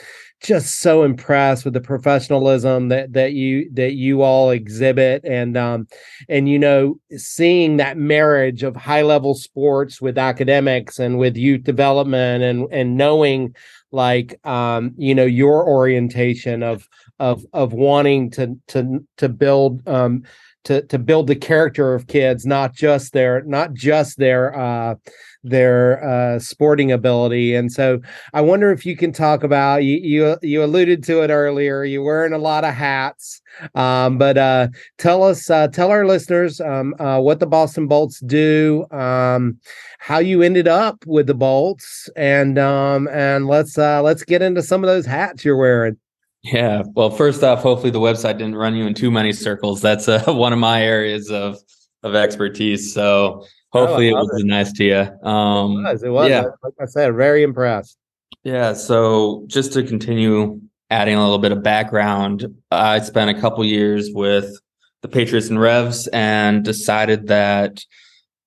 just 0.41 0.79
so 0.79 1.03
impressed 1.03 1.63
with 1.63 1.73
the 1.73 1.81
professionalism 1.81 2.89
that 2.89 3.13
that 3.13 3.33
you 3.33 3.69
that 3.73 3.93
you 3.93 4.21
all 4.21 4.49
exhibit. 4.49 5.23
And 5.23 5.55
um 5.55 5.87
and 6.27 6.49
you 6.49 6.57
know 6.57 6.99
seeing 7.15 7.77
that 7.77 7.97
marriage 7.97 8.63
of 8.63 8.75
high 8.75 9.03
level 9.03 9.35
sports 9.35 10.01
with 10.01 10.17
academics 10.17 10.99
and 10.99 11.17
with 11.19 11.37
youth 11.37 11.63
development 11.63 12.43
and 12.43 12.67
and 12.71 12.97
knowing 12.97 13.55
like 13.91 14.43
um 14.45 14.93
you 14.97 15.13
know 15.13 15.25
your 15.25 15.67
orientation 15.67 16.63
of 16.63 16.87
of 17.19 17.45
of 17.53 17.73
wanting 17.73 18.31
to 18.31 18.57
to 18.67 19.05
to 19.17 19.29
build 19.29 19.87
um 19.87 20.23
to 20.63 20.81
to 20.83 20.97
build 20.99 21.27
the 21.27 21.35
character 21.35 21.93
of 21.93 22.07
kids 22.07 22.45
not 22.45 22.73
just 22.73 23.13
their 23.13 23.43
not 23.43 23.73
just 23.73 24.17
their 24.17 24.57
uh 24.57 24.95
their 25.43 26.03
uh, 26.03 26.39
sporting 26.39 26.91
ability. 26.91 27.55
And 27.55 27.71
so 27.71 27.99
I 28.33 28.41
wonder 28.41 28.71
if 28.71 28.85
you 28.85 28.95
can 28.95 29.11
talk 29.11 29.43
about 29.43 29.83
you 29.83 29.97
you, 29.97 30.37
you 30.41 30.63
alluded 30.63 31.03
to 31.05 31.21
it 31.21 31.29
earlier. 31.29 31.83
You're 31.83 32.03
wearing 32.03 32.33
a 32.33 32.37
lot 32.37 32.63
of 32.63 32.73
hats, 32.73 33.41
um, 33.75 34.17
but 34.17 34.37
uh, 34.37 34.67
tell 34.97 35.23
us 35.23 35.49
uh, 35.49 35.67
tell 35.67 35.89
our 35.89 36.05
listeners 36.05 36.61
um, 36.61 36.93
uh, 36.99 37.19
what 37.19 37.39
the 37.39 37.47
Boston 37.47 37.87
Bolts 37.87 38.19
do, 38.19 38.85
um, 38.91 39.57
how 39.99 40.19
you 40.19 40.41
ended 40.41 40.67
up 40.67 41.03
with 41.05 41.27
the 41.27 41.33
Bolts, 41.33 42.09
and 42.15 42.57
um, 42.57 43.07
and 43.09 43.47
let's 43.47 43.77
uh, 43.77 44.01
let's 44.01 44.23
get 44.23 44.41
into 44.41 44.61
some 44.61 44.83
of 44.83 44.87
those 44.87 45.05
hats 45.05 45.43
you're 45.43 45.57
wearing. 45.57 45.97
Yeah. 46.43 46.83
Well, 46.95 47.11
first 47.11 47.43
off, 47.43 47.61
hopefully 47.61 47.91
the 47.91 47.99
website 47.99 48.39
didn't 48.39 48.55
run 48.55 48.75
you 48.75 48.87
in 48.87 48.95
too 48.95 49.11
many 49.11 49.31
circles. 49.31 49.81
That's 49.81 50.07
uh, 50.07 50.23
one 50.27 50.53
of 50.53 50.59
my 50.59 50.83
areas 50.83 51.29
of 51.29 51.57
of 52.03 52.15
expertise. 52.15 52.93
So 52.93 53.45
Hopefully, 53.71 54.09
it 54.09 54.13
was 54.13 54.41
it. 54.41 54.45
nice 54.45 54.71
to 54.73 54.83
you. 54.83 55.27
Um, 55.27 55.85
it 55.85 55.91
was. 55.91 56.03
It 56.03 56.09
was. 56.09 56.29
Yeah. 56.29 56.43
Like 56.63 56.73
I 56.79 56.85
said, 56.85 57.15
very 57.15 57.43
impressed. 57.43 57.97
Yeah. 58.43 58.73
So 58.73 59.45
just 59.47 59.73
to 59.73 59.83
continue 59.83 60.59
adding 60.89 61.15
a 61.15 61.21
little 61.21 61.39
bit 61.39 61.51
of 61.51 61.63
background, 61.63 62.53
I 62.69 62.99
spent 62.99 63.35
a 63.35 63.39
couple 63.39 63.63
years 63.63 64.09
with 64.13 64.59
the 65.01 65.07
Patriots 65.07 65.49
and 65.49 65.59
Revs 65.59 66.07
and 66.07 66.63
decided 66.65 67.27
that 67.27 67.83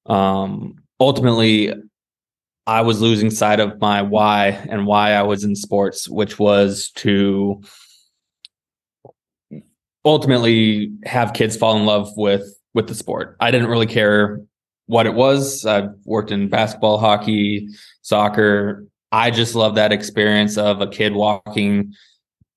um, 0.07 0.77
ultimately 1.01 1.73
I 2.67 2.83
was 2.83 3.01
losing 3.01 3.31
sight 3.31 3.61
of 3.61 3.81
my 3.81 4.03
why 4.03 4.49
and 4.69 4.87
why 4.87 5.13
I 5.13 5.23
was 5.23 5.45
in 5.45 5.57
sports, 5.57 6.09
which 6.09 6.39
was 6.39 6.91
to 6.97 7.63
ultimately 10.05 10.93
have 11.05 11.33
kids 11.33 11.57
fall 11.57 11.77
in 11.77 11.87
love 11.87 12.11
with 12.17 12.45
with 12.75 12.89
the 12.89 12.95
sport. 12.95 13.37
I 13.41 13.51
didn't 13.51 13.69
really 13.69 13.87
care 13.87 14.41
what 14.87 15.07
it 15.07 15.15
was. 15.15 15.65
I've 15.65 15.91
worked 16.05 16.31
in 16.31 16.49
basketball, 16.49 16.99
hockey, 16.99 17.69
soccer. 18.03 18.87
I 19.13 19.31
just 19.31 19.55
love 19.55 19.77
that 19.77 19.93
experience 19.93 20.59
of 20.59 20.81
a 20.81 20.87
kid 20.87 21.15
walking 21.15 21.95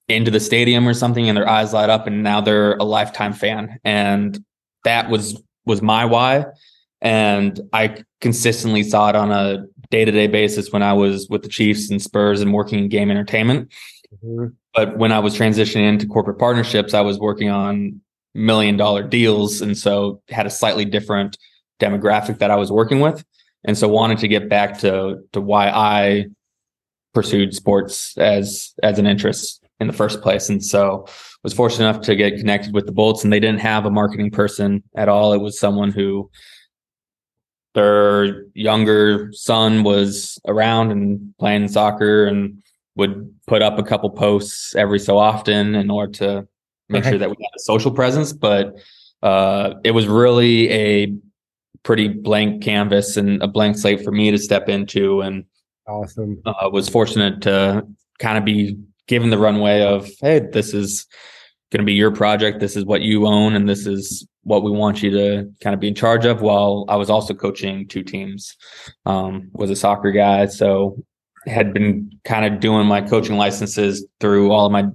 into 0.07 0.31
the 0.31 0.39
stadium 0.39 0.87
or 0.87 0.93
something 0.93 1.27
and 1.27 1.37
their 1.37 1.47
eyes 1.47 1.73
light 1.73 1.89
up 1.89 2.07
and 2.07 2.23
now 2.23 2.41
they're 2.41 2.75
a 2.77 2.83
lifetime 2.83 3.33
fan. 3.33 3.79
And 3.83 4.43
that 4.83 5.09
was 5.09 5.41
was 5.65 5.81
my 5.81 6.05
why. 6.05 6.45
And 7.01 7.59
I 7.73 8.03
consistently 8.21 8.83
saw 8.83 9.09
it 9.09 9.15
on 9.15 9.31
a 9.31 9.65
day-to-day 9.91 10.27
basis 10.27 10.71
when 10.71 10.81
I 10.81 10.93
was 10.93 11.27
with 11.29 11.43
the 11.43 11.49
Chiefs 11.49 11.91
and 11.91 12.01
Spurs 12.01 12.41
and 12.41 12.53
working 12.53 12.79
in 12.79 12.89
game 12.89 13.11
entertainment. 13.11 13.71
Mm-hmm. 14.23 14.47
But 14.73 14.97
when 14.97 15.11
I 15.11 15.19
was 15.19 15.37
transitioning 15.37 15.87
into 15.87 16.07
corporate 16.07 16.39
partnerships, 16.39 16.93
I 16.93 17.01
was 17.01 17.19
working 17.19 17.49
on 17.49 18.01
million 18.33 18.77
dollar 18.77 19.03
deals 19.03 19.61
and 19.61 19.75
so 19.77 20.21
had 20.29 20.45
a 20.45 20.49
slightly 20.49 20.85
different 20.85 21.37
demographic 21.79 22.39
that 22.39 22.51
I 22.51 22.55
was 22.55 22.71
working 22.71 22.99
with. 22.99 23.23
And 23.65 23.77
so 23.77 23.87
wanted 23.87 24.19
to 24.19 24.27
get 24.27 24.49
back 24.49 24.79
to 24.79 25.23
to 25.33 25.41
why 25.41 25.69
I 25.69 26.27
pursued 27.13 27.53
sports 27.53 28.17
as 28.17 28.73
as 28.83 28.99
an 28.99 29.07
interest 29.07 29.63
in 29.79 29.87
the 29.87 29.93
first 29.93 30.21
place. 30.21 30.49
And 30.49 30.63
so 30.63 31.05
was 31.43 31.53
fortunate 31.53 31.89
enough 31.89 32.01
to 32.03 32.15
get 32.15 32.37
connected 32.37 32.73
with 32.73 32.85
the 32.85 32.91
Bolts 32.91 33.23
and 33.23 33.31
they 33.31 33.39
didn't 33.39 33.61
have 33.61 33.85
a 33.85 33.91
marketing 33.91 34.31
person 34.31 34.83
at 34.95 35.09
all. 35.09 35.33
It 35.33 35.41
was 35.41 35.59
someone 35.59 35.91
who 35.91 36.29
their 37.73 38.45
younger 38.53 39.31
son 39.33 39.83
was 39.83 40.39
around 40.47 40.91
and 40.91 41.33
playing 41.37 41.67
soccer 41.67 42.25
and 42.25 42.61
would 42.95 43.31
put 43.45 43.61
up 43.61 43.77
a 43.77 43.83
couple 43.83 44.09
posts 44.09 44.75
every 44.75 44.97
so 44.97 45.17
often 45.17 45.75
in 45.75 45.91
order 45.91 46.11
to 46.11 46.47
make 46.89 47.03
sure 47.03 47.19
that 47.19 47.29
we 47.29 47.35
had 47.39 47.55
a 47.55 47.59
social 47.59 47.91
presence. 47.91 48.33
But 48.33 48.75
uh, 49.21 49.75
it 49.83 49.91
was 49.91 50.07
really 50.07 50.69
a 50.71 51.13
pretty 51.83 52.07
blank 52.07 52.63
canvas 52.63 53.17
and 53.17 53.41
a 53.41 53.47
blank 53.47 53.77
slate 53.77 54.03
for 54.03 54.11
me 54.11 54.31
to 54.31 54.37
step 54.37 54.69
into 54.69 55.21
and 55.21 55.45
awesome. 55.87 56.41
uh, 56.45 56.69
was 56.71 56.89
fortunate 56.89 57.41
to 57.41 57.85
kind 58.19 58.37
of 58.37 58.45
be 58.45 58.77
given 59.07 59.29
the 59.29 59.37
runway 59.37 59.81
of 59.81 60.09
hey 60.21 60.39
this 60.39 60.73
is 60.73 61.07
going 61.71 61.81
to 61.81 61.85
be 61.85 61.93
your 61.93 62.11
project. 62.11 62.59
This 62.59 62.75
is 62.75 62.85
what 62.85 63.01
you 63.01 63.27
own 63.27 63.55
and 63.55 63.67
this 63.67 63.85
is 63.85 64.27
what 64.43 64.63
we 64.63 64.71
want 64.71 65.03
you 65.03 65.11
to 65.11 65.51
kind 65.61 65.73
of 65.73 65.79
be 65.79 65.89
in 65.89 65.95
charge 65.95 66.25
of. 66.25 66.41
While 66.41 66.85
i 66.87 66.95
was 66.95 67.09
also 67.09 67.33
coaching 67.33 67.87
two 67.87 68.03
teams 68.03 68.55
um, 69.05 69.49
was 69.53 69.69
a 69.69 69.75
soccer 69.75 70.11
guy 70.11 70.45
so 70.45 70.97
had 71.45 71.73
been 71.73 72.11
kind 72.25 72.45
of 72.45 72.59
doing 72.59 72.85
my 72.87 73.01
coaching 73.01 73.37
licenses 73.37 74.05
through 74.19 74.51
all 74.51 74.65
of 74.65 74.71
my 74.71 74.85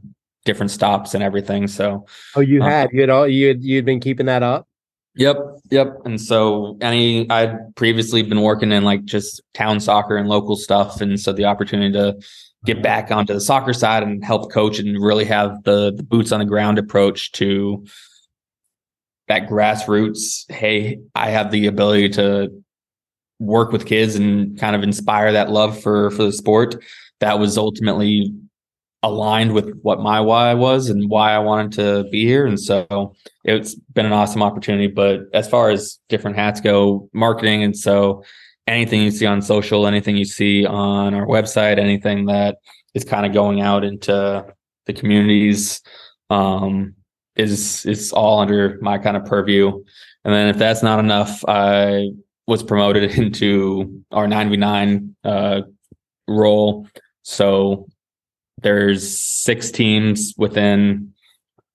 different 0.45 0.71
stops 0.71 1.15
and 1.15 1.23
everything 1.23 1.67
so 1.69 2.05
oh 2.37 2.41
you 2.41 2.63
uh, 2.63 2.67
had. 2.67 2.91
You 2.93 3.01
had 3.01 3.11
all 3.11 3.29
you 3.29 3.49
had 3.49 3.63
you'd 3.63 3.85
been 3.85 4.01
keeping 4.01 4.27
that 4.27 4.43
up 4.43 4.67
Yep, 5.15 5.37
yep. 5.71 5.97
And 6.07 6.21
so 6.21 6.79
any 6.81 7.29
I'd 7.29 7.75
previously 7.77 8.23
been 8.23 8.41
working 8.41 8.73
in 8.73 8.83
like 8.83 9.05
just 9.05 9.43
town 9.53 9.79
soccer 9.79 10.17
and 10.17 10.29
local 10.29 10.57
stuff. 10.57 11.01
And 11.01 11.21
so 11.21 11.33
the 11.33 11.45
opportunity 11.45 11.93
to 11.93 12.19
get 12.65 12.83
back 12.83 13.11
onto 13.11 13.35
the 13.35 13.41
soccer 13.41 13.75
side 13.75 14.03
and 14.03 14.25
help 14.25 14.51
coach 14.51 14.79
and 14.79 15.03
really 15.03 15.25
have 15.27 15.63
the, 15.65 15.93
the 15.95 16.03
boots 16.03 16.33
on 16.33 16.39
the 16.39 16.47
ground 16.47 16.79
approach 16.79 17.33
to 17.33 17.85
that 19.29 19.49
grassroots, 19.49 20.51
hey, 20.51 21.01
I 21.15 21.31
have 21.31 21.51
the 21.51 21.67
ability 21.67 22.11
to 22.11 22.51
work 23.39 23.73
with 23.73 23.87
kids 23.87 24.15
and 24.15 24.59
kind 24.59 24.75
of 24.77 24.83
inspire 24.83 25.33
that 25.33 25.51
love 25.51 25.81
for 25.81 26.11
for 26.13 26.25
the 26.25 26.33
sport. 26.33 26.83
That 27.21 27.39
was 27.39 27.59
ultimately 27.59 28.33
aligned 29.03 29.53
with 29.53 29.77
what 29.83 30.01
my 30.01 30.21
why 30.21 30.55
was 30.55 30.89
and 30.89 31.11
why 31.11 31.33
I 31.33 31.39
wanted 31.39 31.73
to 31.73 32.09
be 32.11 32.25
here. 32.25 32.47
And 32.47 32.59
so 32.59 33.15
it's 33.45 33.75
been 33.75 34.07
an 34.07 34.13
awesome 34.13 34.43
opportunity. 34.43 34.87
But 34.87 35.23
as 35.35 35.49
far 35.49 35.71
as 35.71 35.99
different 36.09 36.37
hats 36.37 36.61
go, 36.61 37.09
marketing, 37.13 37.63
and 37.63 37.77
so 37.77 38.25
anything 38.67 39.03
you 39.03 39.11
see 39.11 39.27
on 39.27 39.43
social, 39.43 39.87
anything 39.87 40.17
you 40.17 40.25
see 40.25 40.65
on 40.65 41.15
our 41.15 41.27
website, 41.27 41.79
anything 41.79 42.27
that 42.27 42.59
is 42.95 43.05
kind 43.05 43.27
of 43.27 43.33
going 43.33 43.61
out 43.61 43.85
into 43.85 44.45
the 44.87 44.93
communities 44.93 45.81
um, 46.31 46.95
is 47.37 47.85
is 47.87 48.13
all 48.13 48.41
under 48.41 48.79
my 48.81 48.99
kind 48.99 49.17
of 49.17 49.25
purview. 49.25 49.83
And 50.25 50.33
then 50.35 50.49
if 50.49 50.59
that's 50.59 50.83
not 50.83 51.01
enough, 51.01 51.45
I 51.49 52.11
was 52.47 52.63
promoted 52.63 53.11
into 53.19 54.05
our 54.13 54.27
9v9 54.27 55.15
uh, 55.25 55.63
role. 56.29 56.87
So 57.23 57.89
there's 58.63 59.19
six 59.21 59.71
teams 59.71 60.35
within 60.37 61.13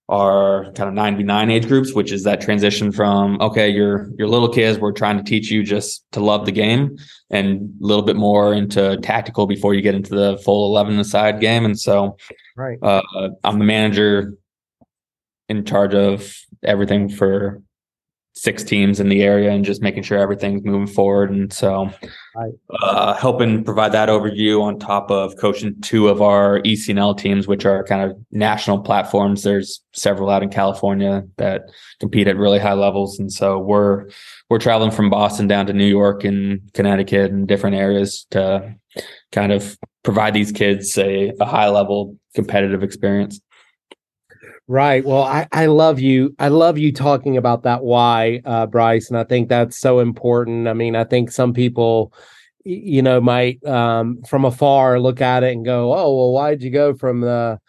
our 0.09 0.71
kind 0.71 0.87
of 0.87 0.93
99 0.93 1.51
age 1.51 1.67
groups, 1.67 1.93
which 1.93 2.11
is 2.11 2.23
that 2.23 2.39
transition 2.39 2.91
from 2.91 3.39
okay, 3.41 3.69
you're 3.69 4.09
you're 4.17 4.27
little 4.27 4.49
kids, 4.49 4.79
we're 4.79 4.93
trying 4.93 5.17
to 5.17 5.23
teach 5.23 5.51
you 5.51 5.63
just 5.63 6.05
to 6.13 6.21
love 6.21 6.45
the 6.45 6.51
game 6.51 6.97
and 7.29 7.75
a 7.81 7.85
little 7.85 8.03
bit 8.03 8.15
more 8.15 8.53
into 8.53 8.97
tactical 8.97 9.47
before 9.47 9.73
you 9.73 9.81
get 9.81 9.95
into 9.95 10.15
the 10.15 10.37
full 10.45 10.69
11 10.69 10.97
aside 10.99 11.41
game. 11.41 11.65
And 11.65 11.77
so 11.77 12.17
right. 12.55 12.77
Uh, 12.81 13.01
I'm 13.43 13.59
the 13.59 13.65
manager 13.65 14.33
in 15.49 15.65
charge 15.65 15.93
of 15.93 16.33
everything 16.63 17.09
for 17.09 17.61
six 18.37 18.63
teams 18.63 18.99
in 18.99 19.09
the 19.09 19.23
area 19.23 19.49
and 19.49 19.65
just 19.65 19.81
making 19.81 20.03
sure 20.03 20.19
everything's 20.19 20.63
moving 20.63 20.85
forward. 20.85 21.31
And 21.31 21.51
so, 21.51 21.89
uh, 22.83 23.15
helping 23.15 23.63
provide 23.63 23.91
that 23.93 24.09
overview 24.09 24.61
on 24.61 24.77
top 24.77 25.09
of 25.09 25.35
coaching 25.37 25.75
two 25.81 26.07
of 26.07 26.21
our 26.21 26.59
ECNL 26.61 27.17
teams, 27.17 27.47
which 27.47 27.65
are 27.65 27.83
kind 27.83 28.09
of 28.09 28.15
national 28.31 28.79
platforms. 28.79 29.41
There's 29.41 29.81
several 29.93 30.29
out 30.29 30.43
in 30.43 30.49
California 30.49 31.23
that 31.37 31.63
compete 31.99 32.27
at 32.27 32.37
really 32.37 32.59
high 32.59 32.73
levels, 32.73 33.17
and 33.17 33.31
so 33.33 33.57
we're 33.57 34.05
we're 34.49 34.59
traveling 34.59 34.91
from 34.91 35.09
Boston 35.09 35.47
down 35.47 35.65
to 35.65 35.73
New 35.73 35.87
York 35.87 36.23
and 36.23 36.61
Connecticut 36.73 37.31
and 37.31 37.47
different 37.47 37.75
areas 37.75 38.27
to 38.31 38.75
kind 39.31 39.51
of 39.51 39.77
provide 40.03 40.33
these 40.33 40.51
kids 40.51 40.97
a, 40.97 41.33
a 41.39 41.45
high 41.45 41.69
level 41.69 42.17
competitive 42.35 42.83
experience. 42.83 43.41
Right. 44.69 45.05
Well, 45.05 45.23
I, 45.23 45.47
I 45.53 45.67
love 45.67 45.99
you. 45.99 46.35
I 46.39 46.49
love 46.49 46.77
you 46.77 46.91
talking 46.91 47.37
about 47.37 47.63
that 47.63 47.83
why, 47.83 48.41
uh, 48.43 48.65
Bryce. 48.65 49.09
And 49.09 49.17
I 49.17 49.23
think 49.23 49.47
that's 49.47 49.79
so 49.79 49.99
important. 49.99 50.67
I 50.67 50.73
mean, 50.73 50.93
I 50.93 51.05
think 51.05 51.31
some 51.31 51.53
people, 51.53 52.11
you 52.65 53.01
know, 53.01 53.21
might 53.21 53.63
um, 53.65 54.21
from 54.27 54.43
afar 54.43 54.99
look 54.99 55.21
at 55.21 55.43
it 55.43 55.53
and 55.53 55.63
go, 55.63 55.93
oh, 55.93 56.13
well, 56.17 56.31
why'd 56.33 56.61
you 56.61 56.69
go 56.71 56.93
from 56.93 57.21
the 57.21 57.59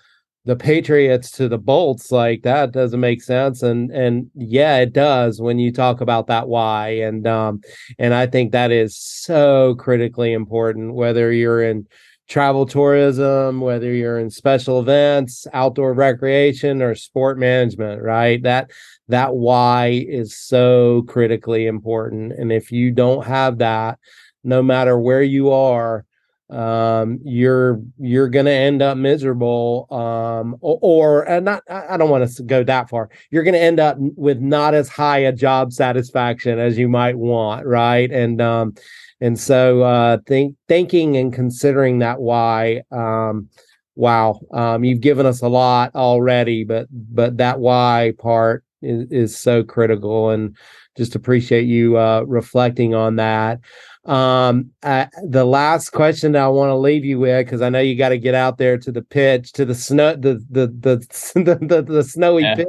the 0.46 0.56
Patriots 0.56 1.30
to 1.32 1.48
the 1.48 1.58
Bolts? 1.58 2.10
Like 2.12 2.42
that 2.42 2.72
doesn't 2.72 3.00
make 3.00 3.22
sense. 3.22 3.62
And 3.62 3.90
and 3.92 4.30
yeah, 4.34 4.78
it 4.78 4.92
does 4.92 5.40
when 5.40 5.58
you 5.60 5.72
talk 5.72 6.00
about 6.00 6.26
that 6.28 6.48
why. 6.48 6.90
And 6.90 7.26
um, 7.28 7.60
and 7.98 8.14
I 8.14 8.26
think 8.26 8.52
that 8.52 8.72
is 8.72 8.96
so 8.96 9.76
critically 9.76 10.32
important, 10.32 10.94
whether 10.94 11.32
you're 11.32 11.62
in 11.62 11.86
travel 12.28 12.66
tourism, 12.66 13.60
whether 13.60 13.92
you're 13.92 14.18
in 14.18 14.30
special 14.30 14.80
events, 14.80 15.46
outdoor 15.54 15.94
recreation, 15.94 16.82
or 16.82 16.94
sport 16.94 17.38
management, 17.38 18.02
right? 18.02 18.42
That 18.42 18.70
that 19.08 19.34
why 19.34 20.04
is 20.06 20.36
so 20.36 21.02
critically 21.08 21.66
important. 21.66 22.32
And 22.32 22.52
if 22.52 22.70
you 22.70 22.90
don't 22.90 23.24
have 23.26 23.58
that, 23.58 23.98
no 24.44 24.62
matter 24.62 24.98
where 24.98 25.22
you 25.22 25.50
are, 25.50 26.04
um, 26.50 27.18
you're 27.24 27.80
you're 27.98 28.30
to 28.46 28.52
end 28.52 28.80
up 28.80 28.96
miserable 28.96 29.86
um, 29.90 30.56
or, 30.60 31.28
or 31.28 31.40
not 31.42 31.62
i 31.68 31.96
don't 31.98 32.08
want 32.08 32.26
to 32.26 32.42
go 32.42 32.64
that 32.64 32.88
far 32.88 33.10
you're 33.30 33.42
to 33.52 33.60
end 33.60 33.78
up 33.78 33.98
with 33.98 34.40
not 34.40 34.72
as 34.72 34.88
high 34.88 35.18
a 35.18 35.32
job 35.32 35.74
satisfaction 35.74 36.58
as 36.58 36.78
you 36.78 36.88
might 36.88 37.18
want 37.18 37.66
right 37.66 38.10
and 38.10 38.40
um, 38.40 38.74
and 39.20 39.38
so 39.38 39.82
uh, 39.82 40.18
think 40.26 40.56
thinking 40.68 41.16
and 41.16 41.32
considering 41.32 41.98
that 41.98 42.20
why 42.20 42.82
um, 42.90 43.48
wow 43.96 44.40
um, 44.52 44.84
you've 44.84 45.00
given 45.00 45.26
us 45.26 45.42
a 45.42 45.48
lot 45.48 45.94
already 45.94 46.64
but 46.64 46.86
but 46.90 47.36
that 47.36 47.60
why 47.60 48.12
part 48.18 48.64
is, 48.82 49.10
is 49.10 49.38
so 49.38 49.62
critical 49.62 50.30
and 50.30 50.56
just 50.96 51.14
appreciate 51.14 51.64
you 51.64 51.96
uh, 51.96 52.22
reflecting 52.26 52.94
on 52.94 53.16
that 53.16 53.60
um, 54.08 54.70
uh, 54.82 55.06
the 55.22 55.44
last 55.44 55.90
question 55.90 56.32
that 56.32 56.42
I 56.42 56.48
want 56.48 56.70
to 56.70 56.76
leave 56.76 57.04
you 57.04 57.18
with, 57.18 57.44
because 57.44 57.60
I 57.60 57.68
know 57.68 57.80
you 57.80 57.94
got 57.94 58.08
to 58.08 58.18
get 58.18 58.34
out 58.34 58.56
there 58.56 58.78
to 58.78 58.90
the 58.90 59.02
pitch, 59.02 59.52
to 59.52 59.66
the 59.66 59.74
snow, 59.74 60.16
the 60.16 60.42
the 60.50 60.66
the 60.66 60.96
the, 61.34 61.58
the, 61.60 61.82
the 61.82 62.02
snowy 62.02 62.42
yeah. 62.42 62.54
pitch. 62.54 62.68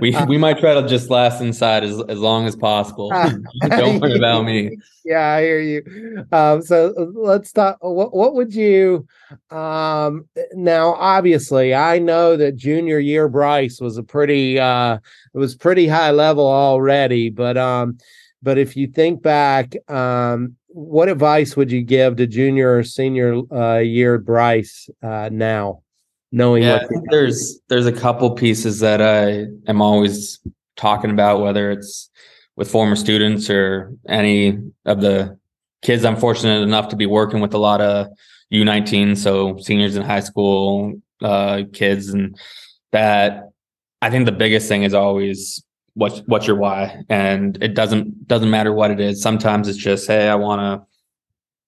We 0.00 0.14
uh, 0.14 0.26
we 0.26 0.38
might 0.38 0.58
try 0.58 0.74
to 0.74 0.86
just 0.86 1.10
last 1.10 1.40
inside 1.40 1.82
as 1.82 2.00
as 2.08 2.20
long 2.20 2.46
as 2.46 2.54
possible. 2.54 3.10
Don't 3.68 4.00
worry 4.00 4.14
about 4.18 4.44
me. 4.44 4.76
Yeah, 5.04 5.26
I 5.26 5.42
hear 5.42 5.60
you. 5.60 6.24
Um, 6.30 6.62
so 6.62 6.94
uh, 6.96 7.06
let's 7.12 7.50
talk. 7.50 7.78
What 7.80 8.14
what 8.14 8.34
would 8.36 8.54
you? 8.54 9.08
Um, 9.50 10.28
now, 10.54 10.94
obviously, 10.94 11.74
I 11.74 11.98
know 11.98 12.36
that 12.36 12.54
junior 12.54 13.00
year 13.00 13.28
Bryce 13.28 13.80
was 13.80 13.98
a 13.98 14.04
pretty 14.04 14.60
uh, 14.60 14.98
it 15.34 15.38
was 15.38 15.56
pretty 15.56 15.88
high 15.88 16.12
level 16.12 16.46
already, 16.46 17.30
but 17.30 17.56
um 17.56 17.98
but 18.42 18.58
if 18.58 18.76
you 18.76 18.86
think 18.86 19.22
back, 19.22 19.74
um, 19.90 20.56
what 20.68 21.08
advice 21.08 21.56
would 21.56 21.72
you 21.72 21.82
give 21.82 22.16
to 22.16 22.26
junior 22.26 22.76
or 22.76 22.82
senior 22.82 23.40
uh, 23.52 23.78
year 23.78 24.18
Bryce 24.18 24.88
uh, 25.02 25.28
now, 25.32 25.82
knowing 26.30 26.62
yeah, 26.62 26.86
there's 27.10 27.60
there's 27.68 27.86
a 27.86 27.92
couple 27.92 28.30
pieces 28.30 28.80
that 28.80 29.00
I 29.00 29.46
am 29.68 29.80
always 29.80 30.38
talking 30.76 31.10
about, 31.10 31.40
whether 31.40 31.70
it's 31.70 32.10
with 32.56 32.70
former 32.70 32.96
students 32.96 33.48
or 33.48 33.94
any 34.08 34.58
of 34.84 35.00
the 35.00 35.38
kids. 35.82 36.04
I'm 36.04 36.16
fortunate 36.16 36.62
enough 36.62 36.88
to 36.88 36.96
be 36.96 37.06
working 37.06 37.40
with 37.40 37.54
a 37.54 37.58
lot 37.58 37.80
of 37.80 38.08
U19, 38.52 39.16
so 39.16 39.56
seniors 39.58 39.96
in 39.96 40.02
high 40.02 40.20
school 40.20 41.00
uh, 41.22 41.62
kids, 41.72 42.08
and 42.08 42.38
that 42.92 43.44
I 44.02 44.10
think 44.10 44.26
the 44.26 44.32
biggest 44.32 44.68
thing 44.68 44.82
is 44.82 44.94
always 44.94 45.62
what's 45.98 46.20
what's 46.26 46.46
your 46.46 46.56
why? 46.56 47.02
And 47.08 47.62
it 47.62 47.74
doesn't 47.74 48.26
doesn't 48.28 48.50
matter 48.50 48.72
what 48.72 48.90
it 48.90 49.00
is. 49.00 49.20
Sometimes 49.20 49.68
it's 49.68 49.78
just 49.78 50.06
hey 50.06 50.28
i 50.28 50.34
want 50.34 50.60
to 50.60 50.86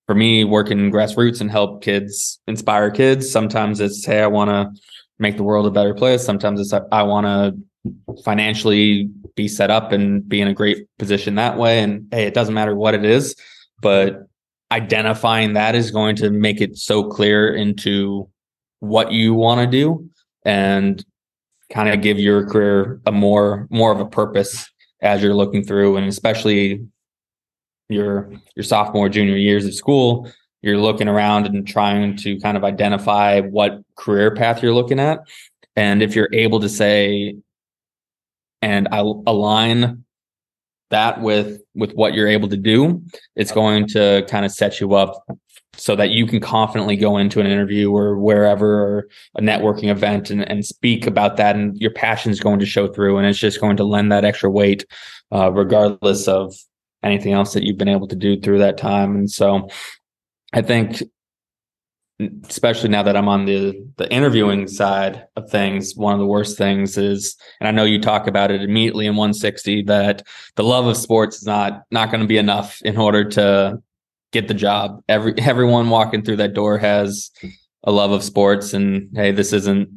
for 0.07 0.14
me 0.14 0.45
work 0.45 0.70
in 0.70 0.91
grassroots 0.91 1.41
and 1.41 1.51
help 1.51 1.83
kids 1.83 2.41
inspire 2.47 2.91
kids. 2.91 3.31
Sometimes 3.31 3.81
it's 3.81 4.05
hey 4.05 4.22
i 4.22 4.26
want 4.26 4.51
to 4.51 4.81
make 5.18 5.37
the 5.37 5.43
world 5.43 5.66
a 5.66 5.70
better 5.70 5.95
place. 5.95 6.24
Sometimes 6.24 6.61
it's 6.61 6.72
i 6.72 7.03
want 7.03 7.26
to 7.26 8.22
financially 8.24 9.09
be 9.35 9.49
set 9.49 9.70
up 9.70 9.91
and 9.91 10.28
be 10.28 10.41
in 10.41 10.49
a 10.49 10.55
great 10.55 10.87
position 10.99 11.35
that 11.35 11.59
way. 11.59 11.81
And 11.81 12.07
hey 12.11 12.24
it 12.24 12.35
doesn't 12.35 12.55
matter 12.55 12.74
what 12.74 12.95
it 12.95 13.05
is 13.05 13.35
but 13.83 14.26
identifying 14.72 15.55
that 15.55 15.74
is 15.74 15.91
going 15.91 16.16
to 16.16 16.31
make 16.31 16.61
it 16.61 16.76
so 16.76 17.09
clear 17.09 17.53
into 17.55 18.28
what 18.81 19.12
you 19.12 19.35
want 19.35 19.61
to 19.61 19.66
do. 19.66 20.09
And 20.45 21.05
kind 21.73 21.89
of 21.89 22.03
give 22.03 22.18
your 22.18 22.47
career 22.47 23.01
a 23.07 23.12
more 23.12 23.66
more 23.71 23.93
of 23.93 24.01
a 24.01 24.07
purpose 24.07 24.68
as 25.03 25.23
you're 25.23 25.35
looking 25.35 25.64
through 25.64 25.97
and 25.97 26.07
especially 26.07 26.87
your 27.89 28.33
your 28.57 28.64
sophomore 28.64 29.09
junior 29.09 29.37
years 29.37 29.64
of 29.64 29.75
school 29.75 30.31
you're 30.62 30.79
looking 30.79 31.09
around 31.09 31.47
and 31.47 31.66
trying 31.66 32.16
to 32.16 32.39
kind 32.41 32.57
of 32.57 32.64
identify 32.64 33.41
what 33.41 33.81
career 33.97 34.35
path 34.35 34.62
you're 34.62 34.75
looking 34.75 35.01
at. 35.01 35.21
And 35.77 36.03
if 36.03 36.14
you're 36.14 36.29
able 36.33 36.61
to 36.61 36.68
say 36.68 37.37
and 38.62 38.89
I 38.93 38.99
align 38.99 40.05
that 40.91 41.20
with 41.20 41.61
with 41.74 41.93
what 41.93 42.14
you're 42.14 42.28
able 42.28 42.49
to 42.49 42.57
do 42.57 43.03
it's 43.36 43.53
going 43.53 43.86
to 43.86 44.24
kind 44.28 44.45
of 44.45 44.53
set 44.53 44.80
you 44.80 44.95
up 44.95 45.24
so 45.74 45.97
that 45.97 46.11
you 46.11 46.26
can 46.26 46.41
confidently 46.41 46.97
go 46.97 47.16
into 47.16 47.41
an 47.41 47.47
interview 47.47 47.91
or 47.91 48.18
wherever 48.18 48.82
or 48.82 49.09
a 49.36 49.41
networking 49.41 49.88
event 49.88 50.30
and, 50.30 50.49
and 50.51 50.66
speak 50.66 51.07
about 51.07 51.36
that 51.36 51.57
and 51.57 51.76
your 51.78 51.93
passion 51.93 52.30
is 52.30 52.41
going 52.41 52.59
to 52.59 52.66
show 52.66 52.93
through 52.93 53.16
and 53.16 53.26
it's 53.26 53.38
just 53.38 53.61
going 53.61 53.76
to 53.76 53.84
lend 53.84 54.11
that 54.11 54.24
extra 54.24 54.51
weight 54.51 54.84
uh, 55.32 55.51
regardless 55.53 56.28
of 56.28 56.55
anything 57.03 57.32
else 57.32 57.55
that 57.55 57.62
you've 57.62 57.78
been 57.78 57.88
able 57.88 58.09
to 58.09 58.16
do 58.16 58.38
through 58.38 58.59
that 58.59 58.76
time. 58.76 59.16
And 59.16 59.30
so 59.30 59.68
i 60.53 60.62
think 60.62 61.03
especially 62.49 62.89
now 62.89 63.03
that 63.03 63.16
i'm 63.16 63.29
on 63.29 63.47
the 63.47 63.73
the 63.97 64.12
interviewing 64.12 64.68
side 64.68 65.27
of 65.37 65.49
things 65.51 65.97
one 65.97 66.12
of 66.12 66.21
the 66.21 66.27
worst 66.27 66.59
things 66.59 66.99
is 66.99 67.37
and 67.61 67.68
i 67.68 67.71
know 67.71 67.85
you 67.85 68.01
talk 68.01 68.27
about 68.27 68.51
it 68.51 68.62
immediately 68.62 69.07
in 69.07 69.16
160 69.16 69.83
that 69.83 70.27
the 70.57 70.64
love 70.64 70.87
of 70.87 70.97
sports 70.97 71.39
is 71.39 71.47
not 71.47 71.85
not 71.91 72.11
going 72.11 72.21
to 72.21 72.27
be 72.27 72.39
enough 72.39 72.81
in 72.83 72.97
order 72.97 73.25
to 73.25 73.81
get 74.33 74.49
the 74.49 74.55
job. 74.55 75.03
Every 75.09 75.35
everyone 75.39 75.91
walking 75.91 76.23
through 76.23 76.37
that 76.37 76.55
door 76.55 76.79
has 76.79 77.31
a 77.85 77.93
love 77.93 78.12
of 78.12 78.23
sports, 78.23 78.73
and 78.73 79.09
hey, 79.14 79.33
this 79.33 79.53
isn't 79.53 79.89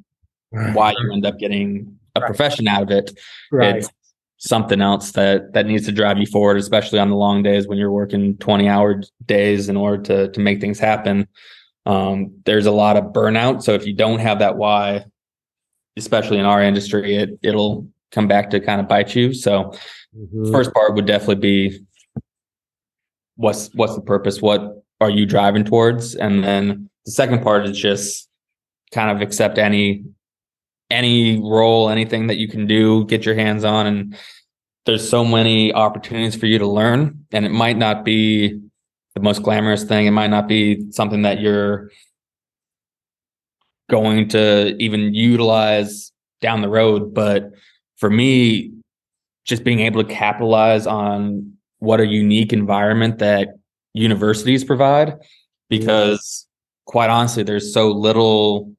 why 0.50 0.92
you 0.92 1.14
end 1.14 1.26
up 1.26 1.40
getting 1.40 1.98
a 2.16 2.22
right. 2.22 2.28
profession 2.28 2.68
out 2.68 2.84
of 2.84 2.92
it. 2.92 3.12
Right. 3.52 3.78
It's 3.78 3.90
something 4.38 4.82
else 4.82 5.12
that 5.12 5.54
that 5.54 5.66
needs 5.66 5.86
to 5.86 5.92
drive 5.92 6.18
you 6.18 6.26
forward, 6.26 6.58
especially 6.58 7.00
on 7.00 7.10
the 7.10 7.16
long 7.16 7.44
days 7.44 7.68
when 7.68 7.78
you're 7.78 7.92
working 7.92 8.38
20 8.38 8.68
hour 8.68 9.02
days 9.26 9.70
in 9.70 9.78
order 9.78 10.02
to 10.04 10.32
to 10.32 10.40
make 10.40 10.62
things 10.62 10.80
happen. 10.80 11.28
Um, 11.86 12.42
there's 12.46 12.66
a 12.66 12.72
lot 12.72 12.98
of 12.98 13.06
burnout. 13.06 13.64
So 13.64 13.74
if 13.74 13.86
you 13.86 13.94
don't 13.94 14.20
have 14.20 14.40
that 14.40 14.56
why, 14.56 15.06
especially 15.98 16.40
in 16.40 16.46
our 16.46 16.62
industry, 16.62 17.16
it 17.16 17.40
it'll 17.42 17.88
come 18.12 18.28
back 18.28 18.50
to 18.52 18.60
kind 18.60 18.80
of 18.80 18.88
bite 18.88 19.16
you. 19.16 19.34
So 19.34 19.74
mm-hmm. 20.16 20.52
first 20.52 20.74
part 20.74 20.96
would 20.96 21.06
definitely 21.06 21.36
be 21.36 21.86
what's 23.36 23.70
what's 23.74 23.96
the 23.96 24.02
purpose 24.02 24.42
what 24.42 24.84
are 25.02 25.10
you 25.10 25.26
driving 25.26 25.64
towards 25.64 26.16
and 26.16 26.44
then 26.44 26.90
the 27.06 27.12
second 27.12 27.42
part 27.42 27.68
is 27.68 27.78
just 27.78 28.30
kind 28.94 29.10
of 29.10 29.22
accept 29.22 29.58
any 29.58 30.04
any 30.90 31.40
role 31.40 31.90
anything 31.90 32.28
that 32.28 32.38
you 32.38 32.48
can 32.48 32.68
do 32.68 33.06
get 33.06 33.26
your 33.26 33.36
hands 33.36 33.64
on 33.64 33.88
and 33.88 34.16
there's 34.86 35.08
so 35.08 35.24
many 35.24 35.74
opportunities 35.74 36.36
for 36.36 36.46
you 36.46 36.60
to 36.60 36.68
learn 36.68 37.26
and 37.32 37.46
it 37.46 37.52
might 37.52 37.78
not 37.78 38.06
be 38.06 38.60
the 39.16 39.22
most 39.22 39.44
glamorous 39.44 39.84
thing. 39.84 40.06
It 40.08 40.12
might 40.12 40.30
not 40.30 40.48
be 40.48 40.92
something 40.92 41.22
that 41.24 41.40
you're 41.40 41.90
going 43.90 44.28
to 44.30 44.76
even 44.80 45.14
utilize 45.14 46.12
down 46.42 46.62
the 46.62 46.70
road 46.70 47.14
but 47.14 47.52
for 47.98 48.10
me 48.10 48.72
just 49.46 49.64
being 49.64 49.80
able 49.80 50.04
to 50.04 50.14
capitalize 50.14 50.88
on 50.88 51.54
what 51.80 52.00
a 52.00 52.08
unique 52.08 52.54
environment 52.54 53.20
that 53.20 53.50
universities 53.94 54.64
provide 54.64 55.14
because 55.70 56.48
quite 56.86 57.10
honestly 57.10 57.44
there's 57.44 57.74
so 57.74 57.92
little 57.92 58.74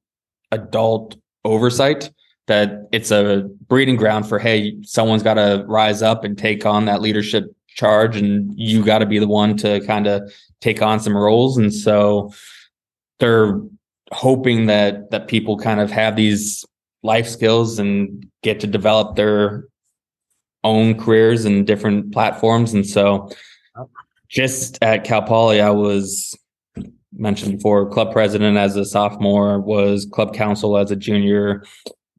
adult 0.51 1.16
oversight 1.45 2.11
that 2.47 2.89
it's 2.93 3.11
a 3.11 3.49
breeding 3.68 3.97
ground 3.97 4.28
for 4.28 4.39
hey 4.39 4.76
someone's 4.82 5.22
got 5.22 5.35
to 5.35 5.64
rise 5.66 6.03
up 6.03 6.24
and 6.24 6.37
take 6.37 6.66
on 6.66 6.87
that 6.87 7.01
leadership 7.01 7.45
charge 7.75 8.16
and 8.16 8.53
you 8.57 8.85
got 8.85 8.99
to 8.99 9.07
be 9.07 9.18
the 9.18 9.29
one 9.29 9.57
to 9.57 9.81
kind 9.87 10.07
of 10.07 10.22
take 10.61 10.81
on 10.81 11.01
some 11.01 11.16
roles 11.16 11.57
and 11.57 11.72
so 11.72 12.33
they're 13.18 13.61
hoping 14.12 14.66
that 14.66 15.11
that 15.11 15.29
people 15.29 15.59
kind 15.59 15.81
of 15.81 15.91
have 15.91 16.16
these 16.16 16.64
life 17.03 17.29
skills 17.29 17.79
and 17.79 18.27
get 18.43 18.61
to 18.61 18.66
develop 18.66 19.16
their 19.16 19.68
own 20.64 20.99
careers 20.99 21.45
and 21.45 21.66
different 21.66 22.12
platforms. 22.12 22.72
And 22.72 22.87
so 22.87 23.31
just 24.29 24.79
at 24.83 25.05
Cal 25.05 25.22
Poly, 25.22 25.61
I 25.61 25.70
was 25.70 26.37
mentioned 27.12 27.59
before 27.59 27.89
club 27.91 28.12
president 28.12 28.57
as 28.57 28.75
a 28.75 28.85
sophomore, 28.85 29.61
was 29.61 30.09
club 30.11 30.35
council 30.35 30.77
as 30.77 30.91
a 30.91 30.97
junior, 30.97 31.62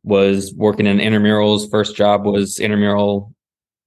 was 0.04 0.54
working 0.54 0.86
in 0.86 1.00
intramurals. 1.00 1.70
First 1.70 1.98
job 1.98 2.26
was 2.26 2.60
intramural 2.60 3.34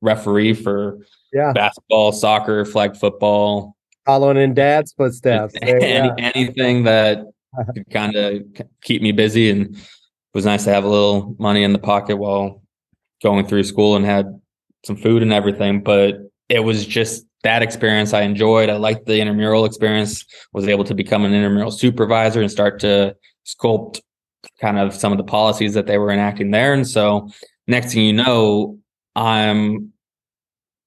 referee 0.02 0.54
for 0.54 0.98
yeah. 1.32 1.52
basketball, 1.52 2.12
soccer, 2.12 2.64
flag 2.64 2.96
football. 2.96 3.76
Following 4.06 4.38
in 4.38 4.54
dad's 4.54 4.92
footsteps. 4.92 5.54
Any, 5.62 5.84
yeah. 5.84 6.14
Anything 6.18 6.84
that 6.84 7.26
could 7.74 7.90
kind 7.90 8.16
of 8.16 8.42
keep 8.82 9.02
me 9.02 9.12
busy 9.12 9.50
and 9.50 9.74
it 9.76 10.34
was 10.34 10.44
nice 10.44 10.64
to 10.64 10.70
have 10.70 10.84
a 10.84 10.88
little 10.88 11.34
money 11.38 11.62
in 11.62 11.72
the 11.72 11.78
pocket 11.78 12.16
while 12.16 12.62
going 13.22 13.46
through 13.46 13.64
school 13.64 13.96
and 13.96 14.04
had 14.04 14.40
some 14.84 14.96
food 14.96 15.22
and 15.22 15.32
everything, 15.32 15.82
but 15.82 16.16
it 16.48 16.60
was 16.60 16.86
just 16.86 17.24
that 17.42 17.62
experience 17.62 18.12
I 18.12 18.22
enjoyed. 18.22 18.68
I 18.68 18.76
liked 18.76 19.06
the 19.06 19.20
intramural 19.20 19.64
experience, 19.64 20.24
was 20.52 20.68
able 20.68 20.84
to 20.84 20.94
become 20.94 21.24
an 21.24 21.32
intramural 21.32 21.70
supervisor 21.70 22.40
and 22.40 22.50
start 22.50 22.80
to 22.80 23.16
sculpt 23.46 24.00
kind 24.60 24.78
of 24.78 24.94
some 24.94 25.12
of 25.12 25.18
the 25.18 25.24
policies 25.24 25.74
that 25.74 25.86
they 25.86 25.98
were 25.98 26.10
enacting 26.10 26.50
there. 26.50 26.72
And 26.72 26.86
so 26.86 27.28
next 27.66 27.92
thing 27.92 28.04
you 28.04 28.12
know, 28.12 28.78
I'm 29.14 29.92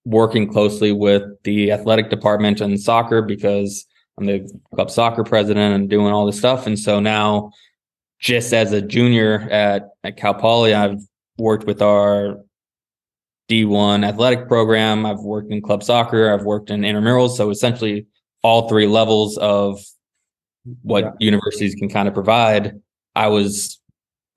working 0.05 0.51
closely 0.51 0.91
with 0.91 1.23
the 1.43 1.71
athletic 1.71 2.09
department 2.09 2.61
and 2.61 2.79
soccer 2.79 3.21
because 3.21 3.85
I'm 4.17 4.25
the 4.25 4.49
club 4.73 4.89
soccer 4.89 5.23
president 5.23 5.75
and 5.75 5.89
doing 5.89 6.11
all 6.11 6.25
this 6.25 6.37
stuff. 6.37 6.67
And 6.67 6.77
so 6.77 6.99
now 6.99 7.51
just 8.19 8.53
as 8.53 8.71
a 8.71 8.81
junior 8.81 9.47
at, 9.49 9.89
at 10.03 10.17
Cal 10.17 10.33
Poly, 10.33 10.73
I've 10.73 10.99
worked 11.37 11.65
with 11.65 11.81
our 11.81 12.37
D1 13.49 14.05
athletic 14.07 14.47
program. 14.47 15.05
I've 15.05 15.19
worked 15.19 15.51
in 15.51 15.61
club 15.61 15.83
soccer. 15.83 16.33
I've 16.33 16.43
worked 16.43 16.69
in 16.69 16.81
intramurals. 16.81 17.35
So 17.35 17.49
essentially, 17.49 18.05
all 18.43 18.69
three 18.69 18.87
levels 18.87 19.37
of 19.37 19.83
what 20.83 21.03
yeah. 21.03 21.11
universities 21.19 21.75
can 21.75 21.89
kind 21.89 22.07
of 22.07 22.13
provide. 22.13 22.79
I 23.15 23.27
was 23.27 23.79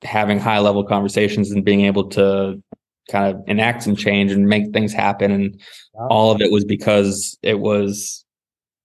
having 0.03 0.39
high 0.39 0.59
level 0.59 0.85
conversations 0.85 1.51
and 1.51 1.65
being 1.65 1.83
able 1.83 2.09
to 2.11 2.63
kind 3.11 3.35
of 3.35 3.43
enact 3.47 3.83
some 3.83 3.97
change 3.97 4.33
and 4.33 4.49
make 4.49 4.73
things 4.73 4.93
happen. 4.93 5.31
And 5.31 5.61
wow. 5.93 6.09
all 6.11 6.31
of 6.33 6.41
it 6.41 6.51
was 6.51 6.65
because 6.65 7.39
it 7.43 7.59
was, 7.59 8.25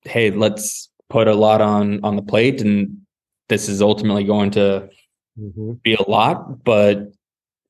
hey, 0.03 0.32
let's 0.32 0.89
put 1.09 1.28
a 1.28 1.36
lot 1.36 1.61
on 1.61 2.03
on 2.03 2.15
the 2.15 2.22
plate, 2.22 2.61
and 2.61 3.01
this 3.47 3.67
is 3.67 3.82
ultimately 3.82 4.24
going 4.24 4.51
to 4.51 4.89
mm-hmm. 5.39 5.74
be 5.84 5.95
a 5.95 6.09
lot, 6.09 6.63
but 6.63 7.11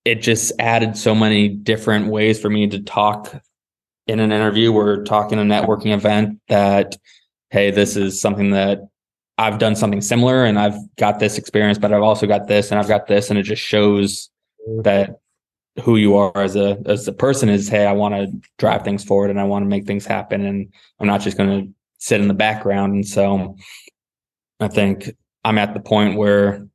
it 0.06 0.22
just 0.22 0.52
added 0.60 0.97
so 0.97 1.14
many 1.14 1.50
different 1.50 2.08
ways 2.08 2.39
for 2.41 2.50
me 2.50 2.68
to 2.68 2.80
talk 2.82 3.41
in 4.08 4.20
an 4.20 4.32
interview 4.32 4.74
or 4.74 5.04
talk 5.04 5.32
in 5.32 5.39
a 5.39 5.43
networking 5.43 5.93
event 5.93 6.39
that 6.47 6.97
hey 7.52 7.70
this 7.70 7.95
is 7.95 8.20
something 8.20 8.50
that 8.50 8.80
i've 9.38 9.60
done 9.60 9.76
something 9.76 10.02
similar 10.02 10.45
and 10.45 10.58
i've 10.58 10.78
got 10.97 11.20
this 11.20 11.38
experience 11.38 11.78
but 11.78 11.93
i've 11.93 12.02
also 12.02 12.26
got 12.26 12.47
this 12.47 12.72
and 12.72 12.80
i've 12.80 12.88
got 12.88 13.06
this 13.06 13.30
and 13.30 13.38
it 13.38 13.43
just 13.43 13.62
shows 13.62 14.32
that 14.82 15.20
who 15.82 15.97
you 15.97 16.15
are 16.15 16.38
as 16.38 16.55
a 16.55 16.77
as 16.86 17.07
a 17.07 17.13
person 17.13 17.49
is 17.49 17.67
hey 17.67 17.86
i 17.86 17.91
want 17.91 18.13
to 18.13 18.27
drive 18.57 18.84
things 18.84 19.03
forward 19.03 19.30
and 19.30 19.39
i 19.39 19.43
want 19.43 19.63
to 19.63 19.69
make 19.69 19.86
things 19.86 20.05
happen 20.05 20.45
and 20.45 20.71
i'm 20.99 21.07
not 21.07 21.21
just 21.21 21.38
going 21.38 21.49
to 21.49 21.73
sit 21.97 22.21
in 22.21 22.27
the 22.27 22.34
background 22.34 22.93
and 22.93 23.07
so 23.07 23.55
i 24.59 24.67
think 24.67 25.09
i'm 25.43 25.57
at 25.57 25.73
the 25.73 25.80
point 25.80 26.17
where 26.17 26.67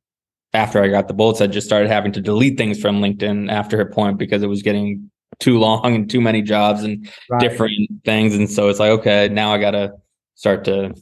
after 0.55 0.81
I 0.81 0.87
got 0.87 1.07
the 1.07 1.13
Bolts, 1.13 1.41
I 1.41 1.47
just 1.47 1.67
started 1.67 1.89
having 1.89 2.11
to 2.13 2.21
delete 2.21 2.57
things 2.57 2.79
from 2.79 3.01
LinkedIn 3.01 3.51
after 3.51 3.79
a 3.81 3.85
point 3.85 4.17
because 4.17 4.41
it 4.41 4.47
was 4.47 4.63
getting 4.63 5.11
too 5.39 5.59
long 5.59 5.95
and 5.95 6.09
too 6.09 6.21
many 6.21 6.41
jobs 6.41 6.83
and 6.83 7.09
right. 7.29 7.41
different 7.41 7.89
things. 8.05 8.35
And 8.35 8.49
so 8.49 8.69
it's 8.69 8.79
like, 8.79 8.91
okay, 8.91 9.27
now 9.29 9.53
I 9.53 9.57
got 9.57 9.71
to 9.71 9.93
start 10.35 10.63
to 10.65 10.95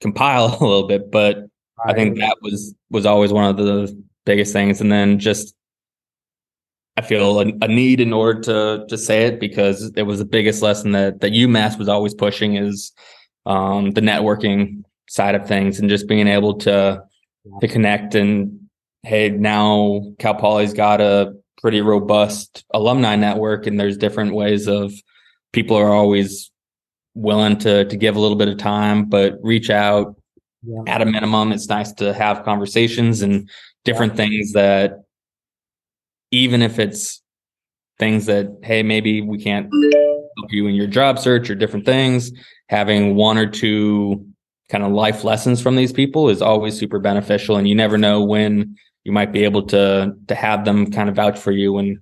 compile 0.00 0.46
a 0.60 0.64
little 0.64 0.86
bit. 0.86 1.10
But 1.10 1.38
right. 1.38 1.48
I 1.86 1.94
think 1.94 2.18
that 2.18 2.36
was 2.42 2.74
was 2.90 3.06
always 3.06 3.32
one 3.32 3.48
of 3.48 3.56
the 3.56 4.04
biggest 4.24 4.52
things. 4.52 4.80
And 4.80 4.92
then 4.92 5.18
just 5.18 5.54
I 6.96 7.02
feel 7.02 7.40
a, 7.40 7.46
a, 7.62 7.68
need 7.68 8.00
in 8.00 8.12
order 8.12 8.40
to 8.42 8.86
to 8.88 8.98
say 8.98 9.24
it 9.24 9.40
because 9.40 9.92
it 9.96 10.02
was 10.02 10.18
the 10.18 10.26
biggest 10.26 10.62
lesson 10.62 10.92
that 10.92 11.20
that 11.20 11.32
UMass 11.32 11.78
was 11.78 11.88
always 11.88 12.14
pushing 12.14 12.56
is 12.56 12.92
um, 13.46 13.92
the 13.92 14.00
networking 14.00 14.84
side 15.08 15.34
of 15.34 15.46
things 15.46 15.78
and 15.78 15.88
just 15.88 16.06
being 16.06 16.26
able 16.26 16.54
to 16.58 17.02
to 17.60 17.68
connect 17.68 18.14
and 18.14 18.60
hey 19.02 19.28
now 19.30 20.00
cal 20.18 20.34
poly's 20.34 20.72
got 20.72 21.00
a 21.00 21.34
pretty 21.60 21.80
robust 21.80 22.64
alumni 22.72 23.16
network 23.16 23.66
and 23.66 23.78
there's 23.78 23.96
different 23.96 24.32
ways 24.32 24.68
of 24.68 24.92
people 25.52 25.76
are 25.76 25.92
always 25.92 26.50
willing 27.14 27.58
to 27.58 27.84
to 27.86 27.96
give 27.96 28.16
a 28.16 28.20
little 28.20 28.36
bit 28.36 28.48
of 28.48 28.56
time 28.58 29.04
but 29.04 29.38
reach 29.42 29.70
out 29.70 30.14
yeah. 30.62 30.82
at 30.86 31.02
a 31.02 31.04
minimum 31.04 31.52
it's 31.52 31.68
nice 31.68 31.92
to 31.92 32.14
have 32.14 32.44
conversations 32.44 33.22
and 33.22 33.50
different 33.84 34.16
things 34.16 34.52
that 34.52 35.02
even 36.32 36.62
if 36.62 36.78
it's 36.78 37.22
things 37.98 38.26
that 38.26 38.58
hey 38.64 38.82
maybe 38.82 39.20
we 39.20 39.38
can't 39.38 39.70
help 39.72 40.50
you 40.50 40.66
in 40.66 40.74
your 40.74 40.88
job 40.88 41.18
search 41.18 41.48
or 41.48 41.54
different 41.54 41.86
things 41.86 42.32
having 42.68 43.14
one 43.14 43.38
or 43.38 43.46
two 43.46 44.26
kind 44.68 44.82
of 44.82 44.90
life 44.90 45.22
lessons 45.22 45.62
from 45.62 45.76
these 45.76 45.92
people 45.92 46.28
is 46.28 46.42
always 46.42 46.76
super 46.76 46.98
beneficial 46.98 47.56
and 47.56 47.68
you 47.68 47.74
never 47.74 47.96
know 47.96 48.24
when 48.24 48.74
you 49.04 49.12
might 49.12 49.30
be 49.30 49.44
able 49.44 49.62
to 49.62 50.12
to 50.26 50.34
have 50.34 50.64
them 50.64 50.90
kind 50.90 51.08
of 51.08 51.14
vouch 51.14 51.38
for 51.38 51.52
you 51.52 51.78
and 51.78 51.98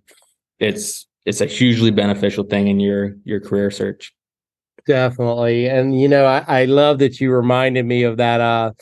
it's 0.58 1.06
it's 1.26 1.40
a 1.40 1.46
hugely 1.46 1.90
beneficial 1.90 2.44
thing 2.44 2.68
in 2.68 2.80
your 2.80 3.16
your 3.24 3.40
career 3.40 3.70
search. 3.70 4.14
Definitely 4.86 5.68
and 5.68 6.00
you 6.00 6.08
know 6.08 6.24
i, 6.24 6.44
I 6.46 6.64
love 6.64 7.00
that 7.00 7.20
you 7.20 7.30
reminded 7.30 7.84
me 7.84 8.04
of 8.04 8.16
that 8.16 8.40
uh 8.40 8.72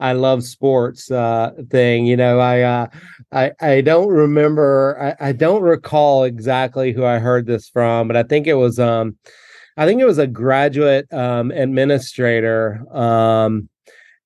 I 0.00 0.12
love 0.12 0.44
sports 0.44 1.10
uh, 1.10 1.52
thing. 1.70 2.06
You 2.06 2.16
know, 2.16 2.38
I 2.38 2.60
uh, 2.62 2.86
I 3.32 3.52
I 3.60 3.80
don't 3.80 4.08
remember. 4.08 5.16
I, 5.20 5.28
I 5.28 5.32
don't 5.32 5.62
recall 5.62 6.24
exactly 6.24 6.92
who 6.92 7.04
I 7.04 7.18
heard 7.18 7.46
this 7.46 7.68
from, 7.68 8.08
but 8.08 8.16
I 8.16 8.22
think 8.22 8.46
it 8.46 8.54
was 8.54 8.78
um 8.78 9.16
I 9.78 9.86
think 9.86 10.00
it 10.00 10.06
was 10.06 10.18
a 10.18 10.26
graduate 10.26 11.10
um, 11.12 11.52
administrator. 11.52 12.82
Um, 12.94 13.68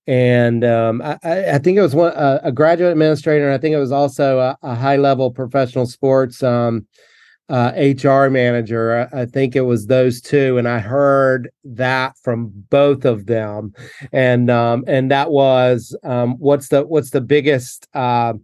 and 0.07 0.64
um, 0.64 1.03
I, 1.03 1.18
I, 1.23 1.59
think 1.59 1.77
it 1.77 1.83
was 1.83 1.95
one 1.95 2.12
uh, 2.14 2.41
a 2.43 2.51
graduate 2.51 2.91
administrator, 2.91 3.45
and 3.45 3.55
I 3.55 3.59
think 3.59 3.75
it 3.75 3.79
was 3.79 3.93
also 3.93 4.41
a, 4.41 4.59
a 4.62 4.75
high 4.75 4.97
level 4.97 5.31
professional 5.31 5.87
sports 5.87 6.43
um, 6.43 6.87
uh, 7.49 7.72
HR 7.76 8.28
manager. 8.30 9.09
I, 9.12 9.22
I, 9.22 9.26
think 9.26 9.57
it 9.57 9.62
was 9.62 9.86
those 9.86 10.20
two, 10.20 10.59
and 10.59 10.68
I 10.68 10.78
heard 10.78 11.51
that 11.64 12.16
from 12.22 12.53
both 12.70 13.05
of 13.05 13.26
them, 13.26 13.74
and 14.12 14.51
um, 14.51 14.84
and 14.86 15.11
that 15.11 15.30
was 15.30 15.97
um, 16.05 16.36
what's 16.38 16.68
the 16.68 16.82
what's 16.82 17.11
the 17.11 17.20
biggest 17.20 17.88
uh, 17.95 18.34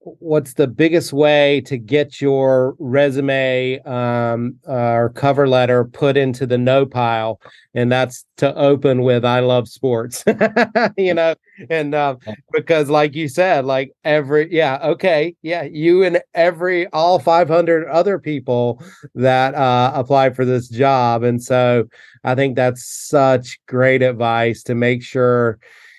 what's 0.00 0.54
the 0.54 0.66
biggest 0.66 1.12
way 1.12 1.60
to 1.62 1.76
get 1.76 2.20
your 2.20 2.76
resume 2.78 3.80
um, 3.80 4.56
uh, 4.66 4.72
or 4.72 5.10
cover 5.10 5.48
letter 5.48 5.84
put 5.84 6.16
into 6.16 6.46
the 6.46 6.58
no 6.58 6.86
pile? 6.86 7.40
And 7.74 7.90
that's 7.90 8.24
to 8.38 8.54
open 8.54 9.02
with 9.02 9.24
i 9.24 9.40
love 9.40 9.68
sports 9.68 10.24
you 10.96 11.12
know? 11.12 11.34
And 11.70 11.94
uh, 11.94 12.16
because 12.52 12.88
like 12.88 13.14
you 13.14 13.28
said 13.28 13.64
like 13.64 13.90
every 14.04 14.52
yeah 14.52 14.78
okay 14.82 15.34
yeah 15.42 15.64
you 15.64 16.04
and 16.04 16.20
every 16.34 16.86
all 16.88 17.18
500 17.18 17.88
other 17.88 18.18
people 18.18 18.82
that 19.14 19.54
uh, 19.54 19.90
apply 19.94 20.30
for 20.30 20.44
this 20.44 20.68
job. 20.68 21.22
And 21.22 21.42
so 21.42 21.84
i 22.24 22.34
think 22.34 22.56
that's 22.56 22.84
such 22.84 23.58
great 23.66 24.02
advice 24.02 24.62
to 24.64 24.74
make 24.74 25.02
sure 25.02 25.58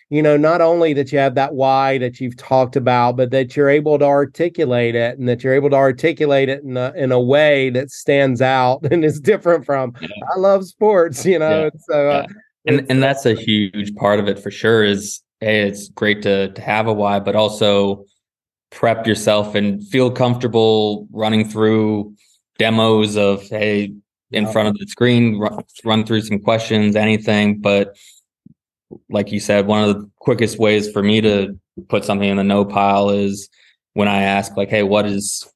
you 0.10 0.24
know, 0.24 0.38
not 0.38 0.60
only 0.60 0.94
that 0.94 1.12
you 1.12 1.20
have 1.20 1.36
that 1.36 1.54
why 1.54 2.00
that 2.00 2.20
you've 2.20 2.36
talked 2.36 2.76
about, 2.76 3.16
but 3.16 3.30
that 3.30 3.56
you're 3.56 3.70
able 3.70 4.00
to 4.00 4.06
articulate 4.06 4.96
it 4.96 5.20
and 5.20 5.30
that 5.30 5.44
you're 5.44 5.54
able 5.54 5.70
to 5.70 5.76
articulate 5.76 6.50
it 6.50 6.64
in 6.64 6.78
a, 6.78 6.92
in 6.96 7.12
a 7.12 7.20
way 7.20 7.70
that 7.70 7.92
stands 7.92 8.42
out 8.42 8.84
and 8.92 9.06
is 9.06 9.20
different 9.20 9.66
from, 9.66 9.94
yeah. 10.02 10.08
I 10.36 10.40
love 10.40 10.66
sports, 10.66 11.26
you 11.26 11.38
know? 11.38 11.66
Yeah. 11.66 11.80
So, 11.88 12.10
uh, 12.10 12.28
and, 12.66 12.86
and 12.90 13.04
that's 13.04 13.26
a 13.26 13.36
huge 13.36 13.96
part 13.96 14.20
of 14.20 14.28
it 14.28 14.40
for 14.40 14.52
sure 14.52 14.84
is, 14.84 15.22
Hey, 15.42 15.62
it's 15.62 15.88
great 15.88 16.22
to, 16.24 16.52
to 16.52 16.62
have 16.62 16.88
a 16.88 16.94
why, 16.94 17.20
but 17.20 17.36
also 17.36 18.04
prep 18.72 19.08
yourself 19.08 19.56
and 19.56 19.88
feel 19.88 20.12
comfortable 20.12 21.08
running 21.12 21.48
through 21.48 22.14
demos 22.58 23.16
of, 23.16 23.44
Hey, 23.44 23.94
in 24.32 24.48
front 24.48 24.68
of 24.70 24.78
the 24.78 24.86
screen, 24.88 25.40
run, 25.40 25.64
run 25.86 26.06
through 26.06 26.22
some 26.22 26.40
questions, 26.40 26.96
anything, 26.96 27.60
but 27.60 27.96
like 29.10 29.32
you 29.32 29.40
said, 29.40 29.68
one 29.68 29.88
of 29.88 29.96
the 29.96 30.10
quickest 30.20 30.60
ways 30.60 30.92
for 30.92 31.04
me 31.04 31.22
to 31.22 31.60
put 31.88 32.06
something 32.06 32.30
in 32.30 32.38
the 32.38 32.44
no 32.44 32.66
pile 32.66 33.10
is 33.10 33.50
when 33.94 34.08
I 34.08 34.24
ask, 34.24 34.56
like, 34.58 34.70
hey, 34.70 34.84
what 34.84 35.06
is 35.06 35.52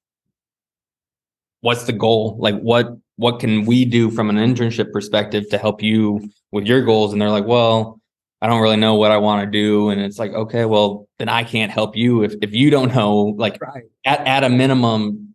what's 1.61 1.86
the 1.86 1.93
goal? 1.93 2.38
Like 2.39 2.59
what 2.59 2.89
what 3.15 3.39
can 3.39 3.65
we 3.65 3.86
do 3.86 4.11
from 4.11 4.29
an 4.29 4.36
internship 4.38 4.91
perspective 4.91 5.49
to 5.49 5.57
help 5.57 5.81
you 5.81 6.29
with 6.51 6.65
your 6.65 6.84
goals? 6.84 7.13
And 7.13 7.21
they're 7.21 7.29
like, 7.29 7.45
well, 7.45 8.01
I 8.41 8.47
don't 8.47 8.61
really 8.61 8.77
know 8.77 8.95
what 8.95 9.11
I 9.11 9.17
want 9.17 9.45
to 9.45 9.49
do. 9.49 9.89
And 9.89 10.01
it's 10.01 10.19
like, 10.19 10.34
okay, 10.34 10.65
well, 10.65 11.07
then 11.17 11.29
I 11.29 11.43
can't 11.43 11.71
help 11.71 11.95
you 11.95 12.23
if 12.23 12.36
if 12.41 12.53
you 12.53 12.69
don't 12.69 12.93
know, 12.93 13.34
like 13.38 13.59
right. 13.61 13.86
at, 14.05 14.19
at 14.27 14.43
a 14.43 14.49
minimum, 14.49 15.32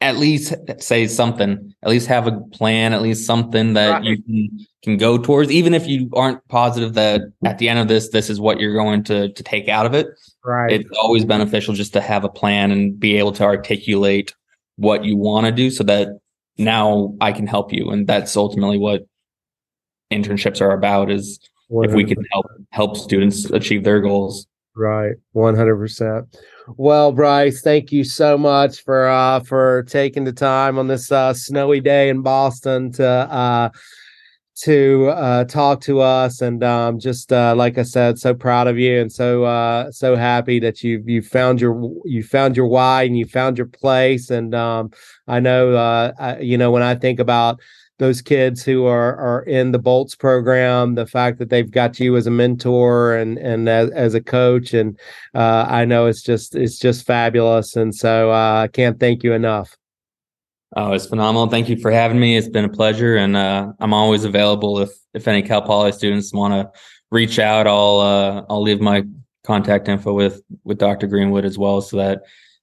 at 0.00 0.16
least 0.16 0.54
say 0.78 1.06
something 1.06 1.74
at 1.82 1.88
least 1.88 2.06
have 2.06 2.26
a 2.26 2.40
plan 2.52 2.92
at 2.92 3.00
least 3.00 3.26
something 3.26 3.74
that 3.74 3.90
right. 3.90 4.04
you 4.04 4.22
can, 4.22 4.66
can 4.82 4.96
go 4.96 5.16
towards. 5.16 5.50
Even 5.50 5.72
if 5.72 5.86
you 5.86 6.10
aren't 6.12 6.46
positive 6.48 6.94
that 6.94 7.22
at 7.44 7.58
the 7.58 7.68
end 7.68 7.78
of 7.78 7.88
this 7.88 8.10
this 8.10 8.28
is 8.28 8.40
what 8.40 8.60
you're 8.60 8.74
going 8.74 9.02
to 9.04 9.32
to 9.32 9.42
take 9.42 9.68
out 9.68 9.86
of 9.86 9.94
it 9.94 10.08
right. 10.44 10.72
it's 10.72 10.90
always 10.98 11.24
beneficial 11.24 11.74
just 11.74 11.92
to 11.92 12.00
have 12.00 12.24
a 12.24 12.28
plan 12.28 12.70
and 12.70 12.98
be 12.98 13.16
able 13.16 13.32
to 13.32 13.44
articulate 13.44 14.34
what 14.76 15.04
you 15.04 15.16
want 15.16 15.46
to 15.46 15.52
do 15.52 15.70
so 15.70 15.84
that 15.84 16.08
now 16.58 17.14
i 17.20 17.32
can 17.32 17.46
help 17.46 17.72
you. 17.72 17.90
And 17.90 18.06
that's 18.06 18.36
ultimately 18.36 18.78
what 18.78 19.06
internships 20.12 20.60
are 20.60 20.72
about 20.72 21.10
is 21.10 21.40
100%. 21.70 21.88
if 21.88 21.94
we 21.94 22.04
can 22.04 22.24
help 22.32 22.46
help 22.70 22.96
students 22.96 23.46
achieve 23.50 23.84
their 23.84 24.00
goals. 24.00 24.46
Right. 24.76 25.14
100% 25.34 26.26
Well, 26.66 27.12
Bryce, 27.12 27.60
thank 27.60 27.92
you 27.92 28.04
so 28.04 28.38
much 28.38 28.82
for 28.84 29.06
uh, 29.08 29.40
for 29.40 29.82
taking 29.84 30.24
the 30.24 30.32
time 30.32 30.78
on 30.78 30.88
this 30.88 31.12
uh, 31.12 31.34
snowy 31.34 31.80
day 31.80 32.08
in 32.08 32.22
Boston 32.22 32.90
to 32.92 33.06
uh, 33.06 33.68
to 34.62 35.08
uh, 35.10 35.44
talk 35.44 35.80
to 35.82 36.00
us, 36.00 36.40
and 36.40 36.64
um, 36.64 36.98
just 36.98 37.32
uh, 37.32 37.54
like 37.56 37.76
I 37.78 37.82
said, 37.82 38.18
so 38.18 38.34
proud 38.34 38.66
of 38.66 38.78
you, 38.78 39.00
and 39.00 39.12
so 39.12 39.44
uh, 39.44 39.90
so 39.90 40.16
happy 40.16 40.58
that 40.60 40.82
you 40.82 41.02
you 41.06 41.22
found 41.22 41.60
your 41.60 41.90
you 42.04 42.22
found 42.22 42.56
your 42.56 42.66
why 42.68 43.02
and 43.02 43.18
you 43.18 43.26
found 43.26 43.58
your 43.58 43.66
place, 43.68 44.30
and 44.30 44.54
um, 44.54 44.90
I 45.28 45.40
know 45.40 45.76
I, 46.18 46.38
you 46.40 46.56
know 46.56 46.70
when 46.70 46.82
I 46.82 46.94
think 46.94 47.20
about 47.20 47.60
those 47.98 48.20
kids 48.20 48.62
who 48.62 48.86
are 48.86 49.16
are 49.16 49.42
in 49.42 49.72
the 49.72 49.78
bolts 49.78 50.14
program 50.14 50.94
the 50.94 51.06
fact 51.06 51.38
that 51.38 51.48
they've 51.48 51.70
got 51.70 52.00
you 52.00 52.16
as 52.16 52.26
a 52.26 52.30
mentor 52.30 53.14
and 53.14 53.38
and 53.38 53.68
as, 53.68 53.90
as 53.90 54.14
a 54.14 54.20
coach. 54.20 54.74
And 54.74 54.98
uh, 55.34 55.66
i 55.68 55.84
know 55.84 56.06
it's 56.06 56.22
just 56.22 56.54
it's 56.54 56.78
just 56.78 57.06
fabulous. 57.06 57.76
And 57.76 57.94
so 57.94 58.30
uh, 58.30 58.62
i 58.64 58.68
can't 58.68 58.98
thank 58.98 59.22
you 59.22 59.32
enough. 59.32 59.76
Oh 60.76 60.92
it's 60.92 61.06
phenomenal. 61.06 61.48
Thank 61.48 61.68
you 61.68 61.76
for 61.76 61.90
having 61.90 62.18
me. 62.18 62.36
It's 62.36 62.48
been 62.48 62.64
a 62.64 62.68
pleasure. 62.68 63.16
And 63.16 63.36
uh, 63.36 63.72
i'm 63.80 63.94
always 63.94 64.24
available 64.24 64.80
if 64.80 64.90
if 65.14 65.28
any 65.28 65.42
cal 65.42 65.62
poly 65.62 65.92
students 65.92 66.32
want 66.32 66.52
to 66.54 66.80
reach 67.10 67.38
out 67.38 67.66
i'll 67.66 68.00
uh, 68.00 68.44
i'll 68.50 68.62
leave 68.62 68.80
my 68.80 69.04
contact 69.44 69.88
info 69.88 70.12
with 70.12 70.42
with 70.64 70.78
dr 70.78 71.06
greenwood 71.06 71.44
as 71.44 71.56
well 71.56 71.80
so 71.80 71.98
that 71.98 72.22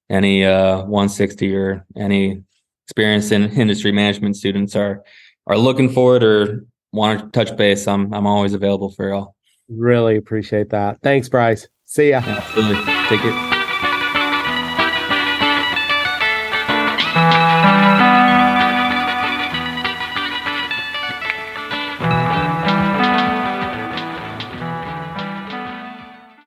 any 0.09 0.43
uh, 0.43 0.79
160 0.79 1.55
or 1.55 1.85
any 1.95 2.43
experienced 2.85 3.31
in 3.31 3.49
industry 3.51 3.91
management 3.93 4.35
students 4.35 4.75
are 4.75 5.03
are 5.51 5.57
looking 5.57 5.89
for 5.89 6.15
it 6.15 6.23
or 6.23 6.65
want 6.93 7.19
to 7.19 7.29
touch 7.29 7.55
base, 7.57 7.87
I'm 7.87 8.13
I'm 8.13 8.25
always 8.25 8.53
available 8.53 8.89
for 8.89 9.09
y'all. 9.09 9.35
Really 9.69 10.17
appreciate 10.17 10.69
that. 10.69 10.99
Thanks, 11.01 11.29
Bryce. 11.29 11.67
See 11.85 12.09
ya. 12.11 12.21
Absolutely. 12.25 12.83
Take 13.09 13.21
it. 13.23 13.60